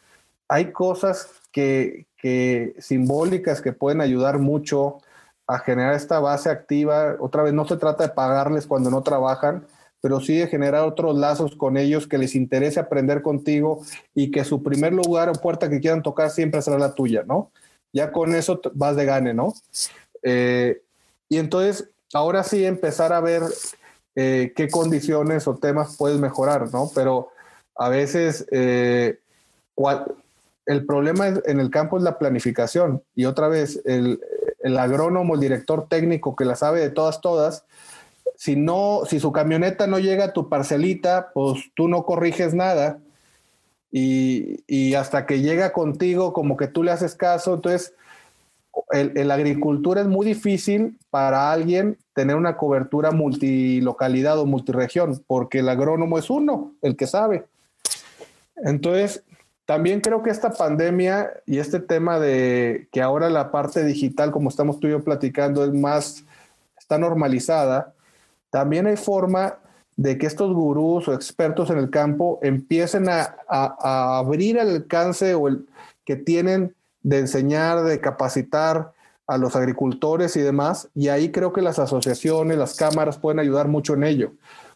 Hay 0.48 0.72
cosas 0.72 1.30
que, 1.52 2.08
que 2.18 2.74
simbólicas 2.80 3.62
que 3.62 3.74
pueden 3.74 4.02
ayudar 4.02 4.40
mucho 4.40 5.02
a 5.46 5.60
generar 5.60 5.94
esta 5.94 6.20
base 6.20 6.50
activa. 6.50 7.16
Otra 7.20 7.44
vez, 7.44 7.54
no 7.54 7.68
se 7.68 7.78
trata 7.78 8.08
de 8.08 8.14
pagarles 8.14 8.66
cuando 8.66 8.90
no 8.90 9.04
trabajan, 9.04 9.68
pero 10.04 10.20
sí 10.20 10.36
de 10.36 10.48
generar 10.48 10.84
otros 10.84 11.18
lazos 11.18 11.56
con 11.56 11.78
ellos 11.78 12.08
que 12.08 12.18
les 12.18 12.36
interese 12.36 12.78
aprender 12.78 13.22
contigo 13.22 13.82
y 14.14 14.32
que 14.32 14.44
su 14.44 14.62
primer 14.62 14.92
lugar 14.92 15.30
o 15.30 15.32
puerta 15.32 15.70
que 15.70 15.80
quieran 15.80 16.04
tocar 16.04 16.30
siempre 16.30 16.62
será 16.62 16.78
la 16.78 16.94
tuya, 16.94 17.24
¿no? 17.26 17.52
Ya 17.94 18.12
con 18.12 18.36
eso 18.36 18.60
vas 18.74 18.98
de 18.98 19.06
gane, 19.06 19.34
¿no? 19.34 19.54
Eh, 20.22 20.82
y 21.30 21.38
entonces 21.38 21.90
ahora 22.14 22.44
sí 22.44 22.66
empezar 22.66 23.14
a 23.14 23.22
ver 23.22 23.44
eh, 24.18 24.52
qué 24.58 24.68
condiciones 24.68 25.48
o 25.48 25.56
temas 25.56 25.96
puedes 25.96 26.20
mejorar, 26.20 26.70
¿no? 26.74 26.92
Pero 26.94 27.30
a 27.74 27.88
veces 27.88 28.46
eh, 28.52 29.20
el 30.66 30.86
problema 30.86 31.28
en 31.46 31.62
el 31.62 31.70
campo 31.70 31.96
es 31.96 32.04
la 32.04 32.20
planificación 32.20 33.02
y 33.16 33.24
otra 33.24 33.48
vez 33.48 33.82
el, 33.86 34.20
agrónomo, 34.78 35.36
el 35.36 35.40
director 35.40 35.88
técnico 35.88 36.36
que 36.36 36.44
la 36.44 36.58
sabe 36.58 36.82
de 36.82 36.90
todas, 36.90 37.22
todas, 37.22 37.64
si 38.44 38.58
no, 38.58 39.04
si 39.08 39.22
su 39.22 39.32
camioneta 39.32 39.88
no 39.88 40.00
llega 40.00 40.26
a 40.26 40.34
tu 40.34 40.50
parcelita, 40.50 41.32
pues 41.34 41.72
tú 41.76 41.88
no 41.88 42.04
corriges 42.04 42.54
nada. 42.54 43.00
Y, 43.90 44.66
y 44.68 44.96
hasta 44.96 45.26
que 45.26 45.40
llega 45.40 45.72
contigo 45.72 46.34
como 46.34 46.58
que 46.58 46.68
tú 46.68 46.84
le 46.84 46.92
haces 46.92 47.16
caso, 47.16 47.54
entonces 47.54 47.94
el, 48.92 49.14
la 49.30 49.36
agricultura 49.36 50.02
es 50.02 50.08
muy 50.08 50.26
difícil 50.26 51.00
para 51.10 51.54
alguien 51.54 51.98
tener 52.14 52.36
una 52.36 52.58
cobertura 52.58 53.12
multilocalidad 53.12 54.38
o 54.38 54.46
multiregión, 54.46 55.24
porque 55.26 55.60
el 55.60 55.70
agrónomo 55.70 56.20
es 56.20 56.30
uno, 56.30 56.74
el 56.82 56.98
que 56.98 57.08
sabe. 57.08 57.46
Entonces, 58.58 59.24
también 59.64 60.02
creo 60.02 60.22
que 60.22 60.32
esta 60.32 60.52
pandemia 60.52 61.32
y 61.46 61.60
este 61.60 61.80
tema 61.80 62.20
de 62.20 62.90
que 62.92 63.02
ahora 63.02 63.30
la 63.30 63.52
parte 63.52 63.86
digital, 63.86 64.32
como 64.32 64.50
estamos 64.50 64.82
tú 64.82 64.88
y 64.88 64.92
yo 64.92 65.02
platicando, 65.02 65.64
es 65.64 65.72
más, 65.72 66.26
está 66.78 66.98
normalizada, 66.98 67.94
también 68.54 68.86
hay 68.86 68.98
forma 68.98 69.58
de 69.96 70.20
que 70.20 70.28
estos 70.28 70.54
gurús 70.54 71.08
o 71.08 71.14
expertos 71.16 71.72
en 71.72 71.80
el 71.80 71.90
campo 71.90 72.38
empiecen 72.44 73.10
a, 73.10 73.36
a 73.50 74.20
abrir 74.20 74.60
el 74.60 74.70
alcance 74.70 75.34
o 75.34 75.48
el 75.48 75.68
que 76.06 76.18
tienen 76.18 76.76
de 77.02 77.18
enseñar, 77.18 77.82
de 77.82 78.00
capacitar 78.00 78.94
a 79.26 79.40
los 79.40 79.56
agricultores 79.56 80.36
y 80.36 80.42
demás, 80.42 80.88
y 80.94 81.08
ahí 81.08 81.32
creo 81.32 81.52
que 81.52 81.64
las 81.64 81.80
asociaciones, 81.80 82.56
las 82.56 82.76
cámaras 82.76 83.18
pueden 83.18 83.40
ayudar 83.40 83.68
mucho 83.68 83.96
en 83.96 84.04
ello. 84.04 84.34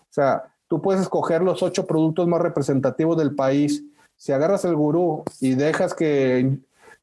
O 0.09 0.13
sea, 0.13 0.45
tú 0.67 0.82
puedes 0.82 1.03
escoger 1.03 1.43
los 1.43 1.61
ocho 1.61 1.86
productos 1.86 2.28
más 2.28 2.41
representativos 2.41 3.15
del 3.15 3.36
país. 3.36 3.84
Si 4.15 4.32
agarras 4.32 4.65
el 4.65 4.75
gurú 4.75 5.23
y 5.39 5.53
dejas 5.53 5.93
que 5.93 6.57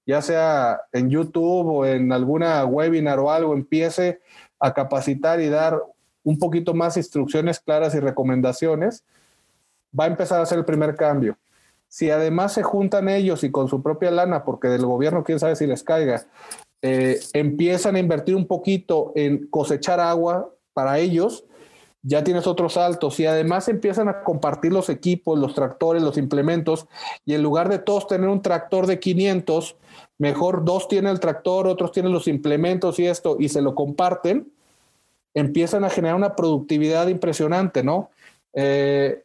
ya 0.06 0.22
sea 0.22 0.80
en 0.92 1.08
YouTube 1.08 1.68
o 1.68 1.86
en 1.86 2.10
alguna 2.10 2.64
webinar 2.64 3.20
o 3.20 3.30
algo, 3.30 3.54
empiece 3.54 4.20
a 4.58 4.74
capacitar 4.74 5.40
y 5.40 5.48
dar 5.48 5.80
un 6.24 6.38
poquito 6.38 6.74
más 6.74 6.96
instrucciones 6.96 7.60
claras 7.60 7.94
y 7.94 8.00
recomendaciones, 8.00 9.04
va 9.98 10.04
a 10.04 10.08
empezar 10.08 10.40
a 10.40 10.42
hacer 10.42 10.58
el 10.58 10.64
primer 10.64 10.96
cambio. 10.96 11.38
Si 11.88 12.10
además 12.10 12.52
se 12.52 12.64
juntan 12.64 13.08
ellos 13.08 13.44
y 13.44 13.50
con 13.50 13.68
su 13.68 13.82
propia 13.82 14.10
lana, 14.10 14.44
porque 14.44 14.68
del 14.68 14.84
gobierno 14.84 15.22
quién 15.22 15.38
sabe 15.38 15.54
si 15.54 15.66
les 15.66 15.84
caiga, 15.84 16.26
eh, 16.82 17.20
empiezan 17.32 17.96
a 17.96 18.00
invertir 18.00 18.34
un 18.34 18.46
poquito 18.46 19.12
en 19.14 19.46
cosechar 19.46 20.00
agua 20.00 20.50
para 20.72 20.98
ellos, 20.98 21.44
ya 22.02 22.22
tienes 22.22 22.46
otros 22.46 22.74
saltos 22.74 23.18
y 23.18 23.26
además 23.26 23.68
empiezan 23.68 24.08
a 24.08 24.22
compartir 24.22 24.72
los 24.72 24.90
equipos, 24.90 25.38
los 25.38 25.54
tractores, 25.54 26.02
los 26.02 26.18
implementos 26.18 26.86
y 27.24 27.34
en 27.34 27.42
lugar 27.42 27.70
de 27.70 27.78
todos 27.78 28.06
tener 28.06 28.28
un 28.28 28.42
tractor 28.42 28.86
de 28.86 29.00
500, 29.00 29.76
mejor 30.18 30.64
dos 30.66 30.86
tienen 30.86 31.10
el 31.10 31.20
tractor, 31.20 31.66
otros 31.66 31.92
tienen 31.92 32.12
los 32.12 32.28
implementos 32.28 32.98
y 32.98 33.06
esto 33.06 33.36
y 33.40 33.48
se 33.48 33.62
lo 33.62 33.74
comparten, 33.74 34.52
empiezan 35.35 35.85
a 35.85 35.91
generar 35.91 36.16
una 36.16 36.37
productividad 36.37 37.09
impresionante, 37.09 37.82
¿no? 37.82 38.11
Eh, 38.55 39.22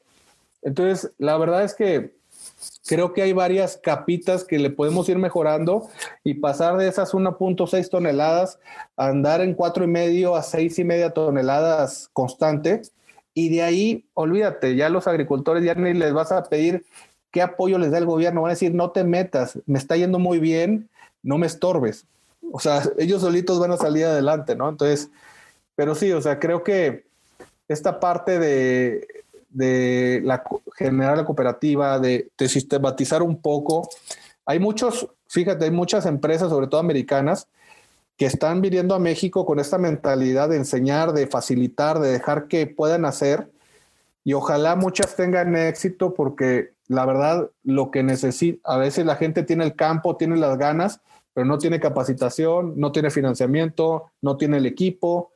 entonces, 0.61 1.11
la 1.17 1.37
verdad 1.37 1.63
es 1.63 1.73
que 1.75 2.13
creo 2.87 3.13
que 3.13 3.21
hay 3.21 3.33
varias 3.33 3.77
capitas 3.77 4.43
que 4.43 4.57
le 4.57 4.71
podemos 4.71 5.07
ir 5.09 5.17
mejorando 5.17 5.87
y 6.23 6.35
pasar 6.35 6.77
de 6.77 6.87
esas 6.87 7.13
1.6 7.13 7.89
toneladas 7.89 8.59
a 8.97 9.07
andar 9.07 9.41
en 9.41 9.53
cuatro 9.53 9.83
y 9.83 9.87
medio 9.87 10.35
a 10.35 10.41
seis 10.41 10.79
y 10.79 10.83
media 10.83 11.11
toneladas 11.11 12.09
constante. 12.13 12.81
Y 13.33 13.49
de 13.49 13.61
ahí, 13.61 14.05
olvídate, 14.15 14.75
ya 14.75 14.89
los 14.89 15.07
agricultores 15.07 15.63
ya 15.63 15.75
ni 15.75 15.93
les 15.93 16.13
vas 16.13 16.31
a 16.31 16.43
pedir 16.43 16.83
qué 17.31 17.41
apoyo 17.41 17.77
les 17.77 17.91
da 17.91 17.99
el 17.99 18.05
gobierno. 18.05 18.41
Van 18.41 18.49
a 18.49 18.53
decir, 18.53 18.73
no 18.73 18.91
te 18.91 19.03
metas, 19.03 19.59
me 19.65 19.77
está 19.77 19.95
yendo 19.95 20.19
muy 20.19 20.39
bien, 20.39 20.89
no 21.21 21.37
me 21.37 21.47
estorbes. 21.47 22.05
O 22.51 22.59
sea, 22.59 22.81
ellos 22.97 23.21
solitos 23.21 23.59
van 23.59 23.71
a 23.71 23.77
salir 23.77 24.05
adelante, 24.05 24.55
¿no? 24.55 24.67
Entonces, 24.67 25.11
pero 25.79 25.95
sí, 25.95 26.11
o 26.11 26.21
sea, 26.21 26.39
creo 26.39 26.61
que 26.61 27.05
esta 27.69 28.01
parte 28.01 28.37
de 28.37 29.07
de 29.49 30.21
la, 30.25 30.43
generar 30.75 31.17
la 31.17 31.25
cooperativa, 31.25 31.99
de, 31.99 32.29
sistematizar 32.37 33.23
un 33.23 33.41
poco. 33.41 33.87
Hay 34.45 34.59
muchos, 34.59 35.07
fíjate, 35.27 35.63
hay 35.63 35.71
muchas 35.71 36.05
empresas, 36.05 36.49
sobre 36.49 36.67
todo 36.67 36.81
americanas, 36.81 37.47
que 38.17 38.25
están 38.25 38.59
viniendo 38.59 38.93
a 38.93 38.99
México 38.99 39.45
con 39.45 39.57
esta 39.57 39.77
mentalidad 39.77 40.49
de 40.49 40.57
enseñar, 40.57 41.13
de 41.13 41.27
facilitar, 41.27 41.99
de 41.99 42.11
dejar 42.11 42.49
que 42.49 42.67
puedan 42.67 43.05
hacer. 43.05 43.49
Y 44.25 44.33
ojalá 44.33 44.75
muchas 44.75 45.15
tengan 45.15 45.55
éxito 45.55 46.13
porque 46.13 46.73
la 46.87 47.05
verdad 47.05 47.49
lo 47.63 47.89
que 47.89 48.03
necesita, 48.03 48.59
a 48.69 48.77
veces 48.77 49.05
la 49.05 49.15
gente 49.15 49.43
tiene 49.43 49.63
el 49.63 49.75
campo, 49.75 50.17
tiene 50.17 50.35
las 50.35 50.57
ganas, 50.57 50.99
pero 51.33 51.45
no 51.45 51.57
tiene 51.57 51.79
capacitación, 51.79 52.73
no 52.75 52.91
tiene 52.91 53.09
financiamiento, 53.09 54.11
no 54.21 54.35
tiene 54.35 54.57
el 54.57 54.65
equipo 54.65 55.31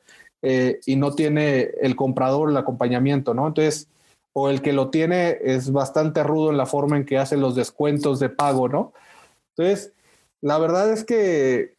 eh, 0.46 0.80
y 0.84 0.96
no 0.96 1.14
tiene 1.14 1.70
el 1.80 1.96
comprador, 1.96 2.50
el 2.50 2.56
acompañamiento, 2.58 3.32
¿no? 3.32 3.46
Entonces, 3.46 3.88
o 4.34 4.50
el 4.50 4.60
que 4.60 4.74
lo 4.74 4.90
tiene 4.90 5.38
es 5.40 5.72
bastante 5.72 6.22
rudo 6.22 6.50
en 6.50 6.58
la 6.58 6.66
forma 6.66 6.98
en 6.98 7.06
que 7.06 7.16
hace 7.16 7.38
los 7.38 7.54
descuentos 7.54 8.20
de 8.20 8.28
pago, 8.28 8.68
¿no? 8.68 8.92
Entonces, 9.56 9.94
la 10.42 10.58
verdad 10.58 10.92
es 10.92 11.02
que 11.04 11.76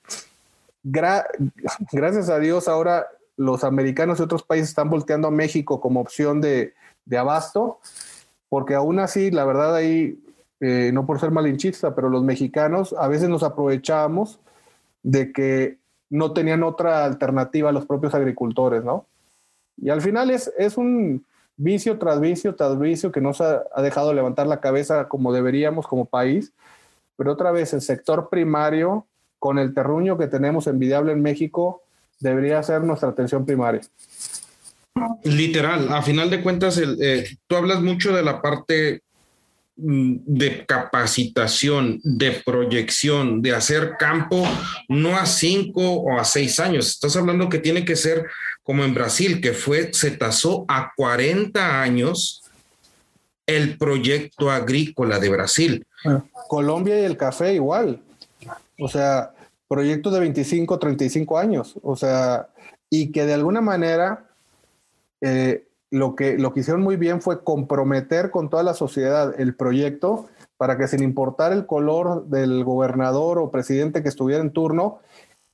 gracias 0.81 2.29
a 2.29 2.39
Dios 2.39 2.67
ahora 2.67 3.05
los 3.37 3.63
americanos 3.63 4.19
y 4.19 4.23
otros 4.23 4.41
países 4.41 4.69
están 4.69 4.89
volteando 4.89 5.27
a 5.27 5.31
México 5.31 5.79
como 5.79 5.99
opción 5.99 6.41
de, 6.41 6.73
abasto, 7.15 7.79
porque 8.49 8.73
aún 8.73 8.97
así, 8.97 9.29
la 9.29 9.45
verdad 9.45 9.75
ahí, 9.75 10.17
eh, 10.59 10.89
no 10.91 11.05
por 11.05 11.19
ser 11.19 11.29
malinchista, 11.29 11.93
pero 11.93 12.09
los 12.09 12.23
mexicanos 12.23 12.95
a 12.97 13.07
veces 13.07 13.29
nos 13.29 13.43
aprovechábamos 13.43 14.39
de 15.03 15.31
que 15.31 15.77
no 16.09 16.33
tenían 16.33 16.63
otra 16.63 17.05
alternativa 17.05 17.69
a 17.69 17.73
los 17.73 17.85
propios 17.85 18.13
agricultores, 18.13 18.83
¿no? 18.83 19.05
Y 19.77 19.89
al 19.89 20.01
final 20.01 20.29
es, 20.29 20.51
es 20.57 20.77
un, 20.77 21.25
vicio 21.57 21.97
tras 21.97 22.19
vicio 22.19 22.55
tras 22.55 22.77
vicio 22.79 23.11
que 23.11 23.21
nos 23.21 23.41
ha, 23.41 23.63
dejado 23.81 24.13
levantar 24.13 24.47
la 24.47 24.59
cabeza 24.59 25.07
como 25.07 25.33
deberíamos 25.33 25.87
como 25.87 26.05
país. 26.05 26.53
Pero 27.17 27.31
otra 27.31 27.51
vez, 27.51 27.73
el 27.73 27.81
sector 27.81 28.29
primario, 28.29 29.07
con 29.39 29.57
el 29.57 29.73
terruño 29.73 30.17
que 30.17 30.27
tenemos 30.27 30.67
envidiable 30.67 31.13
en 31.13 31.21
México, 31.21 31.81
debería 32.19 32.61
ser 32.61 32.83
nuestra 32.83 33.09
atención 33.09 33.45
primaria. 33.45 33.81
Literal, 35.23 35.91
a 35.93 36.01
final 36.01 36.29
de 36.29 36.41
cuentas, 36.41 36.77
el, 36.77 36.97
eh, 37.01 37.25
tú 37.47 37.55
hablas 37.55 37.81
mucho 37.81 38.13
de 38.13 38.23
la 38.23 38.41
parte 38.41 39.01
de 39.77 40.65
capacitación, 40.65 41.99
de 42.03 42.31
proyección, 42.45 43.41
de 43.41 43.53
hacer 43.53 43.95
campo, 43.99 44.43
no 44.87 45.17
a 45.17 45.25
cinco 45.25 45.81
o 45.81 46.17
a 46.17 46.23
seis 46.23 46.59
años. 46.59 46.87
Estás 46.87 47.15
hablando 47.15 47.49
que 47.49 47.59
tiene 47.59 47.83
que 47.83 47.95
ser 47.95 48.25
como 48.63 48.83
en 48.83 48.93
Brasil, 48.93 49.41
que 49.41 49.53
fue, 49.53 49.93
se 49.93 50.11
tasó 50.11 50.65
a 50.67 50.91
40 50.95 51.81
años 51.81 52.43
el 53.45 53.77
proyecto 53.77 54.49
agrícola 54.49 55.19
de 55.19 55.29
Brasil. 55.29 55.85
Colombia 56.47 56.99
y 56.99 57.03
el 57.03 57.17
café 57.17 57.53
igual. 57.53 58.01
O 58.79 58.87
sea, 58.87 59.33
proyectos 59.67 60.13
de 60.13 60.19
25, 60.19 60.79
35 60.79 61.37
años. 61.37 61.75
O 61.83 61.95
sea, 61.95 62.47
y 62.89 63.11
que 63.11 63.25
de 63.25 63.33
alguna 63.33 63.61
manera 63.61 64.25
eh, 65.21 65.67
lo, 65.91 66.15
que, 66.15 66.37
lo 66.37 66.53
que 66.53 66.61
hicieron 66.61 66.81
muy 66.81 66.95
bien 66.95 67.21
fue 67.21 67.43
comprometer 67.43 68.31
con 68.31 68.49
toda 68.49 68.63
la 68.63 68.73
sociedad 68.73 69.39
el 69.39 69.55
proyecto 69.55 70.27
para 70.57 70.77
que 70.77 70.87
sin 70.87 71.03
importar 71.03 71.51
el 71.51 71.65
color 71.65 72.25
del 72.27 72.63
gobernador 72.63 73.39
o 73.39 73.51
presidente 73.51 74.01
que 74.01 74.09
estuviera 74.09 74.41
en 74.41 74.51
turno, 74.51 74.99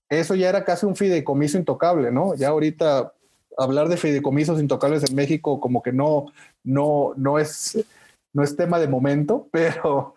eso 0.09 0.35
ya 0.35 0.49
era 0.49 0.65
casi 0.65 0.85
un 0.85 0.95
fideicomiso 0.95 1.57
intocable, 1.57 2.11
¿no? 2.11 2.35
Ya 2.35 2.49
ahorita 2.49 3.13
hablar 3.57 3.89
de 3.89 3.97
fideicomisos 3.97 4.59
intocables 4.59 5.09
en 5.09 5.15
México 5.15 5.59
como 5.59 5.81
que 5.81 5.91
no, 5.91 6.27
no, 6.63 7.13
no, 7.15 7.39
es, 7.39 7.83
no 8.33 8.43
es 8.43 8.55
tema 8.55 8.79
de 8.79 8.87
momento, 8.87 9.47
pero, 9.51 10.15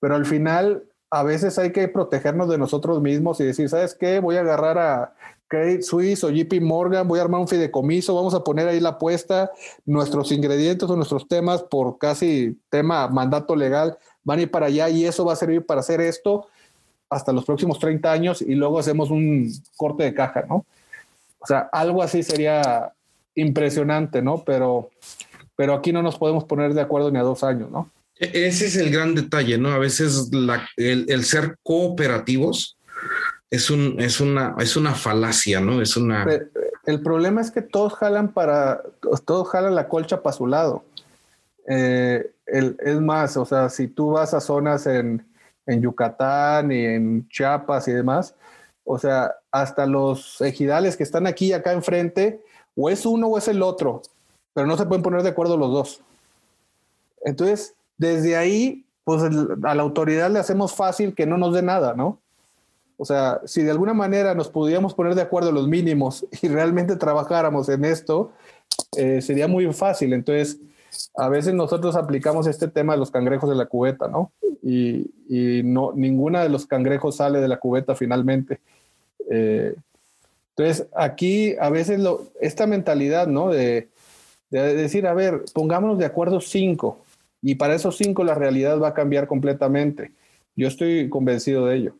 pero 0.00 0.14
al 0.14 0.26
final 0.26 0.84
a 1.10 1.22
veces 1.22 1.58
hay 1.58 1.70
que 1.70 1.86
protegernos 1.88 2.48
de 2.48 2.58
nosotros 2.58 3.00
mismos 3.00 3.40
y 3.40 3.44
decir, 3.44 3.68
¿sabes 3.68 3.94
qué? 3.94 4.20
Voy 4.20 4.36
a 4.36 4.40
agarrar 4.40 4.78
a 4.78 5.14
Credit 5.48 5.82
Suisse 5.82 6.24
o 6.24 6.30
JP 6.30 6.60
Morgan, 6.60 7.06
voy 7.06 7.18
a 7.18 7.22
armar 7.22 7.40
un 7.40 7.48
fideicomiso, 7.48 8.14
vamos 8.14 8.34
a 8.34 8.42
poner 8.42 8.66
ahí 8.68 8.80
la 8.80 8.90
apuesta, 8.90 9.50
nuestros 9.84 10.32
ingredientes 10.32 10.88
o 10.88 10.96
nuestros 10.96 11.28
temas 11.28 11.62
por 11.62 11.98
casi 11.98 12.58
tema 12.68 13.08
mandato 13.08 13.54
legal 13.54 13.96
van 14.24 14.40
a 14.40 14.42
ir 14.42 14.50
para 14.50 14.66
allá 14.66 14.88
y 14.88 15.04
eso 15.04 15.24
va 15.24 15.34
a 15.34 15.36
servir 15.36 15.64
para 15.64 15.80
hacer 15.80 16.00
esto 16.00 16.48
hasta 17.08 17.32
los 17.32 17.44
próximos 17.44 17.78
30 17.78 18.10
años 18.10 18.42
y 18.42 18.54
luego 18.54 18.78
hacemos 18.78 19.10
un 19.10 19.52
corte 19.76 20.04
de 20.04 20.14
caja, 20.14 20.44
¿no? 20.48 20.66
O 21.38 21.46
sea, 21.46 21.68
algo 21.72 22.02
así 22.02 22.24
sería 22.24 22.92
impresionante, 23.36 24.22
¿no? 24.22 24.42
Pero, 24.44 24.90
pero 25.54 25.74
aquí 25.74 25.92
no 25.92 26.02
nos 26.02 26.18
podemos 26.18 26.44
poner 26.44 26.74
de 26.74 26.80
acuerdo 26.80 27.10
ni 27.10 27.18
a 27.18 27.22
dos 27.22 27.44
años, 27.44 27.70
¿no? 27.70 27.90
E-, 28.18 28.46
ese 28.46 28.66
es 28.66 28.76
el 28.76 28.90
gran 28.90 29.14
detalle, 29.14 29.58
¿no? 29.58 29.70
A 29.70 29.78
veces 29.78 30.30
el, 30.76 31.24
ser 31.24 31.56
cooperativos 31.62 32.76
es, 33.50 33.70
un, 33.70 34.00
es, 34.00 34.20
una, 34.20 34.56
es 34.58 34.76
una 34.76 34.94
falacia, 34.94 35.60
¿no? 35.60 35.80
Es 35.80 35.96
una... 35.96 36.26
El 36.84 37.02
problema 37.02 37.40
es 37.40 37.50
que 37.50 37.62
todos 37.62 37.94
jalan 37.94 38.32
para, 38.32 38.82
todos 39.24 39.48
jalan 39.48 39.74
la 39.74 39.88
colcha 39.88 40.22
para 40.22 40.36
su 40.36 40.46
lado. 40.46 40.84
Eh, 41.68 42.30
es 42.46 43.00
más, 43.00 43.36
o 43.36 43.44
sea, 43.44 43.68
si 43.68 43.88
tú 43.88 44.10
vas 44.10 44.34
a 44.34 44.40
zonas 44.40 44.86
en, 44.86 45.26
en 45.66 45.82
Yucatán 45.82 46.70
y 46.72 46.84
en 46.84 47.28
Chiapas 47.28 47.88
y 47.88 47.92
demás. 47.92 48.34
O 48.84 48.98
sea, 48.98 49.34
hasta 49.50 49.84
los 49.84 50.40
ejidales 50.40 50.96
que 50.96 51.02
están 51.02 51.26
aquí 51.26 51.46
y 51.46 51.52
acá 51.52 51.72
enfrente, 51.72 52.40
o 52.76 52.88
es 52.88 53.04
uno 53.04 53.26
o 53.26 53.38
es 53.38 53.48
el 53.48 53.62
otro, 53.62 54.02
pero 54.54 54.66
no 54.66 54.76
se 54.76 54.86
pueden 54.86 55.02
poner 55.02 55.22
de 55.22 55.30
acuerdo 55.30 55.56
los 55.56 55.72
dos. 55.72 56.00
Entonces, 57.24 57.74
desde 57.98 58.36
ahí, 58.36 58.86
pues 59.02 59.22
a 59.22 59.74
la 59.74 59.82
autoridad 59.82 60.30
le 60.30 60.38
hacemos 60.38 60.74
fácil 60.74 61.14
que 61.14 61.26
no 61.26 61.36
nos 61.36 61.52
dé 61.52 61.62
nada, 61.62 61.94
¿no? 61.94 62.20
O 62.96 63.04
sea, 63.04 63.40
si 63.44 63.62
de 63.62 63.70
alguna 63.70 63.94
manera 63.94 64.34
nos 64.34 64.48
pudiéramos 64.48 64.94
poner 64.94 65.14
de 65.14 65.22
acuerdo 65.22 65.52
los 65.52 65.68
mínimos 65.68 66.26
y 66.42 66.48
realmente 66.48 66.96
trabajáramos 66.96 67.68
en 67.68 67.84
esto, 67.84 68.32
eh, 68.96 69.20
sería 69.22 69.48
muy 69.48 69.72
fácil. 69.72 70.12
Entonces, 70.12 70.58
a 71.16 71.28
veces 71.28 71.54
nosotros 71.54 71.96
aplicamos 71.96 72.46
este 72.46 72.68
tema 72.68 72.94
de 72.94 72.98
los 72.98 73.10
cangrejos 73.10 73.50
de 73.50 73.56
la 73.56 73.66
cubeta, 73.66 74.08
¿no? 74.08 74.32
Y, 74.62 75.10
no, 75.64 75.92
ninguna 75.94 76.42
de 76.42 76.48
los 76.48 76.66
cangrejos 76.66 77.16
sale 77.16 77.40
de 77.40 77.48
la 77.48 77.58
cubeta 77.58 77.94
finalmente. 77.94 78.60
Eh, 79.30 79.74
entonces, 80.56 80.88
aquí 80.96 81.54
a 81.60 81.68
veces 81.70 82.00
esta 82.40 82.66
mentalidad, 82.66 83.26
¿no? 83.26 83.50
De, 83.50 83.88
de, 84.50 84.74
decir, 84.74 85.06
a 85.06 85.14
ver, 85.14 85.44
pongámonos 85.52 85.98
de 85.98 86.06
acuerdo 86.06 86.40
cinco, 86.40 87.04
y 87.42 87.56
para 87.56 87.74
esos 87.74 87.96
cinco 87.96 88.24
la 88.24 88.34
realidad 88.34 88.80
va 88.80 88.88
a 88.88 88.94
cambiar 88.94 89.26
completamente. 89.26 90.12
Yo 90.56 90.68
estoy 90.68 91.08
convencido 91.10 91.66
de 91.66 91.76
ello. 91.76 91.94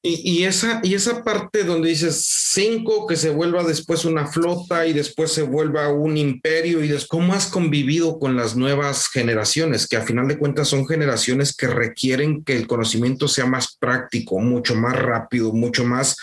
Y, 0.00 0.44
esa, 0.44 0.80
y 0.84 0.94
esa 0.94 1.24
parte 1.24 1.64
donde 1.64 1.88
dices 1.88 2.24
cinco, 2.52 3.08
que 3.08 3.16
se 3.16 3.30
vuelva 3.30 3.64
después 3.64 4.04
una 4.04 4.28
flota 4.28 4.86
y 4.86 4.92
después 4.92 5.32
se 5.32 5.42
vuelva 5.42 5.88
un 5.88 6.16
imperio, 6.16 6.84
y 6.84 6.96
¿cómo 7.08 7.34
has 7.34 7.48
convivido 7.48 8.20
con 8.20 8.36
las 8.36 8.54
nuevas 8.54 9.08
generaciones? 9.08 9.88
Que 9.88 9.96
a 9.96 10.02
final 10.02 10.28
de 10.28 10.38
cuentas 10.38 10.68
son 10.68 10.86
generaciones 10.86 11.54
que 11.54 11.66
requieren 11.66 12.44
que 12.44 12.56
el 12.56 12.68
conocimiento 12.68 13.26
sea 13.26 13.46
más 13.46 13.76
práctico, 13.76 14.38
mucho 14.38 14.76
más 14.76 14.94
rápido, 14.94 15.52
mucho 15.52 15.84
más 15.84 16.16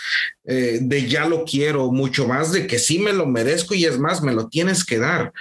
eh, 0.46 0.80
de 0.82 1.08
ya 1.08 1.28
lo 1.28 1.44
quiero, 1.44 1.92
mucho 1.92 2.30
más 2.30 2.54
de 2.54 2.68
que 2.68 2.80
sí 2.80 3.00
me 3.00 3.12
lo 3.12 3.26
merezco 3.26 3.76
y 3.76 3.84
es 3.84 4.00
más, 4.00 4.24
me 4.24 4.34
lo 4.34 4.48
tienes 4.48 4.86
que 4.86 5.00
dar. 5.00 5.34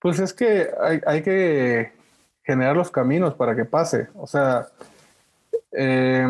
Pues 0.00 0.18
es 0.18 0.34
que 0.34 0.68
hay, 0.82 1.00
hay 1.06 1.22
que 1.22 1.92
generar 2.44 2.76
los 2.76 2.90
caminos 2.90 3.34
para 3.34 3.56
que 3.56 3.64
pase. 3.64 4.08
O 4.14 4.26
sea, 4.26 4.68
eh, 5.72 6.26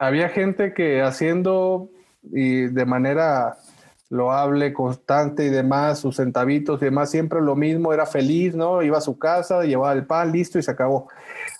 había 0.00 0.30
gente 0.30 0.72
que 0.72 1.02
haciendo 1.02 1.90
y 2.22 2.62
de 2.62 2.86
manera 2.86 3.58
loable, 4.08 4.72
constante 4.72 5.44
y 5.44 5.50
demás, 5.50 6.00
sus 6.00 6.16
centavitos 6.16 6.80
y 6.80 6.86
demás, 6.86 7.10
siempre 7.10 7.40
lo 7.42 7.54
mismo, 7.54 7.92
era 7.92 8.06
feliz, 8.06 8.56
¿no? 8.56 8.82
Iba 8.82 8.98
a 8.98 9.02
su 9.02 9.18
casa, 9.18 9.62
llevaba 9.62 9.92
el 9.92 10.06
pan, 10.06 10.32
listo 10.32 10.58
y 10.58 10.62
se 10.62 10.70
acabó. 10.70 11.08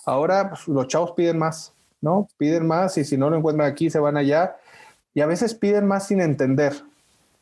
Ahora 0.05 0.49
pues, 0.49 0.67
los 0.67 0.87
chavos 0.87 1.11
piden 1.11 1.37
más, 1.37 1.71
¿no? 2.01 2.27
Piden 2.37 2.67
más 2.67 2.97
y 2.97 3.05
si 3.05 3.15
no 3.15 3.29
lo 3.29 3.37
encuentran 3.37 3.69
aquí, 3.69 3.91
se 3.91 3.99
van 3.99 4.17
allá 4.17 4.57
y 5.13 5.21
a 5.21 5.27
veces 5.27 5.53
piden 5.53 5.85
más 5.85 6.07
sin 6.07 6.19
entender, 6.19 6.73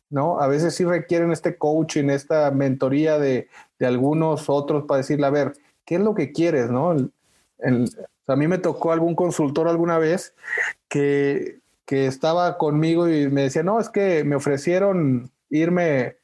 ¿no? 0.09 0.41
A 0.41 0.47
veces 0.47 0.75
sí 0.75 0.83
requieren 0.83 1.31
este 1.31 1.55
coaching, 1.55 2.09
esta 2.09 2.51
mentoría 2.51 3.17
de, 3.17 3.47
algunos 3.79 4.49
otros 4.49 4.83
para 4.83 4.97
decirle, 4.97 5.25
a 5.27 5.29
ver, 5.29 5.53
¿qué 5.85 5.95
es 5.95 6.01
lo 6.01 6.13
que 6.13 6.33
quieres, 6.33 6.69
no? 6.69 6.93
A 8.29 8.35
mí 8.35 8.47
me 8.47 8.57
tocó 8.57 8.91
algún 8.91 9.15
consultor 9.15 9.67
alguna 9.67 9.97
vez 9.97 10.33
que, 10.87 11.59
que 11.85 12.07
estaba 12.07 12.57
conmigo 12.57 13.09
y 13.09 13.29
me 13.29 13.43
decía, 13.43 13.63
no, 13.63 13.79
es 13.79 13.89
que 13.89 14.23
me 14.23 14.35
ofrecieron 14.35 15.31
irme 15.49 16.17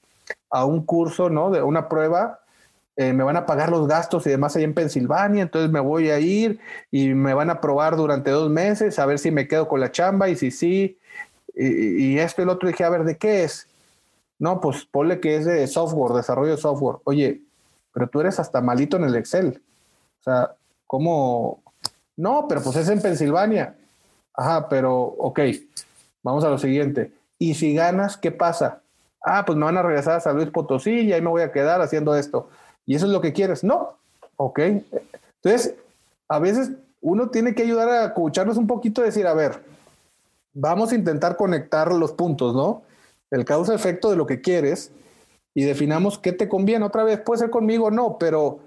a 0.49 0.65
un 0.65 0.85
curso, 0.85 1.29
¿no? 1.29 1.51
De 1.51 1.61
una 1.61 1.89
prueba, 1.89 2.39
eh, 2.95 3.13
me 3.13 3.23
van 3.23 3.37
a 3.37 3.45
pagar 3.45 3.69
los 3.69 3.87
gastos 3.87 4.25
y 4.25 4.29
demás 4.29 4.55
ahí 4.55 4.63
en 4.63 4.73
Pensilvania, 4.73 5.43
entonces 5.43 5.71
me 5.71 5.79
voy 5.79 6.09
a 6.11 6.19
ir 6.19 6.59
y 6.91 7.09
me 7.09 7.33
van 7.33 7.49
a 7.49 7.59
probar 7.59 7.95
durante 7.95 8.31
dos 8.31 8.49
meses 8.49 8.99
a 8.99 9.05
ver 9.05 9.19
si 9.19 9.31
me 9.31 9.47
quedo 9.47 9.67
con 9.67 9.79
la 9.79 9.91
chamba 9.91 10.29
y 10.29 10.35
si 10.35 10.51
sí, 10.51 10.97
y, 11.55 12.13
y 12.13 12.19
esto 12.19 12.41
y 12.41 12.43
el 12.43 12.49
otro. 12.49 12.69
dije, 12.69 12.83
a 12.83 12.89
ver, 12.89 13.03
¿de 13.03 13.17
qué 13.17 13.43
es? 13.43 13.67
No, 14.37 14.59
pues 14.59 14.85
ponle 14.85 15.19
que 15.19 15.37
es 15.37 15.45
de 15.45 15.65
software, 15.67 16.13
desarrollo 16.13 16.51
de 16.51 16.61
software. 16.61 16.97
Oye, 17.05 17.41
pero 17.93 18.07
tú 18.07 18.19
eres 18.19 18.39
hasta 18.39 18.61
malito 18.61 18.97
en 18.97 19.05
el 19.05 19.15
Excel. 19.15 19.61
O 20.19 20.23
sea, 20.23 20.51
¿cómo? 20.85 21.61
No, 22.17 22.47
pero 22.47 22.61
pues 22.61 22.75
es 22.77 22.89
en 22.89 23.01
Pensilvania. 23.01 23.75
Ajá, 24.33 24.67
pero 24.69 25.03
ok, 25.03 25.39
vamos 26.23 26.43
a 26.43 26.49
lo 26.49 26.57
siguiente. 26.57 27.11
Y 27.37 27.53
si 27.55 27.73
ganas, 27.73 28.17
¿qué 28.17 28.31
pasa? 28.31 28.81
Ah, 29.21 29.43
pues 29.45 29.57
me 29.57 29.65
van 29.65 29.77
a 29.77 29.81
regresar 29.81 30.15
a 30.15 30.19
San 30.19 30.35
Luis 30.35 30.49
Potosí 30.49 31.01
y 31.01 31.13
ahí 31.13 31.21
me 31.21 31.29
voy 31.29 31.41
a 31.41 31.51
quedar 31.51 31.81
haciendo 31.81 32.15
esto. 32.15 32.49
¿Y 32.85 32.95
eso 32.95 33.05
es 33.05 33.11
lo 33.11 33.21
que 33.21 33.33
quieres? 33.33 33.63
No. 33.63 33.97
Ok. 34.37 34.59
Entonces, 34.59 35.75
a 36.27 36.39
veces 36.39 36.71
uno 37.01 37.29
tiene 37.29 37.55
que 37.55 37.63
ayudar 37.63 37.89
a 37.89 38.05
escucharnos 38.05 38.57
un 38.57 38.67
poquito 38.67 39.01
decir, 39.01 39.27
a 39.27 39.33
ver, 39.33 39.63
vamos 40.53 40.91
a 40.91 40.95
intentar 40.95 41.35
conectar 41.37 41.91
los 41.93 42.11
puntos, 42.13 42.55
¿no? 42.55 42.83
el 43.31 43.45
causa-efecto 43.45 44.09
de 44.09 44.15
lo 44.15 44.25
que 44.25 44.41
quieres 44.41 44.91
y 45.53 45.63
definamos 45.63 46.17
qué 46.17 46.31
te 46.31 46.49
conviene. 46.49 46.85
Otra 46.85 47.03
vez, 47.03 47.19
puede 47.19 47.39
ser 47.39 47.49
conmigo 47.49 47.85
o 47.85 47.91
no, 47.91 48.17
pero 48.17 48.59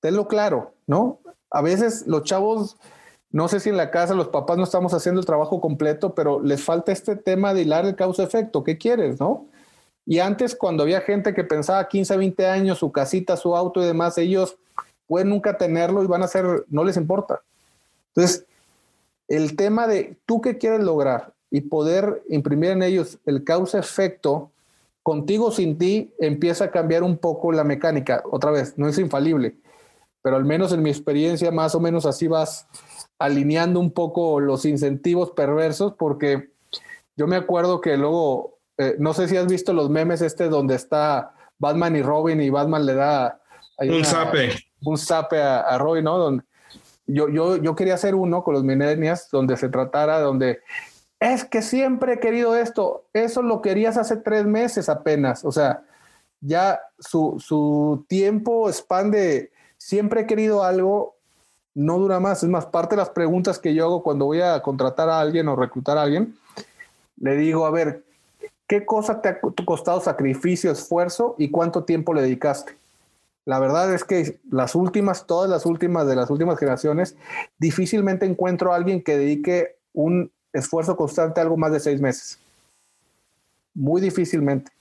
tenlo 0.00 0.28
claro, 0.28 0.74
¿no? 0.86 1.18
A 1.50 1.62
veces 1.62 2.06
los 2.06 2.22
chavos, 2.24 2.76
no 3.30 3.48
sé 3.48 3.60
si 3.60 3.68
en 3.68 3.76
la 3.76 3.90
casa 3.90 4.14
los 4.14 4.28
papás 4.28 4.56
no 4.56 4.64
estamos 4.64 4.92
haciendo 4.94 5.20
el 5.20 5.26
trabajo 5.26 5.60
completo, 5.60 6.14
pero 6.14 6.40
les 6.40 6.62
falta 6.62 6.92
este 6.92 7.16
tema 7.16 7.54
de 7.54 7.62
hilar 7.62 7.86
el 7.86 7.96
causa-efecto. 7.96 8.64
¿Qué 8.64 8.78
quieres, 8.78 9.20
no? 9.20 9.46
Y 10.04 10.20
antes, 10.20 10.54
cuando 10.54 10.84
había 10.84 11.00
gente 11.00 11.34
que 11.34 11.44
pensaba 11.44 11.88
15, 11.88 12.16
20 12.16 12.46
años, 12.46 12.78
su 12.78 12.92
casita, 12.92 13.36
su 13.36 13.56
auto 13.56 13.82
y 13.82 13.86
demás, 13.86 14.18
ellos 14.18 14.56
pueden 15.06 15.30
nunca 15.30 15.56
tenerlo 15.56 16.02
y 16.02 16.06
van 16.06 16.22
a 16.22 16.28
ser, 16.28 16.64
no 16.68 16.84
les 16.84 16.96
importa. 16.96 17.42
Entonces, 18.14 18.46
el 19.28 19.56
tema 19.56 19.88
de 19.88 20.16
tú 20.24 20.40
qué 20.40 20.58
quieres 20.58 20.80
lograr, 20.80 21.34
y 21.50 21.62
poder 21.62 22.22
imprimir 22.28 22.70
en 22.70 22.82
ellos 22.82 23.18
el 23.24 23.44
causa-efecto, 23.44 24.50
contigo 25.02 25.52
sin 25.52 25.78
ti 25.78 26.12
empieza 26.18 26.64
a 26.64 26.70
cambiar 26.70 27.02
un 27.02 27.16
poco 27.16 27.52
la 27.52 27.64
mecánica. 27.64 28.22
Otra 28.30 28.50
vez, 28.50 28.76
no 28.76 28.88
es 28.88 28.98
infalible, 28.98 29.56
pero 30.26 30.38
al 30.38 30.44
menos 30.44 30.72
en 30.72 30.82
mi 30.82 30.90
experiencia 30.90 31.52
más 31.52 31.76
o 31.76 31.80
menos 31.80 32.04
así 32.04 32.26
vas 32.26 32.66
alineando 33.16 33.78
un 33.78 33.92
poco 33.92 34.40
los 34.40 34.64
incentivos 34.64 35.30
perversos 35.30 35.94
porque 35.96 36.50
yo 37.14 37.28
me 37.28 37.36
acuerdo 37.36 37.80
que 37.80 37.96
luego, 37.96 38.58
eh, 38.76 38.96
no 38.98 39.14
sé 39.14 39.28
si 39.28 39.36
has 39.36 39.46
visto 39.46 39.72
los 39.72 39.88
memes 39.88 40.22
este 40.22 40.48
donde 40.48 40.74
está 40.74 41.32
Batman 41.58 41.94
y 41.94 42.02
Robin 42.02 42.42
y 42.42 42.50
Batman 42.50 42.84
le 42.84 42.94
da... 42.94 43.40
Un 43.78 44.04
zape. 44.04 44.50
Un 44.82 44.98
zape 44.98 45.40
a, 45.40 45.78
Robin, 45.78 46.02
¿no? 46.02 46.18
Donde, 46.18 46.42
yo, 47.06 47.28
yo, 47.28 47.58
yo 47.58 47.76
quería 47.76 47.94
hacer 47.94 48.16
uno 48.16 48.42
con 48.42 48.54
los 48.54 48.64
millennials 48.64 49.28
donde 49.30 49.56
se 49.56 49.68
tratara, 49.68 50.18
donde 50.18 50.58
es 51.20 51.44
que 51.44 51.62
siempre 51.62 52.14
he 52.14 52.18
querido 52.18 52.56
esto, 52.56 53.06
eso 53.12 53.42
lo 53.42 53.62
querías 53.62 53.96
hace 53.96 54.16
tres 54.16 54.44
meses 54.44 54.88
apenas, 54.88 55.44
o 55.44 55.52
sea, 55.52 55.84
ya 56.40 56.80
su, 56.98 57.36
su 57.38 58.04
tiempo 58.08 58.68
expande, 58.68 59.52
siempre 59.86 60.22
he 60.22 60.26
querido 60.26 60.64
algo, 60.64 61.14
no 61.72 61.96
dura 62.00 62.18
más, 62.18 62.42
es 62.42 62.48
más, 62.48 62.66
parte 62.66 62.96
de 62.96 63.02
las 63.02 63.10
preguntas 63.10 63.60
que 63.60 63.72
yo 63.72 63.84
hago 63.84 64.02
cuando 64.02 64.24
voy 64.24 64.40
a 64.40 64.60
contratar 64.60 65.08
a 65.08 65.20
alguien 65.20 65.46
o 65.46 65.54
reclutar 65.54 65.96
a 65.96 66.02
alguien, 66.02 66.36
le 67.18 67.36
digo, 67.36 67.64
a 67.66 67.70
ver, 67.70 68.02
¿qué 68.66 68.84
cosa 68.84 69.22
te 69.22 69.28
ha 69.28 69.40
costado 69.40 70.00
sacrificio, 70.00 70.72
esfuerzo 70.72 71.36
y 71.38 71.52
cuánto 71.52 71.84
tiempo 71.84 72.14
le 72.14 72.22
dedicaste? 72.22 72.76
La 73.44 73.60
verdad 73.60 73.94
es 73.94 74.02
que 74.02 74.40
las 74.50 74.74
últimas, 74.74 75.24
todas 75.24 75.48
las 75.48 75.64
últimas 75.64 76.08
de 76.08 76.16
las 76.16 76.30
últimas 76.30 76.58
generaciones, 76.58 77.14
difícilmente 77.56 78.26
encuentro 78.26 78.72
a 78.72 78.76
alguien 78.76 79.04
que 79.04 79.16
dedique 79.16 79.76
un 79.92 80.32
esfuerzo 80.52 80.96
constante 80.96 81.40
algo 81.40 81.56
más 81.56 81.70
de 81.70 81.78
seis 81.78 82.00
meses. 82.00 82.40
Muy 83.72 84.00
difícilmente. 84.00 84.72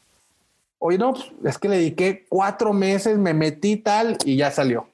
Oye, 0.80 0.98
no, 0.98 1.14
pues, 1.14 1.32
es 1.44 1.60
que 1.60 1.70
le 1.70 1.78
dediqué 1.78 2.26
cuatro 2.28 2.74
meses, 2.74 3.20
me 3.20 3.36
metí 3.36 3.78
tal 3.78 4.18
y 4.26 4.38
ya 4.38 4.50
salió. 4.50 4.88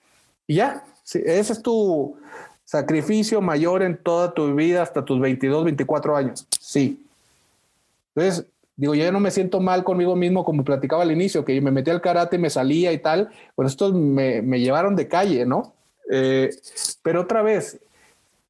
Y 0.52 0.56
ya, 0.56 0.84
ese 1.06 1.54
es 1.54 1.62
tu 1.62 2.18
sacrificio 2.66 3.40
mayor 3.40 3.84
en 3.84 3.96
toda 3.96 4.34
tu 4.34 4.54
vida 4.54 4.82
hasta 4.82 5.06
tus 5.06 5.18
22, 5.18 5.64
24 5.64 6.18
años. 6.18 6.46
Sí. 6.60 7.08
Entonces, 8.14 8.46
digo, 8.76 8.94
yo 8.94 9.06
ya 9.06 9.14
no 9.14 9.22
me 9.22 9.32
siento 9.32 9.62
mal 9.62 9.86
conmigo 9.86 10.14
mismo 10.18 10.44
como 10.44 10.66
platicaba 10.66 11.04
al 11.04 11.12
inicio, 11.14 11.46
que 11.46 11.62
me 11.62 11.72
metí 11.72 11.90
al 11.90 12.02
karate, 12.02 12.38
me 12.38 12.50
salía 12.50 12.92
y 12.92 12.98
tal. 12.98 13.30
Bueno, 13.56 13.70
estos 13.70 13.94
me, 13.94 14.42
me 14.42 14.60
llevaron 14.60 14.98
de 14.98 15.08
calle, 15.08 15.46
¿no? 15.46 15.72
Eh, 16.12 16.50
pero 17.02 17.22
otra 17.22 17.44
vez, 17.44 17.80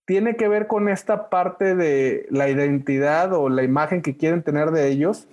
tiene 0.06 0.36
que 0.36 0.47
ver 0.47 0.66
con 0.66 0.89
esta 0.89 1.30
parte 1.30 1.76
de 1.76 2.26
la 2.32 2.49
identidad 2.49 3.32
o 3.32 3.47
la 3.47 3.62
imagen 3.62 4.02
que 4.02 4.18
quieren 4.18 4.41
tener 4.41 4.72
de 4.72 4.88
ellos 4.88 5.28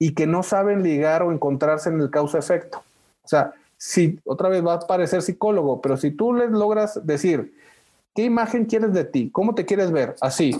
y 0.00 0.14
que 0.14 0.26
no 0.26 0.42
saben 0.42 0.82
ligar 0.82 1.22
o 1.22 1.30
encontrarse 1.30 1.88
en 1.88 2.00
el 2.00 2.10
causa-efecto. 2.10 2.82
O 3.22 3.28
sea, 3.28 3.54
si 3.84 4.18
otra 4.24 4.48
vez 4.48 4.64
va 4.64 4.72
a 4.72 4.80
parecer 4.80 5.20
psicólogo, 5.20 5.82
pero 5.82 5.98
si 5.98 6.10
tú 6.10 6.32
les 6.32 6.50
logras 6.50 7.06
decir, 7.06 7.54
¿qué 8.14 8.24
imagen 8.24 8.64
quieres 8.64 8.94
de 8.94 9.04
ti? 9.04 9.28
¿Cómo 9.30 9.54
te 9.54 9.66
quieres 9.66 9.92
ver? 9.92 10.16
Así. 10.22 10.56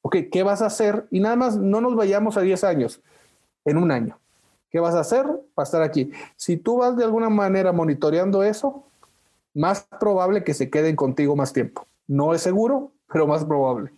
Ok, 0.00 0.16
¿qué 0.32 0.42
vas 0.42 0.62
a 0.62 0.66
hacer? 0.66 1.06
Y 1.10 1.20
nada 1.20 1.36
más 1.36 1.58
no 1.58 1.82
nos 1.82 1.94
vayamos 1.94 2.38
a 2.38 2.40
10 2.40 2.64
años, 2.64 3.02
en 3.66 3.76
un 3.76 3.90
año. 3.90 4.18
¿Qué 4.70 4.80
vas 4.80 4.94
a 4.94 5.00
hacer 5.00 5.26
para 5.54 5.64
estar 5.64 5.82
aquí? 5.82 6.10
Si 6.36 6.56
tú 6.56 6.78
vas 6.78 6.96
de 6.96 7.04
alguna 7.04 7.28
manera 7.28 7.70
monitoreando 7.70 8.42
eso, 8.42 8.82
más 9.52 9.86
probable 10.00 10.42
que 10.42 10.54
se 10.54 10.70
queden 10.70 10.96
contigo 10.96 11.36
más 11.36 11.52
tiempo. 11.52 11.86
No 12.06 12.32
es 12.32 12.40
seguro, 12.40 12.92
pero 13.12 13.26
más 13.26 13.44
probable. 13.44 13.92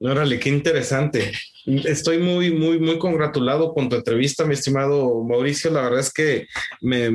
Órale, 0.00 0.38
qué 0.38 0.48
interesante. 0.48 1.32
Estoy 1.66 2.18
muy, 2.18 2.52
muy, 2.52 2.78
muy 2.78 2.98
congratulado 2.98 3.74
con 3.74 3.88
tu 3.88 3.96
entrevista, 3.96 4.44
mi 4.44 4.54
estimado 4.54 5.24
Mauricio. 5.24 5.72
La 5.72 5.82
verdad 5.82 5.98
es 5.98 6.12
que 6.12 6.46
me, 6.80 7.10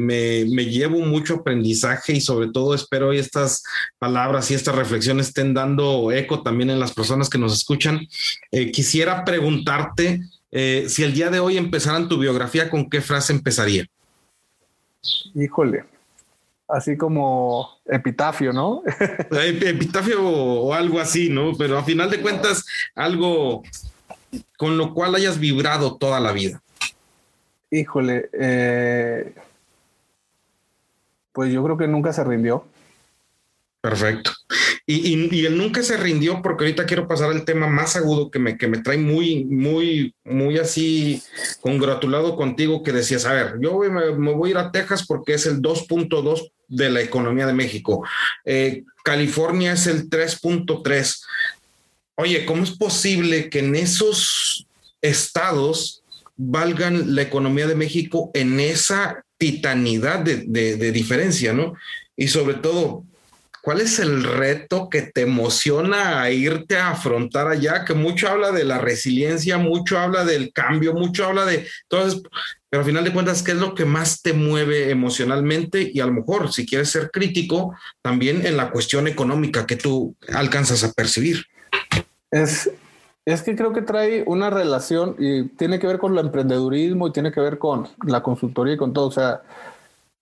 llevo 0.66 1.00
mucho 1.00 1.36
aprendizaje 1.36 2.14
y 2.14 2.22
sobre 2.22 2.50
todo 2.50 2.76
espero 2.76 3.12
que 3.12 3.20
estas 3.20 3.64
palabras 3.98 4.52
y 4.52 4.56
estas 4.56 4.76
reflexiones 4.76 5.30
estén 5.30 5.54
dando 5.54 6.12
eco 6.12 6.44
también 6.44 6.72
en 6.72 6.80
las 6.80 6.94
personas 6.94 7.30
que 7.30 7.38
nos 7.38 7.54
escuchan. 7.54 8.06
Eh, 8.52 8.72
quisiera 8.72 9.24
preguntarte 9.24 10.20
eh, 10.52 10.86
si 10.90 11.04
el 11.04 11.14
día 11.14 11.30
de 11.30 11.40
hoy 11.40 11.58
empezaran 11.58 12.10
tu 12.10 12.18
biografía, 12.20 12.70
¿con 12.70 12.90
qué 12.90 13.00
frase 13.00 13.32
empezaría? 13.32 13.88
Híjole, 15.34 15.86
así 16.74 16.98
como 16.98 17.70
epitafio, 17.86 18.52
¿no? 18.52 18.84
epitafio 19.32 20.28
o 20.28 20.74
algo 20.74 21.00
así, 21.00 21.30
¿no? 21.30 21.54
Pero 21.58 21.78
a 21.78 21.84
final 21.84 22.10
de 22.10 22.22
cuentas, 22.22 22.66
algo 22.96 23.64
con 24.58 24.78
lo 24.78 24.94
cual 24.94 25.16
hayas 25.16 25.40
vibrado 25.40 25.98
toda 25.98 26.20
la 26.20 26.32
vida. 26.32 26.62
Híjole, 27.70 28.30
eh, 28.34 29.34
pues 31.32 31.52
yo 31.52 31.64
creo 31.64 31.78
que 31.78 31.88
nunca 31.88 32.14
se 32.14 32.24
rindió. 32.24 32.66
Perfecto. 33.82 34.32
Y, 34.86 35.46
él 35.46 35.58
nunca 35.58 35.82
se 35.84 35.98
rindió 35.98 36.42
porque 36.42 36.66
ahorita 36.66 36.86
quiero 36.86 37.08
pasar 37.08 37.32
al 37.32 37.46
tema 37.46 37.68
más 37.68 37.96
agudo 37.96 38.30
que 38.30 38.40
me, 38.40 38.58
que 38.58 38.68
me 38.68 38.80
trae 38.80 38.98
muy, 38.98 39.46
muy, 39.46 40.14
muy 40.24 40.58
así 40.58 41.22
congratulado 41.62 42.36
contigo 42.36 42.84
que 42.84 42.92
decías, 42.92 43.26
a 43.26 43.34
ver, 43.34 43.56
yo 43.62 43.80
me, 43.80 44.34
voy 44.34 44.50
a 44.50 44.52
ir 44.52 44.58
a 44.58 44.72
Texas 44.72 45.06
porque 45.08 45.34
es 45.34 45.46
el 45.46 45.62
2.2 45.62 46.52
de 46.68 46.90
la 46.90 47.02
economía 47.02 47.48
de 47.48 47.54
México. 47.54 48.06
Eh, 48.46 48.84
California 49.04 49.74
es 49.74 49.88
el 49.88 50.10
3.3. 50.10 51.22
Oye, 52.16 52.46
¿cómo 52.46 52.64
es 52.64 52.72
posible 52.72 53.50
que 53.50 53.60
en 53.60 53.76
esos 53.76 54.68
estados 55.02 56.04
valgan 56.36 57.16
la 57.16 57.22
economía 57.22 57.68
de 57.68 57.76
México 57.76 58.32
en 58.34 58.60
esa 58.60 59.24
titanidad 59.38 60.20
de, 60.20 60.46
de 60.46 60.92
diferencia, 60.92 61.54
¿no? 61.54 61.74
Y 62.16 62.28
sobre 62.28 62.56
todo, 62.56 63.06
¿cuál 63.64 63.80
es 63.80 63.98
el 64.00 64.26
reto 64.26 64.90
que 64.90 65.04
te 65.04 65.22
emociona 65.22 66.22
a 66.22 66.30
irte 66.30 66.76
a 66.76 66.90
afrontar 66.90 67.48
allá? 67.48 67.86
Que 67.86 67.94
mucho 67.94 68.28
habla 68.28 68.52
de 68.52 68.66
la 68.66 68.78
resiliencia, 68.78 69.58
mucho 69.58 69.98
habla 69.98 70.26
del 70.26 70.52
cambio, 70.52 70.94
mucho 70.94 71.26
habla 71.26 71.46
de 71.46 71.66
todo 71.88 72.22
pero 72.70 72.82
al 72.82 72.88
final 72.88 73.04
de 73.04 73.14
cuentas, 73.14 73.44
¿qué 73.44 73.52
es 73.52 73.58
lo 73.58 73.76
que 73.76 73.86
más 73.86 74.22
te 74.22 74.34
mueve 74.34 74.90
emocionalmente? 74.90 75.92
Y 75.94 76.00
a 76.00 76.08
lo 76.08 76.12
mejor, 76.12 76.52
si 76.52 76.66
quieres 76.66 76.90
ser 76.90 77.12
crítico, 77.12 77.76
también 78.02 78.46
en 78.48 78.58
la 78.58 78.72
cuestión 78.72 79.08
económica 79.08 79.68
que 79.68 79.76
tú 79.76 80.16
alcanzas 80.34 80.84
a 80.84 80.92
percibir. 80.92 81.46
Es, 82.32 82.72
es 83.26 83.44
que 83.44 83.56
creo 83.56 83.72
que 83.72 83.84
trae 83.84 84.24
una 84.26 84.50
relación 84.50 85.16
y 85.20 85.50
tiene 85.50 85.78
que 85.80 85.86
ver 85.86 86.00
con 86.00 86.14
el 86.14 86.26
emprendedurismo 86.26 87.08
y 87.08 87.14
tiene 87.14 87.32
que 87.32 87.42
ver 87.42 87.60
con 87.60 87.88
la 88.08 88.24
consultoría 88.24 88.74
y 88.74 88.78
con 88.78 88.92
todo. 88.92 89.06
O 89.06 89.12
sea, 89.12 89.44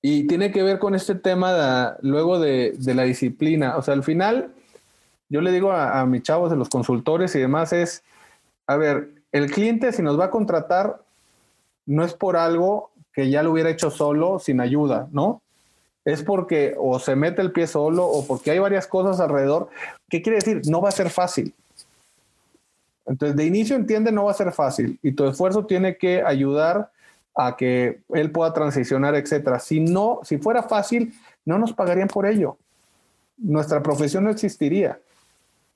y 0.02 0.28
tiene 0.28 0.52
que 0.52 0.64
ver 0.64 0.80
con 0.80 0.95
este 0.95 1.16
tema 1.16 1.97
luego 2.02 2.39
de, 2.39 2.74
de, 2.78 2.95
la 2.95 3.04
disciplina. 3.04 3.78
O 3.78 3.82
sea, 3.82 3.93
al 3.93 4.04
final, 4.04 4.52
yo 5.30 5.41
le 5.41 5.52
digo 5.52 5.72
a, 5.72 5.99
a 5.99 6.06
mis 6.06 6.24
chavos 6.24 6.49
de 6.49 6.58
los 6.58 6.70
consultores 6.70 7.36
y 7.36 7.39
demás 7.39 7.72
es, 7.72 8.04
a 8.66 8.78
ver, 8.78 9.12
el 9.32 9.52
cliente 9.52 9.91
si 9.91 10.02
nos 10.02 10.20
va 10.20 10.26
a 10.26 10.32
contratar, 10.32 11.02
no 11.86 12.04
es 12.04 12.14
por 12.14 12.36
algo 12.36 12.91
que 13.14 13.30
ya 13.30 13.43
lo 13.43 13.52
hubiera 13.52 13.70
hecho 13.70 13.91
solo, 13.91 14.39
sin 14.39 14.62
ayuda, 14.62 15.08
¿no? 15.12 15.41
Es 16.04 16.24
porque 16.24 16.76
o 16.80 16.97
se 16.99 17.16
mete 17.16 17.41
el 17.41 17.52
pie 17.52 17.68
solo 17.68 18.06
o 18.06 18.26
porque 18.26 18.52
hay 18.52 18.60
varias 18.60 18.88
cosas 18.88 19.20
alrededor. 19.20 19.70
¿Qué 20.10 20.22
quiere 20.22 20.38
decir? 20.38 20.62
No 20.66 20.82
va 20.82 20.89
a 20.89 20.93
ser 20.93 21.10
fácil. 21.10 21.54
Entonces, 23.06 23.36
de 23.36 23.45
inicio 23.45 23.76
entiende, 23.76 24.12
no 24.12 24.26
va 24.26 24.32
a 24.32 24.36
ser 24.36 24.52
fácil 24.52 24.97
y 25.04 25.12
tu 25.12 25.28
esfuerzo 25.28 25.66
tiene 25.66 25.97
que 25.97 26.24
ayudar 26.24 26.89
a 27.36 27.56
que 27.56 28.02
él 28.10 28.32
pueda 28.32 28.54
transicionar, 28.54 29.16
etcétera. 29.16 29.60
Si 29.60 29.80
no, 29.80 30.20
si 30.24 30.38
fuera 30.38 30.64
fácil, 30.64 31.14
no 31.46 31.58
nos 31.58 31.74
pagarían 31.74 32.08
por 32.08 32.26
ello. 32.26 32.58
Nuestra 33.38 33.82
profesión 33.82 34.24
no 34.24 34.30
existiría. 34.30 35.00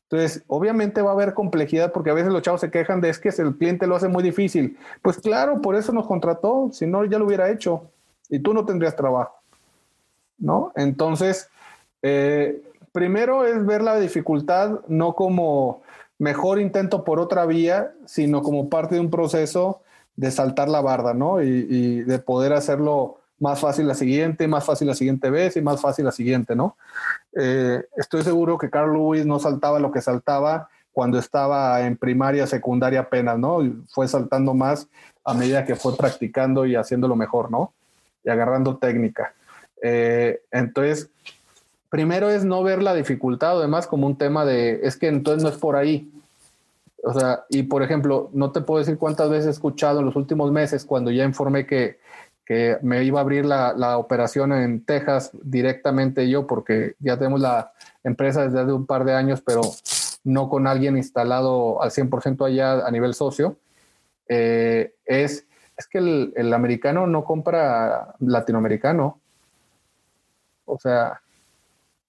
Entonces, 0.09 0.43
obviamente 0.47 1.01
va 1.01 1.11
a 1.11 1.13
haber 1.13 1.33
complejidad 1.33 1.91
porque 1.91 2.11
a 2.11 2.13
veces 2.13 2.31
los 2.31 2.43
chavos 2.43 2.61
se 2.61 2.69
quejan 2.69 3.01
de 3.01 3.09
es 3.09 3.17
que 3.17 3.29
el 3.29 3.55
cliente 3.57 3.87
lo 3.87 3.95
hace 3.95 4.07
muy 4.07 4.21
difícil. 4.21 4.77
Pues 5.01 5.17
claro, 5.17 5.61
por 5.61 5.75
eso 5.75 5.91
nos 5.93 6.05
contrató, 6.05 6.69
si 6.71 6.85
no 6.85 7.03
ya 7.05 7.17
lo 7.17 7.25
hubiera 7.25 7.49
hecho 7.49 7.89
y 8.29 8.39
tú 8.39 8.53
no 8.53 8.65
tendrías 8.65 8.95
trabajo. 8.95 9.35
¿No? 10.37 10.71
Entonces, 10.75 11.49
eh, 12.03 12.61
primero 12.91 13.45
es 13.45 13.65
ver 13.65 13.81
la 13.81 13.99
dificultad 13.99 14.81
no 14.87 15.15
como 15.15 15.81
mejor 16.19 16.59
intento 16.59 17.03
por 17.03 17.19
otra 17.19 17.45
vía, 17.45 17.93
sino 18.05 18.43
como 18.43 18.69
parte 18.69 18.95
de 18.95 19.01
un 19.01 19.09
proceso 19.09 19.81
de 20.15 20.31
saltar 20.31 20.69
la 20.69 20.81
barda, 20.81 21.13
¿no? 21.13 21.41
Y, 21.41 22.03
de 22.03 22.19
poder 22.19 22.53
hacerlo 22.53 23.19
más 23.39 23.59
fácil 23.59 23.87
la 23.87 23.95
siguiente, 23.95 24.47
más 24.47 24.63
fácil 24.63 24.87
la 24.87 24.95
siguiente 24.95 25.29
vez 25.29 25.57
y 25.57 25.61
más 25.61 25.81
fácil 25.81 26.05
la 26.05 26.11
siguiente, 26.11 26.55
¿no? 26.55 26.77
Eh, 27.35 27.83
estoy 27.97 28.23
seguro 28.23 28.57
que 28.57 28.69
Carl 28.69 28.93
Lewis 28.93 29.25
no 29.25 29.39
saltaba 29.39 29.79
lo 29.79 29.91
que 29.91 30.01
saltaba 30.01 30.69
cuando 30.93 31.19
estaba 31.19 31.85
en 31.85 31.97
primaria, 31.97 32.47
secundaria 32.47 33.01
apenas, 33.01 33.37
¿no? 33.37 33.59
fue 33.89 34.07
saltando 34.07 34.53
más 34.53 34.87
a 35.25 35.33
medida 35.33 35.65
que 35.65 35.75
fue 35.75 35.97
practicando 35.97 36.65
y 36.65 36.75
haciéndolo 36.75 37.17
mejor, 37.17 37.51
¿no? 37.51 37.73
Y 38.23 38.29
agarrando 38.29 38.77
técnica. 38.77 39.33
Eh, 39.81 40.39
entonces, 40.51 41.09
primero 41.89 42.29
es 42.29 42.45
no 42.45 42.63
ver 42.63 42.81
la 42.81 42.93
dificultad, 42.93 43.57
además 43.59 43.87
como 43.87 44.07
un 44.07 44.17
tema 44.17 44.45
de, 44.45 44.79
es 44.83 44.95
que 44.95 45.07
entonces 45.07 45.43
no 45.43 45.49
es 45.49 45.57
por 45.57 45.75
ahí. 45.75 46.09
O 47.05 47.13
sea, 47.13 47.45
y 47.49 47.63
por 47.63 47.83
ejemplo, 47.83 48.29
no 48.33 48.51
te 48.51 48.61
puedo 48.61 48.79
decir 48.79 48.97
cuántas 48.97 49.29
veces 49.29 49.47
he 49.47 49.51
escuchado 49.51 49.99
en 49.99 50.05
los 50.07 50.15
últimos 50.15 50.51
meses 50.51 50.85
cuando 50.85 51.11
ya 51.11 51.23
informé 51.23 51.65
que 51.65 51.99
que 52.45 52.77
me 52.83 53.03
iba 53.03 53.19
a 53.19 53.23
abrir 53.23 53.43
la, 53.43 53.73
la, 53.73 53.97
operación 53.97 54.53
en 54.53 54.85
Texas 54.85 55.31
directamente 55.41 56.29
yo, 56.29 56.45
porque 56.45 56.95
ya 56.99 57.17
tenemos 57.17 57.41
la 57.41 57.71
empresa 58.03 58.43
desde 58.43 58.61
hace 58.61 58.71
un 58.71 58.85
par 58.85 59.03
de 59.03 59.15
años, 59.15 59.41
pero 59.41 59.61
no 60.23 60.47
con 60.47 60.67
alguien 60.67 60.95
instalado 60.95 61.81
al 61.81 61.89
100% 61.89 62.45
allá 62.45 62.85
a 62.85 62.91
nivel 62.91 63.15
socio, 63.15 63.57
eh, 64.27 64.93
es, 65.05 65.47
es 65.75 65.87
que 65.87 65.97
el, 65.97 66.33
el, 66.35 66.53
americano 66.53 67.07
no 67.07 67.23
compra 67.23 68.15
latinoamericano. 68.19 69.19
O 70.65 70.77
sea, 70.77 71.21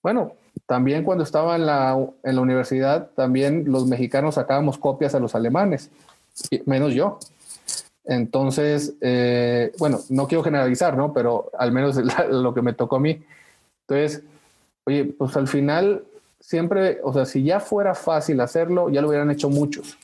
bueno, 0.03 0.33
también 0.67 1.05
cuando 1.05 1.23
estaba 1.23 1.57
en 1.57 1.67
la, 1.67 1.97
en 2.25 2.35
la 2.35 2.41
universidad, 2.41 3.11
también 3.15 3.65
los 3.67 3.87
mexicanos 3.87 4.35
sacábamos 4.35 4.79
copias 4.79 5.15
a 5.15 5.21
los 5.21 5.35
alemanes, 5.35 5.91
menos 6.65 6.93
yo. 6.93 7.19
Entonces, 8.05 8.95
eh, 9.01 9.73
bueno, 9.79 10.01
no 10.11 10.27
quiero 10.27 10.43
generalizar, 10.43 10.97
¿no? 10.97 11.13
Pero 11.13 11.51
al 11.57 11.73
menos 11.73 11.97
lo 12.31 12.53
que 12.53 12.63
me 12.63 12.73
tocó 12.73 12.97
a 12.97 13.01
mí. 13.01 13.23
Entonces, 13.89 14.23
oye, 14.85 15.05
pues 15.05 15.37
al 15.37 15.49
final 15.49 16.05
siempre, 16.41 17.01
o 17.03 17.13
sea, 17.13 17.27
si 17.27 17.45
ya 17.45 17.61
fuera 17.61 17.95
fácil 17.95 18.41
hacerlo, 18.41 18.89
ya 18.89 19.03
lo 19.03 19.09
hubieran 19.09 19.31
hecho 19.31 19.49
muchos. 19.49 19.97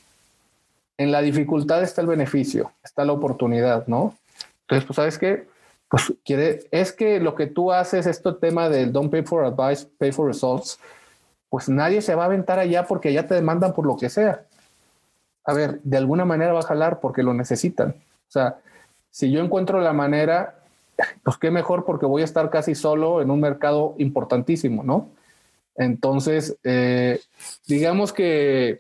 En 0.97 1.11
la 1.11 1.23
dificultad 1.23 1.83
está 1.83 2.01
el 2.01 2.07
beneficio, 2.07 2.73
está 2.85 3.05
la 3.05 3.13
oportunidad, 3.13 3.87
¿no? 3.87 4.15
Entonces, 4.63 4.87
pues, 4.87 4.97
¿sabes 4.97 5.19
qué? 5.19 5.47
Pues 5.93 6.13
quiere, 6.25 6.65
es 6.73 6.93
que 6.93 7.21
lo 7.21 7.37
que 7.37 7.47
tú 7.47 7.71
haces, 7.71 8.07
este 8.07 8.33
tema 8.33 8.69
del 8.69 8.93
don't 8.93 9.13
pay 9.13 9.23
for 9.23 9.45
advice, 9.45 9.87
pay 9.99 10.11
for 10.11 10.27
results, 10.27 10.81
pues 11.49 11.69
nadie 11.69 12.03
se 12.03 12.17
va 12.17 12.25
a 12.25 12.27
aventar 12.27 12.59
allá 12.59 12.85
porque 12.85 13.13
ya 13.13 13.29
te 13.29 13.35
demandan 13.35 13.73
por 13.73 13.87
lo 13.87 13.97
que 13.97 14.09
sea 14.09 14.45
a 15.45 15.53
ver, 15.55 15.81
de 15.83 15.97
alguna 15.97 16.25
manera 16.25 16.53
va 16.53 16.61
a 16.61 16.65
jalar 16.65 17.01
porque 17.01 17.23
lo 17.23 17.35
necesitan. 17.35 17.91
O 17.91 18.31
sea, 18.31 18.59
si 19.11 19.31
yo 19.31 19.43
encuentro 19.43 19.81
la 19.81 19.93
manera, 19.93 20.59
pues 21.23 21.37
qué 21.37 21.51
mejor 21.51 21.85
porque 21.85 22.07
voy 22.07 22.23
a 22.23 22.27
estar 22.27 22.49
casi 22.51 22.75
solo 22.75 23.21
en 23.21 23.31
un 23.31 23.41
mercado 23.41 23.95
importantísimo, 23.99 24.83
¿no? 24.83 25.11
Entonces, 25.75 26.57
eh, 26.65 27.21
digamos 27.67 28.13
que 28.13 28.79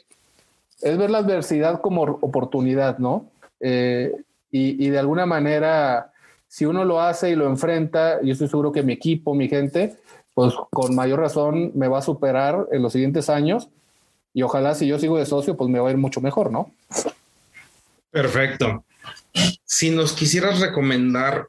es 0.82 0.98
ver 0.98 1.10
la 1.10 1.18
adversidad 1.18 1.80
como 1.80 2.02
oportunidad, 2.02 2.98
¿no? 2.98 3.26
Eh, 3.60 4.14
y, 4.50 4.86
y, 4.86 4.90
de 4.90 4.98
alguna 4.98 5.24
manera, 5.24 6.11
si 6.52 6.66
uno 6.66 6.84
lo 6.84 7.00
hace 7.00 7.30
y 7.30 7.34
lo 7.34 7.46
enfrenta, 7.46 8.20
yo 8.22 8.30
estoy 8.30 8.46
seguro 8.46 8.72
que 8.72 8.82
mi 8.82 8.92
equipo, 8.92 9.34
mi 9.34 9.48
gente, 9.48 9.96
pues 10.34 10.52
con 10.70 10.94
mayor 10.94 11.20
razón 11.20 11.72
me 11.74 11.88
va 11.88 12.00
a 12.00 12.02
superar 12.02 12.66
en 12.72 12.82
los 12.82 12.92
siguientes 12.92 13.30
años 13.30 13.70
y 14.34 14.42
ojalá 14.42 14.74
si 14.74 14.86
yo 14.86 14.98
sigo 14.98 15.16
de 15.16 15.24
socio, 15.24 15.56
pues 15.56 15.70
me 15.70 15.78
va 15.78 15.88
a 15.88 15.92
ir 15.92 15.96
mucho 15.96 16.20
mejor, 16.20 16.52
¿no? 16.52 16.70
Perfecto. 18.10 18.84
Si 19.64 19.90
nos 19.92 20.12
quisieras 20.12 20.60
recomendar 20.60 21.48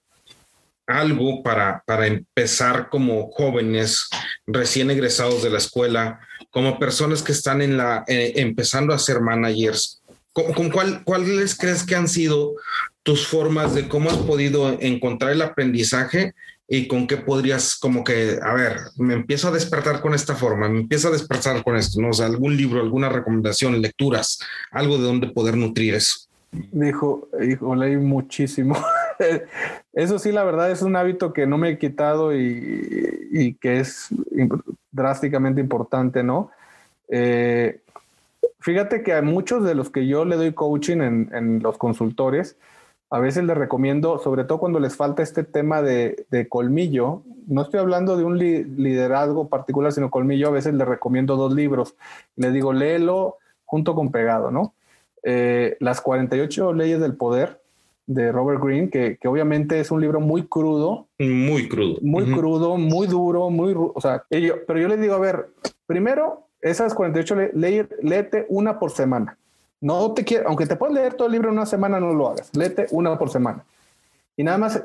algo 0.88 1.44
para, 1.44 1.84
para 1.86 2.08
empezar 2.08 2.88
como 2.88 3.30
jóvenes 3.30 4.08
recién 4.48 4.90
egresados 4.90 5.44
de 5.44 5.50
la 5.50 5.58
escuela, 5.58 6.22
como 6.50 6.80
personas 6.80 7.22
que 7.22 7.34
están 7.34 7.62
en 7.62 7.76
la, 7.76 8.06
eh, 8.08 8.36
empezando 8.38 8.94
a 8.94 9.00
ser 9.00 9.20
managers, 9.20 10.02
¿con, 10.32 10.54
con 10.54 10.70
cuál, 10.70 11.04
cuáles 11.04 11.58
crees 11.58 11.86
que 11.86 11.98
han 11.98 12.08
sido 12.08 12.54
tus 13.04 13.28
formas 13.28 13.76
de 13.76 13.88
cómo 13.88 14.10
has 14.10 14.18
podido 14.18 14.78
encontrar 14.80 15.34
el 15.34 15.42
aprendizaje 15.42 16.34
y 16.68 16.88
con 16.88 17.06
qué 17.08 17.18
podrías 17.18 17.76
como 17.76 18.04
que, 18.04 18.40
a 18.42 18.54
ver, 18.54 18.78
me 18.98 19.14
empiezo 19.14 19.50
a 19.50 19.52
despertar 19.52 20.02
con 20.02 20.14
esta 20.14 20.36
forma, 20.36 20.70
me 20.70 20.80
empiezo 20.80 21.10
a 21.10 21.12
despertar 21.12 21.64
con 21.64 21.76
esto, 21.76 22.02
¿no? 22.02 22.10
O 22.10 22.14
sea, 22.14 22.26
algún 22.26 22.56
libro, 22.56 22.82
alguna 22.82 23.10
recomendación, 23.10 23.82
lecturas, 23.82 24.40
algo 24.72 24.98
de 24.98 25.04
donde 25.04 25.28
poder 25.28 25.58
nutrir 25.58 25.96
eso. 25.96 26.28
Dijo, 26.72 27.28
hijo, 27.42 27.76
leí 27.76 27.98
muchísimo. 27.98 28.78
Eso 29.94 30.20
sí, 30.20 30.32
la 30.32 30.44
verdad 30.44 30.72
es 30.72 30.82
un 30.82 30.96
hábito 30.96 31.34
que 31.34 31.48
no 31.48 31.58
me 31.58 31.70
he 31.70 31.78
quitado 31.78 32.36
y, 32.36 33.28
y 33.32 33.54
que 33.56 33.80
es 33.80 34.10
drásticamente 34.92 35.62
importante, 35.62 36.24
¿no? 36.24 36.52
Eh, 37.10 37.80
fíjate 38.60 39.04
que 39.04 39.14
a 39.14 39.22
muchos 39.22 39.64
de 39.64 39.76
los 39.76 39.90
que 39.90 40.08
yo 40.08 40.26
le 40.26 40.36
doy 40.36 40.54
coaching 40.54 41.02
en, 41.02 41.30
en 41.34 41.60
los 41.62 41.78
consultores, 41.78 42.56
a 43.14 43.20
veces 43.20 43.44
les 43.44 43.56
recomiendo, 43.56 44.18
sobre 44.18 44.44
todo 44.44 44.58
cuando 44.58 44.80
les 44.80 44.96
falta 44.96 45.22
este 45.22 45.44
tema 45.44 45.84
de, 45.84 46.26
colmillo, 46.50 47.22
no 47.46 47.62
estoy 47.62 47.80
hablando 47.80 48.18
de 48.18 48.24
un 48.24 48.40
liderazgo 48.40 49.50
particular, 49.50 49.92
sino 49.92 50.10
colmillo, 50.10 50.48
a 50.48 50.52
veces 50.52 50.74
les 50.74 50.88
recomiendo 50.88 51.36
dos 51.36 51.54
libros. 51.54 51.94
Les 52.36 52.52
digo, 52.52 52.74
léelo 52.74 53.38
junto 53.66 53.94
con 53.94 54.12
pegado, 54.12 54.50
¿no? 54.50 54.74
Eh, 55.22 55.78
Las 55.80 56.02
48 56.02 56.74
leyes 56.74 57.00
del 57.00 57.16
poder 57.16 57.62
de 58.08 58.32
Robert 58.32 58.64
Greene, 58.64 58.90
que, 58.90 59.20
obviamente 59.28 59.80
es 59.80 59.92
un 59.92 60.02
libro 60.02 60.20
muy 60.20 60.48
crudo. 60.48 61.06
Muy 61.20 61.70
crudo. 61.70 62.00
Muy 62.02 62.34
crudo, 62.34 62.78
muy 62.78 63.06
duro, 63.06 63.52
muy... 63.52 63.76
O 63.78 64.02
sea, 64.02 64.26
pero 64.28 64.80
yo 64.80 64.88
les 64.88 65.00
digo, 65.00 65.14
a 65.14 65.20
ver, 65.20 65.50
primero, 65.86 66.48
esas 66.62 66.96
48 66.96 67.36
leyes, 67.54 67.86
léete 68.02 68.48
una 68.50 68.80
por 68.80 68.90
semana. 68.90 69.38
No 69.84 70.14
te 70.14 70.24
quiero, 70.24 70.48
aunque 70.48 70.66
te 70.66 70.78
puedas 70.78 70.96
leer 70.96 71.16
todo 71.16 71.26
el 71.26 71.34
libro 71.34 71.50
en 71.50 71.58
una 71.58 71.66
semana, 71.66 72.00
no 72.00 72.14
lo 72.14 72.30
hagas. 72.30 72.50
Léete 72.54 72.88
una 72.92 73.20
por 73.20 73.30
semana. 73.30 73.66
Y 74.38 74.44
nada 74.46 74.58
más 74.58 74.82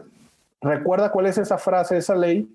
recuerda 0.61 1.12
cuál 1.12 1.27
es 1.27 1.39
esa 1.39 1.57
frase, 1.57 1.97
esa 1.97 2.16
ley, 2.16 2.53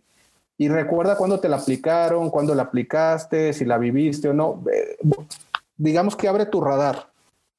y 0.58 0.68
recuerda 0.68 1.16
cuándo 1.16 1.40
te 1.40 1.48
la 1.48 1.56
aplicaron, 1.56 2.30
cuándo 2.30 2.54
la 2.54 2.64
aplicaste, 2.64 3.54
si 3.54 3.64
la 3.64 3.78
viviste 3.78 4.28
o 4.28 4.34
no. 4.34 4.62
Digamos 5.78 6.18
que 6.18 6.28
abre 6.28 6.46
tu 6.46 6.60
radar. 6.60 7.08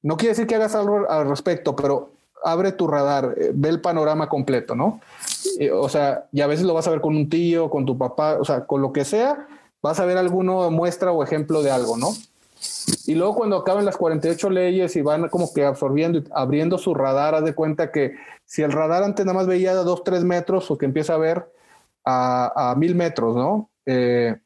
No 0.03 0.19
quiere 0.19 0.33
decir 0.33 0.47
que 0.47 0.57
hagas 0.57 0.75
algo 0.75 1.09
al 1.09 1.31
respecto, 1.31 1.75
pero 1.75 2.11
abre 2.45 2.73
tu 2.73 2.87
radar, 2.87 3.35
eh, 3.39 3.53
ve 3.55 3.71
el 3.71 3.81
panorama 3.81 4.29
completo, 4.29 4.75
¿no? 4.75 5.01
O 5.73 5.89
sea, 5.89 6.27
y 6.31 6.43
a 6.43 6.47
veces 6.47 6.67
lo 6.67 6.75
vas 6.75 6.87
a 6.87 6.91
ver 6.91 7.01
con 7.01 7.17
un 7.17 7.31
tío, 7.31 7.71
con 7.71 7.87
tu 7.87 7.97
papá, 7.97 8.37
o 8.39 8.45
sea, 8.45 8.67
con 8.67 8.83
lo 8.83 8.93
que 8.93 9.07
sea, 9.07 9.49
vas 9.81 9.99
a 9.99 10.05
ver 10.05 10.19
alguno 10.19 10.71
muestra 10.71 11.11
o 11.11 11.25
ejemplo 11.25 11.63
de 11.63 11.71
algo, 11.71 11.97
¿no? 11.97 12.09
Y 13.07 13.15
luego 13.15 13.35
cuando 13.35 13.57
acaban 13.57 13.85
las 13.85 13.97
48 13.97 14.51
leyes 14.51 14.97
y 14.97 15.03
van 15.03 15.29
como 15.29 15.53
que 15.53 15.65
absorbiendo 15.65 16.19
y 16.19 16.25
abriendo 16.35 16.79
su 16.79 16.95
radar, 16.95 17.35
haz 17.35 17.45
de 17.45 17.55
cuenta 17.55 17.91
que 17.91 18.15
si 18.45 18.63
el 18.63 18.73
radar 18.73 19.03
antes 19.03 19.25
nada 19.25 19.39
más 19.39 19.47
veía 19.47 19.73
a 19.73 19.75
2, 19.75 20.05
3 20.05 20.25
metros 20.25 20.71
o 20.71 20.79
que 20.79 20.87
empieza 20.87 21.15
a 21.15 21.19
ver 21.19 21.51
a, 22.05 22.71
a 22.71 22.75
mil 22.75 22.95
metros, 22.95 23.35
¿no? 23.35 23.71
Eh, 23.87 24.37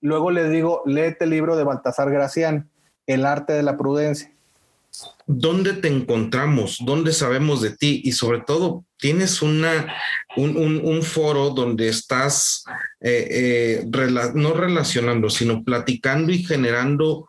luego 0.00 0.30
les 0.30 0.50
digo, 0.50 0.82
léete 0.86 1.24
el 1.24 1.30
libro 1.30 1.56
de 1.56 1.64
Baltasar 1.64 2.10
Gracián, 2.10 2.70
El 3.06 3.26
arte 3.26 3.52
de 3.52 3.62
la 3.62 3.76
prudencia. 3.76 4.30
¿Dónde 5.32 5.74
te 5.74 5.86
encontramos? 5.86 6.78
¿Dónde 6.80 7.12
sabemos 7.12 7.62
de 7.62 7.70
ti? 7.70 8.00
Y 8.04 8.10
sobre 8.10 8.40
todo, 8.40 8.84
tienes 8.98 9.42
una, 9.42 9.94
un, 10.36 11.02
foro 11.04 11.50
donde 11.50 11.88
estás 11.88 12.64
eh, 13.00 13.84
eh, 13.84 13.90
no 14.34 14.54
relacionando, 14.54 15.30
sino 15.30 15.62
platicando 15.62 16.32
y 16.32 16.42
generando 16.42 17.28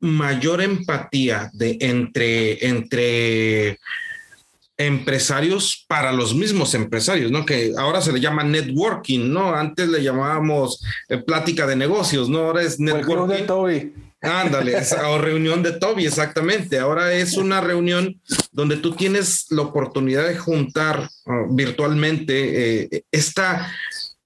mayor 0.00 0.60
empatía 0.60 1.48
de 1.52 1.78
entre, 1.80 2.66
entre 2.66 3.78
empresarios 4.76 5.84
para 5.86 6.10
los 6.12 6.34
mismos 6.34 6.74
empresarios, 6.74 7.30
¿no? 7.30 7.46
Que 7.46 7.72
ahora 7.78 8.00
se 8.00 8.12
le 8.12 8.20
llama 8.20 8.42
networking, 8.42 9.32
¿no? 9.32 9.54
Antes 9.54 9.88
le 9.88 10.02
llamábamos 10.02 10.82
eh, 11.08 11.18
plática 11.18 11.68
de 11.68 11.76
negocios, 11.76 12.28
¿no? 12.28 12.40
Ahora 12.40 12.62
es 12.62 12.80
networking. 12.80 14.05
De. 14.20 14.28
Ándale, 14.28 14.76
o 15.08 15.18
reunión 15.18 15.62
de 15.62 15.72
Toby, 15.72 16.06
exactamente. 16.06 16.78
Ahora 16.78 17.12
es 17.12 17.36
una 17.36 17.60
reunión 17.60 18.20
donde 18.52 18.76
tú 18.76 18.92
tienes 18.94 19.46
la 19.50 19.62
oportunidad 19.62 20.26
de 20.26 20.36
juntar 20.36 21.08
uh, 21.26 21.54
virtualmente 21.54 22.84
eh, 22.96 23.04
esta 23.10 23.72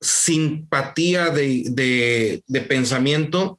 simpatía 0.00 1.30
de, 1.30 2.42
de 2.46 2.60
pensamiento 2.62 3.58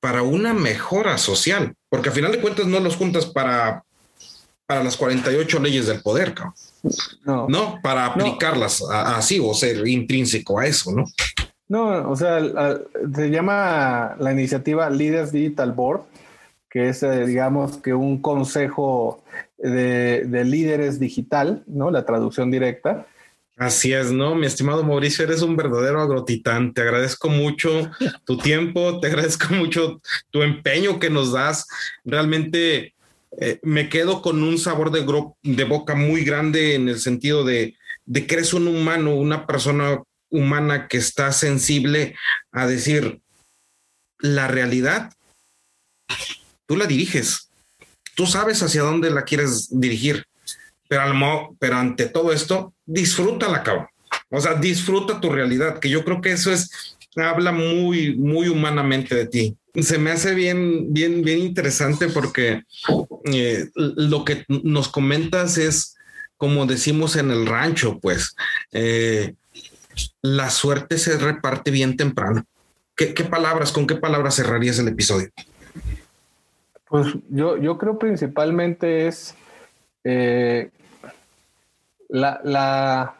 para 0.00 0.22
una 0.22 0.52
mejora 0.52 1.16
social, 1.18 1.74
porque 1.88 2.08
a 2.10 2.12
final 2.12 2.32
de 2.32 2.40
cuentas 2.40 2.66
no 2.66 2.80
los 2.80 2.96
juntas 2.96 3.26
para 3.26 3.84
para 4.70 4.84
las 4.84 4.96
48 4.96 5.58
leyes 5.58 5.88
del 5.88 6.00
poder, 6.00 6.32
No, 7.24 7.48
no 7.48 7.80
para 7.82 8.06
aplicarlas 8.06 8.84
así 8.88 9.40
o 9.42 9.52
ser 9.52 9.84
intrínseco 9.88 10.60
a 10.60 10.66
eso, 10.66 10.92
¿no? 10.92 11.06
No, 11.70 12.10
o 12.10 12.16
sea, 12.16 12.40
se 13.14 13.30
llama 13.30 14.16
la 14.18 14.32
iniciativa 14.32 14.90
Leaders 14.90 15.30
Digital 15.30 15.70
Board, 15.70 16.00
que 16.68 16.88
es, 16.88 17.04
eh, 17.04 17.24
digamos, 17.24 17.76
que 17.76 17.94
un 17.94 18.20
consejo 18.20 19.22
de, 19.56 20.24
de, 20.26 20.44
líderes 20.44 20.98
digital, 20.98 21.62
¿no? 21.68 21.92
La 21.92 22.04
traducción 22.04 22.50
directa. 22.50 23.06
Así 23.56 23.92
es, 23.92 24.10
¿no? 24.10 24.34
Mi 24.34 24.46
estimado 24.46 24.82
Mauricio, 24.82 25.24
eres 25.24 25.42
un 25.42 25.56
verdadero 25.56 26.00
agrotitán. 26.00 26.74
Te 26.74 26.80
agradezco 26.80 27.28
mucho 27.28 27.88
tu 28.24 28.36
tiempo, 28.36 28.98
te 28.98 29.06
agradezco 29.06 29.54
mucho 29.54 30.00
tu 30.30 30.42
empeño 30.42 30.98
que 30.98 31.08
nos 31.08 31.32
das. 31.32 31.68
Realmente 32.04 32.94
eh, 33.38 33.60
me 33.62 33.88
quedo 33.88 34.22
con 34.22 34.42
un 34.42 34.58
sabor 34.58 34.90
de, 34.90 35.06
de, 35.44 35.64
boca 35.64 35.94
muy 35.94 36.24
grande 36.24 36.74
en 36.74 36.88
el 36.88 36.98
sentido 36.98 37.44
de, 37.44 37.76
de 38.06 38.26
que 38.26 38.34
eres 38.34 38.54
un 38.54 38.66
humano, 38.66 39.14
una 39.14 39.46
persona 39.46 40.02
humana 40.30 40.88
que 40.88 40.96
está 40.96 41.32
sensible 41.32 42.16
a 42.52 42.66
decir 42.66 43.20
la 44.18 44.48
realidad, 44.48 45.12
tú 46.66 46.76
la 46.76 46.86
diriges, 46.86 47.50
tú 48.14 48.26
sabes 48.26 48.62
hacia 48.62 48.82
dónde 48.82 49.10
la 49.10 49.24
quieres 49.24 49.68
dirigir, 49.80 50.24
pero, 50.88 51.02
al 51.02 51.56
pero 51.58 51.76
ante 51.76 52.06
todo 52.06 52.32
esto, 52.32 52.74
disfruta 52.86 53.48
la 53.48 53.62
cabo. 53.62 53.88
O 54.30 54.40
sea, 54.40 54.54
disfruta 54.54 55.20
tu 55.20 55.30
realidad, 55.30 55.78
que 55.78 55.88
yo 55.88 56.04
creo 56.04 56.20
que 56.20 56.32
eso 56.32 56.52
es, 56.52 56.96
habla 57.16 57.52
muy, 57.52 58.16
muy 58.16 58.48
humanamente 58.48 59.14
de 59.14 59.26
ti 59.26 59.56
se 59.74 59.98
me 59.98 60.10
hace 60.10 60.34
bien, 60.34 60.92
bien, 60.92 61.22
bien 61.22 61.38
interesante 61.38 62.08
porque 62.08 62.64
eh, 63.32 63.68
lo 63.74 64.24
que 64.24 64.44
nos 64.48 64.88
comentas 64.88 65.58
es, 65.58 65.96
como 66.36 66.66
decimos 66.66 67.16
en 67.16 67.30
el 67.30 67.46
rancho, 67.46 67.98
pues, 68.00 68.34
eh, 68.72 69.34
la 70.22 70.50
suerte 70.50 70.98
se 70.98 71.18
reparte 71.18 71.70
bien 71.70 71.96
temprano. 71.96 72.44
¿Qué, 72.96 73.24
palabras, 73.24 73.72
con 73.72 73.86
qué 73.86 73.94
palabras 73.94 74.34
cerrarías 74.34 74.78
el 74.78 74.88
episodio? 74.88 75.28
Pues 76.86 77.06
yo, 77.30 77.56
yo 77.56 77.78
creo 77.78 77.98
principalmente 77.98 79.06
es 79.06 79.34
eh, 80.04 80.70
la, 82.10 82.40
la, 82.44 83.14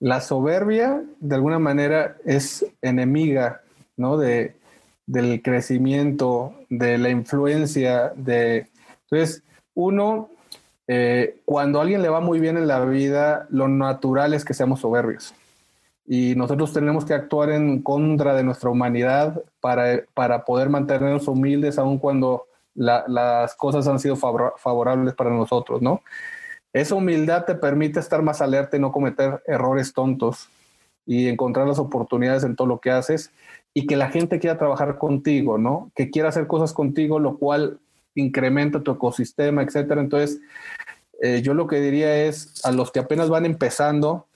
la 0.00 0.20
soberbia, 0.20 1.04
de 1.20 1.34
alguna 1.36 1.60
manera, 1.60 2.16
es 2.24 2.66
enemiga, 2.82 3.60
¿no? 3.96 4.16
De, 4.16 4.56
del 5.06 5.40
crecimiento, 5.40 6.54
de 6.68 6.98
la 6.98 7.10
influencia, 7.10 8.12
de... 8.16 8.68
Entonces, 9.08 9.44
uno, 9.74 10.30
eh, 10.88 11.40
cuando 11.44 11.78
a 11.78 11.82
alguien 11.82 12.02
le 12.02 12.08
va 12.08 12.20
muy 12.20 12.40
bien 12.40 12.56
en 12.56 12.66
la 12.66 12.84
vida, 12.84 13.46
lo 13.50 13.68
natural 13.68 14.34
es 14.34 14.44
que 14.44 14.54
seamos 14.54 14.80
soberbios. 14.80 15.32
Y 16.06 16.34
nosotros 16.36 16.72
tenemos 16.72 17.04
que 17.04 17.14
actuar 17.14 17.50
en 17.50 17.82
contra 17.82 18.34
de 18.34 18.44
nuestra 18.44 18.70
humanidad 18.70 19.42
para, 19.60 20.02
para 20.14 20.44
poder 20.44 20.68
mantenernos 20.68 21.26
humildes 21.26 21.78
aun 21.78 21.98
cuando 21.98 22.46
las 22.74 23.54
cosas 23.56 23.88
han 23.88 23.98
sido 23.98 24.16
favorables 24.16 25.14
para 25.14 25.30
nosotros, 25.30 25.80
¿no? 25.80 26.02
Esa 26.72 26.94
humildad 26.94 27.46
te 27.46 27.54
permite 27.54 28.00
estar 28.00 28.20
más 28.20 28.42
alerta 28.42 28.76
y 28.76 28.80
no 28.80 28.92
cometer 28.92 29.42
errores 29.46 29.94
tontos 29.94 30.50
y 31.06 31.28
encontrar 31.28 31.66
las 31.66 31.78
oportunidades 31.78 32.44
en 32.44 32.54
todo 32.54 32.68
lo 32.68 32.80
que 32.80 32.90
haces 32.90 33.32
y 33.72 33.86
que 33.86 33.96
la 33.96 34.10
gente 34.10 34.38
quiera 34.38 34.58
trabajar 34.58 34.98
contigo, 34.98 35.56
¿no? 35.56 35.90
Que 35.94 36.10
quiera 36.10 36.28
hacer 36.28 36.46
cosas 36.46 36.74
contigo, 36.74 37.18
lo 37.18 37.38
cual 37.38 37.78
incrementa 38.14 38.82
tu 38.82 38.90
ecosistema, 38.90 39.62
etcétera. 39.62 40.00
Entonces, 40.00 40.40
eh, 41.22 41.40
yo 41.42 41.54
lo 41.54 41.66
que 41.66 41.80
diría 41.80 42.24
es 42.24 42.62
a 42.64 42.72
los 42.72 42.90
que 42.90 43.00
apenas 43.00 43.30
van 43.30 43.46
empezando, 43.46 44.26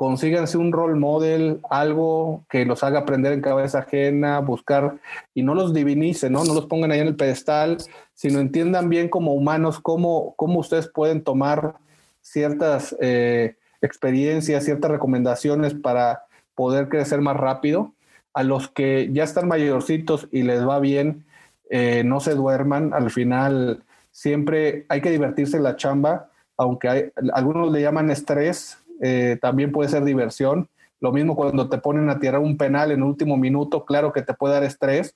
consíganse 0.00 0.56
un 0.56 0.72
role 0.72 0.98
model, 0.98 1.60
algo 1.68 2.46
que 2.48 2.64
los 2.64 2.82
haga 2.82 3.00
aprender 3.00 3.34
en 3.34 3.42
cabeza 3.42 3.80
ajena, 3.80 4.38
buscar 4.38 4.96
y 5.34 5.42
no 5.42 5.54
los 5.54 5.74
divinicen, 5.74 6.32
¿no? 6.32 6.42
No 6.42 6.54
los 6.54 6.64
pongan 6.64 6.90
ahí 6.90 7.00
en 7.00 7.08
el 7.08 7.16
pedestal, 7.16 7.76
sino 8.14 8.40
entiendan 8.40 8.88
bien 8.88 9.10
como 9.10 9.34
humanos 9.34 9.78
cómo, 9.78 10.32
cómo 10.38 10.60
ustedes 10.60 10.88
pueden 10.88 11.22
tomar 11.22 11.74
ciertas 12.22 12.96
eh, 13.02 13.56
experiencias, 13.82 14.64
ciertas 14.64 14.90
recomendaciones 14.90 15.74
para 15.74 16.24
poder 16.54 16.88
crecer 16.88 17.20
más 17.20 17.36
rápido 17.36 17.92
a 18.32 18.42
los 18.42 18.70
que 18.70 19.10
ya 19.12 19.24
están 19.24 19.48
mayorcitos 19.48 20.28
y 20.32 20.44
les 20.44 20.66
va 20.66 20.78
bien, 20.78 21.26
eh, 21.68 22.04
no 22.06 22.20
se 22.20 22.34
duerman. 22.34 22.94
Al 22.94 23.10
final, 23.10 23.84
siempre 24.12 24.86
hay 24.88 25.02
que 25.02 25.10
divertirse 25.10 25.58
en 25.58 25.64
la 25.64 25.76
chamba, 25.76 26.30
aunque 26.56 26.88
hay, 26.88 27.12
algunos 27.34 27.70
le 27.70 27.82
llaman 27.82 28.10
estrés, 28.10 28.78
eh, 29.00 29.38
también 29.40 29.72
puede 29.72 29.88
ser 29.88 30.04
diversión. 30.04 30.68
Lo 31.00 31.12
mismo 31.12 31.34
cuando 31.34 31.68
te 31.68 31.78
ponen 31.78 32.10
a 32.10 32.18
tirar 32.18 32.40
un 32.40 32.56
penal 32.56 32.92
en 32.92 33.02
último 33.02 33.36
minuto, 33.36 33.84
claro 33.84 34.12
que 34.12 34.22
te 34.22 34.34
puede 34.34 34.54
dar 34.54 34.64
estrés, 34.64 35.14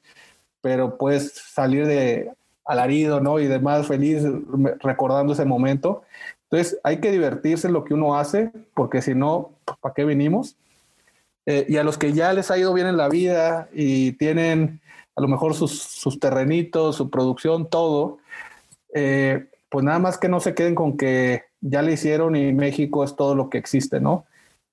pero 0.60 0.96
puedes 0.96 1.32
salir 1.32 1.86
de 1.86 2.30
alarido, 2.64 3.20
¿no? 3.20 3.38
Y 3.38 3.46
demás 3.46 3.86
feliz 3.86 4.22
recordando 4.80 5.34
ese 5.34 5.44
momento. 5.44 6.02
Entonces, 6.50 6.80
hay 6.82 6.98
que 6.98 7.10
divertirse 7.10 7.66
en 7.66 7.74
lo 7.74 7.84
que 7.84 7.94
uno 7.94 8.16
hace, 8.16 8.50
porque 8.74 9.02
si 9.02 9.14
no, 9.14 9.50
¿para 9.80 9.94
qué 9.94 10.04
venimos? 10.04 10.56
Eh, 11.46 11.66
y 11.68 11.76
a 11.76 11.84
los 11.84 11.98
que 11.98 12.12
ya 12.12 12.32
les 12.32 12.50
ha 12.50 12.56
ido 12.56 12.72
bien 12.72 12.86
en 12.86 12.96
la 12.96 13.08
vida 13.08 13.68
y 13.72 14.12
tienen 14.12 14.80
a 15.16 15.20
lo 15.20 15.28
mejor 15.28 15.54
sus, 15.54 16.18
terrenitos, 16.18 16.96
su 16.96 17.10
producción, 17.10 17.68
todo, 17.68 18.18
eh, 18.94 19.46
pues 19.74 19.84
nada 19.84 19.98
más 19.98 20.18
que 20.18 20.28
no 20.28 20.38
se 20.38 20.54
queden 20.54 20.76
con 20.76 20.96
que 20.96 21.46
ya 21.60 21.82
le 21.82 21.94
hicieron 21.94 22.36
y 22.36 22.52
México 22.52 23.02
es 23.02 23.16
todo 23.16 23.34
lo 23.34 23.50
que 23.50 23.58
existe, 23.58 23.98
¿no? 23.98 24.24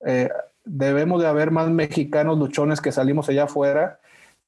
Eh, 0.06 0.28
debemos 0.64 1.20
de 1.20 1.26
haber 1.26 1.50
más 1.50 1.68
mexicanos 1.70 2.38
luchones 2.38 2.80
que 2.80 2.92
salimos 2.92 3.28
allá 3.28 3.46
afuera 3.46 3.98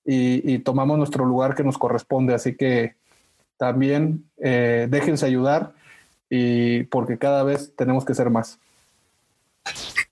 y, 0.05 0.61
tomamos 0.61 0.97
nuestro 0.97 1.25
lugar 1.25 1.57
que 1.57 1.65
nos 1.65 1.77
corresponde, 1.77 2.35
así 2.35 2.55
que 2.55 2.95
también 3.57 4.27
déjense 4.37 5.27
ayudar 5.27 5.73
y 6.31 6.85
porque 6.85 7.19
cada 7.19 7.43
vez 7.43 7.73
tenemos 7.75 8.05
que 8.05 8.15
ser 8.15 8.31
más. 8.31 8.61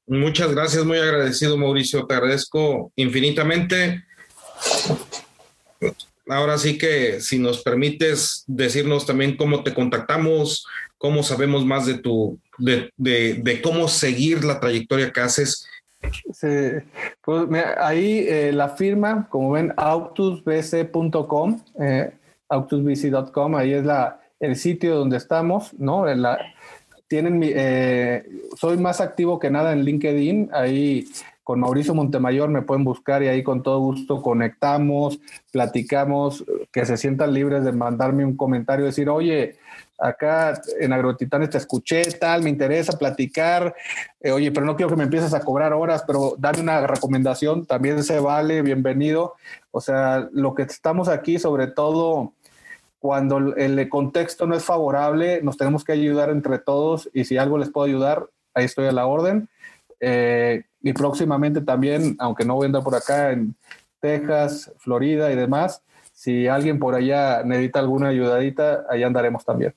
Muchas 0.09 0.53
gracias, 0.53 0.85
muy 0.85 0.99
agradecido 0.99 1.57
Mauricio, 1.57 2.05
te 2.05 2.15
agradezco 2.15 2.91
infinitamente. 2.97 4.03
Ahora 6.29 6.57
sí 6.59 6.79
que 6.79 7.21
si 7.21 7.39
nos 7.39 7.63
permites 7.63 8.45
decirnos 8.47 9.07
también 9.07 9.37
cómo 9.37 9.63
te 9.63 9.75
contactamos, 9.75 10.67
cómo 10.99 11.23
sabemos 11.23 11.67
más 11.67 11.87
de 11.87 11.95
tu, 11.95 12.39
de, 12.59 13.61
cómo 13.63 13.89
seguir 13.89 14.45
la 14.45 14.61
trayectoria 14.61 15.13
que 15.13 15.21
haces. 15.21 15.67
Sí, 16.33 16.49
pues 17.25 17.47
ahí 17.79 18.27
eh, 18.29 18.53
la 18.53 18.71
firma, 18.71 19.29
como 19.31 19.53
ven, 19.53 19.73
autusbc.com, 19.77 21.61
eh, 21.81 22.13
ahí 22.49 23.73
es 23.73 23.85
la, 23.85 24.21
el 24.41 24.57
sitio 24.57 24.97
donde 24.97 25.17
estamos, 25.17 25.73
¿no? 25.75 26.07
La, 26.07 26.39
tienen 27.09 27.39
mi, 27.39 27.51
eh, 27.55 28.25
soy 28.57 28.79
más 28.79 29.01
activo 29.01 29.39
que 29.39 29.51
nada 29.51 29.73
en 29.73 29.85
LinkedIn, 29.85 30.51
ahí 30.53 31.07
con 31.45 31.61
Mauricio 31.61 31.95
Montemayor 31.95 32.49
me 32.49 32.63
pueden 32.63 32.85
buscar 32.85 33.23
y 33.23 33.29
ahí 33.29 33.43
con 33.43 33.63
todo 33.63 33.81
gusto 33.81 34.23
conectamos, 34.23 35.19
platicamos, 35.51 36.45
que 36.71 36.87
se 36.87 36.97
sientan 36.97 37.35
libres 37.35 37.65
de 37.65 37.73
mandarme 37.73 38.25
un 38.25 38.37
comentario, 38.37 38.85
decir, 38.85 39.09
oye, 39.09 39.57
acá 39.99 40.61
en 40.81 40.93
Agrotitanes 40.93 41.51
te 41.51 41.59
escuché, 41.59 42.03
tal, 42.13 42.43
me 42.43 42.51
interesa 42.51 42.97
platicar, 42.97 43.75
eh, 44.21 44.31
oye, 44.31 44.53
pero 44.53 44.67
no 44.67 44.77
quiero 44.77 44.91
que 44.91 44.97
me 44.97 45.05
empieces 45.05 45.35
a 45.35 45.41
cobrar 45.41 45.73
horas, 45.73 46.05
pero 46.07 46.35
dame 46.39 46.61
una 46.61 46.87
recomendación, 46.87 47.67
también 47.67 48.03
se 48.05 48.21
vale, 48.21 48.63
bienvenido. 48.63 49.35
O 49.71 49.81
sea, 49.81 50.29
lo 50.33 50.55
que 50.55 50.63
estamos 50.63 51.09
aquí, 51.09 51.39
sobre 51.39 51.67
todo 51.67 52.35
cuando 52.99 53.39
el 53.57 53.89
contexto 53.89 54.47
no 54.47 54.55
es 54.55 54.65
favorable, 54.65 55.43
nos 55.43 55.57
tenemos 55.57 55.83
que 55.83 55.91
ayudar 55.91 56.31
entre 56.31 56.61
todos 56.61 57.11
y 57.13 57.25
si 57.25 57.37
algo 57.37 57.59
les 57.59 57.69
puedo 57.69 57.87
ayudar, 57.87 58.29
ahí 58.55 58.65
estoy 58.65 58.87
a 58.87 58.93
la 58.93 59.07
orden. 59.07 59.49
Eh, 59.99 60.63
y 60.83 60.93
próximamente 60.93 61.61
también, 61.61 62.17
aunque 62.19 62.45
no 62.45 62.55
voy 62.55 62.65
a 62.65 62.67
andar 62.67 62.83
por 62.83 62.95
acá 62.95 63.33
en 63.33 63.55
Texas, 64.01 64.73
Florida 64.79 65.33
y 65.33 65.37
demás, 65.37 65.83
si 66.13 66.47
alguien 66.47 66.79
por 66.79 66.95
allá 66.95 67.43
necesita 67.45 67.79
alguna 67.79 68.09
ayudadita, 68.09 68.85
allá 68.89 69.07
andaremos 69.07 69.45
también. 69.45 69.75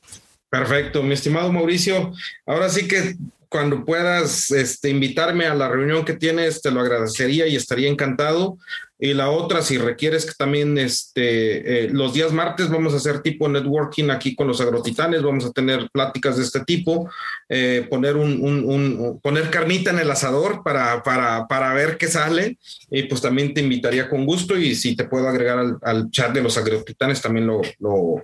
Perfecto, 0.49 1.03
mi 1.03 1.13
estimado 1.13 1.51
Mauricio. 1.51 2.13
Ahora 2.45 2.69
sí 2.69 2.87
que 2.87 3.15
cuando 3.49 3.85
puedas 3.85 4.51
este, 4.51 4.89
invitarme 4.89 5.45
a 5.45 5.55
la 5.55 5.67
reunión 5.67 6.03
que 6.03 6.13
tienes, 6.13 6.61
te 6.61 6.71
lo 6.71 6.81
agradecería 6.81 7.47
y 7.47 7.55
estaría 7.55 7.89
encantado. 7.89 8.57
Y 8.97 9.13
la 9.13 9.29
otra, 9.29 9.61
si 9.61 9.77
requieres 9.77 10.25
que 10.25 10.33
también 10.37 10.77
este, 10.77 11.85
eh, 11.85 11.89
los 11.89 12.13
días 12.13 12.31
martes 12.31 12.69
vamos 12.69 12.93
a 12.93 12.97
hacer 12.97 13.21
tipo 13.21 13.49
networking 13.49 14.09
aquí 14.09 14.35
con 14.35 14.47
los 14.47 14.61
agrotitanes, 14.61 15.21
vamos 15.21 15.45
a 15.45 15.51
tener 15.51 15.89
pláticas 15.91 16.37
de 16.37 16.43
este 16.43 16.63
tipo, 16.63 17.09
eh, 17.49 17.85
poner, 17.89 18.15
un, 18.15 19.19
poner 19.21 19.49
carnita 19.49 19.91
en 19.91 19.99
el 19.99 20.09
asador 20.09 20.63
para, 20.63 21.03
para, 21.03 21.45
para, 21.47 21.73
ver 21.73 21.97
qué 21.97 22.07
sale. 22.07 22.57
Y 22.89 23.03
pues 23.03 23.21
también 23.21 23.53
te 23.53 23.61
invitaría 23.61 24.09
con 24.09 24.25
gusto 24.25 24.57
y 24.57 24.75
si 24.75 24.95
te 24.95 25.03
puedo 25.03 25.27
agregar 25.27 25.77
al, 25.81 26.09
chat 26.11 26.31
de 26.33 26.41
los 26.41 26.57
agrotitanes, 26.57 27.21
también 27.21 27.47
lo, 27.47 27.61
lo, 27.79 28.23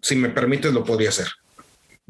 si 0.00 0.16
me 0.16 0.30
permites, 0.30 0.72
lo 0.72 0.82
podría 0.82 1.10
hacer. 1.10 1.26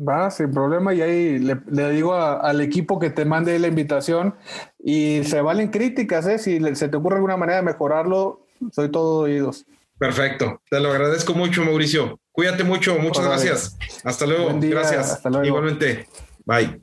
Va, 0.01 0.31
sin 0.31 0.51
problema. 0.51 0.95
Y 0.95 1.03
ahí 1.03 1.39
le, 1.39 1.91
digo 1.91 2.15
al 2.15 2.61
equipo 2.61 2.99
que 2.99 3.11
te 3.11 3.25
mande 3.25 3.59
la 3.59 3.69
invitación 3.69 4.35
y 4.79 5.23
se 5.25 5.41
valen 5.43 5.69
críticas, 5.69 6.27
¿eh? 6.27 6.39
Si 6.39 6.59
se 6.75 6.89
te 6.89 6.97
ocurre 6.97 7.17
alguna 7.17 7.37
manera 7.37 7.59
de 7.59 7.65
mejorarlo, 7.65 8.47
soy 8.73 8.91
todo 8.91 9.23
oídos. 9.23 9.67
Perfecto. 9.99 10.63
Te 10.71 10.81
lo 10.81 10.91
agradezco 10.91 11.35
mucho, 11.35 11.63
Mauricio. 11.63 12.19
Cuídate 12.33 12.65
mucho. 12.65 12.99
Muchas 12.99 13.25
gracias. 13.25 13.77
Hasta 14.03 14.27
luego. 14.27 14.59
Gracias. 14.59 15.13
Hasta 15.13 15.29
luego. 15.29 15.47
Igualmente. 15.47 16.09
Bye. 16.47 16.81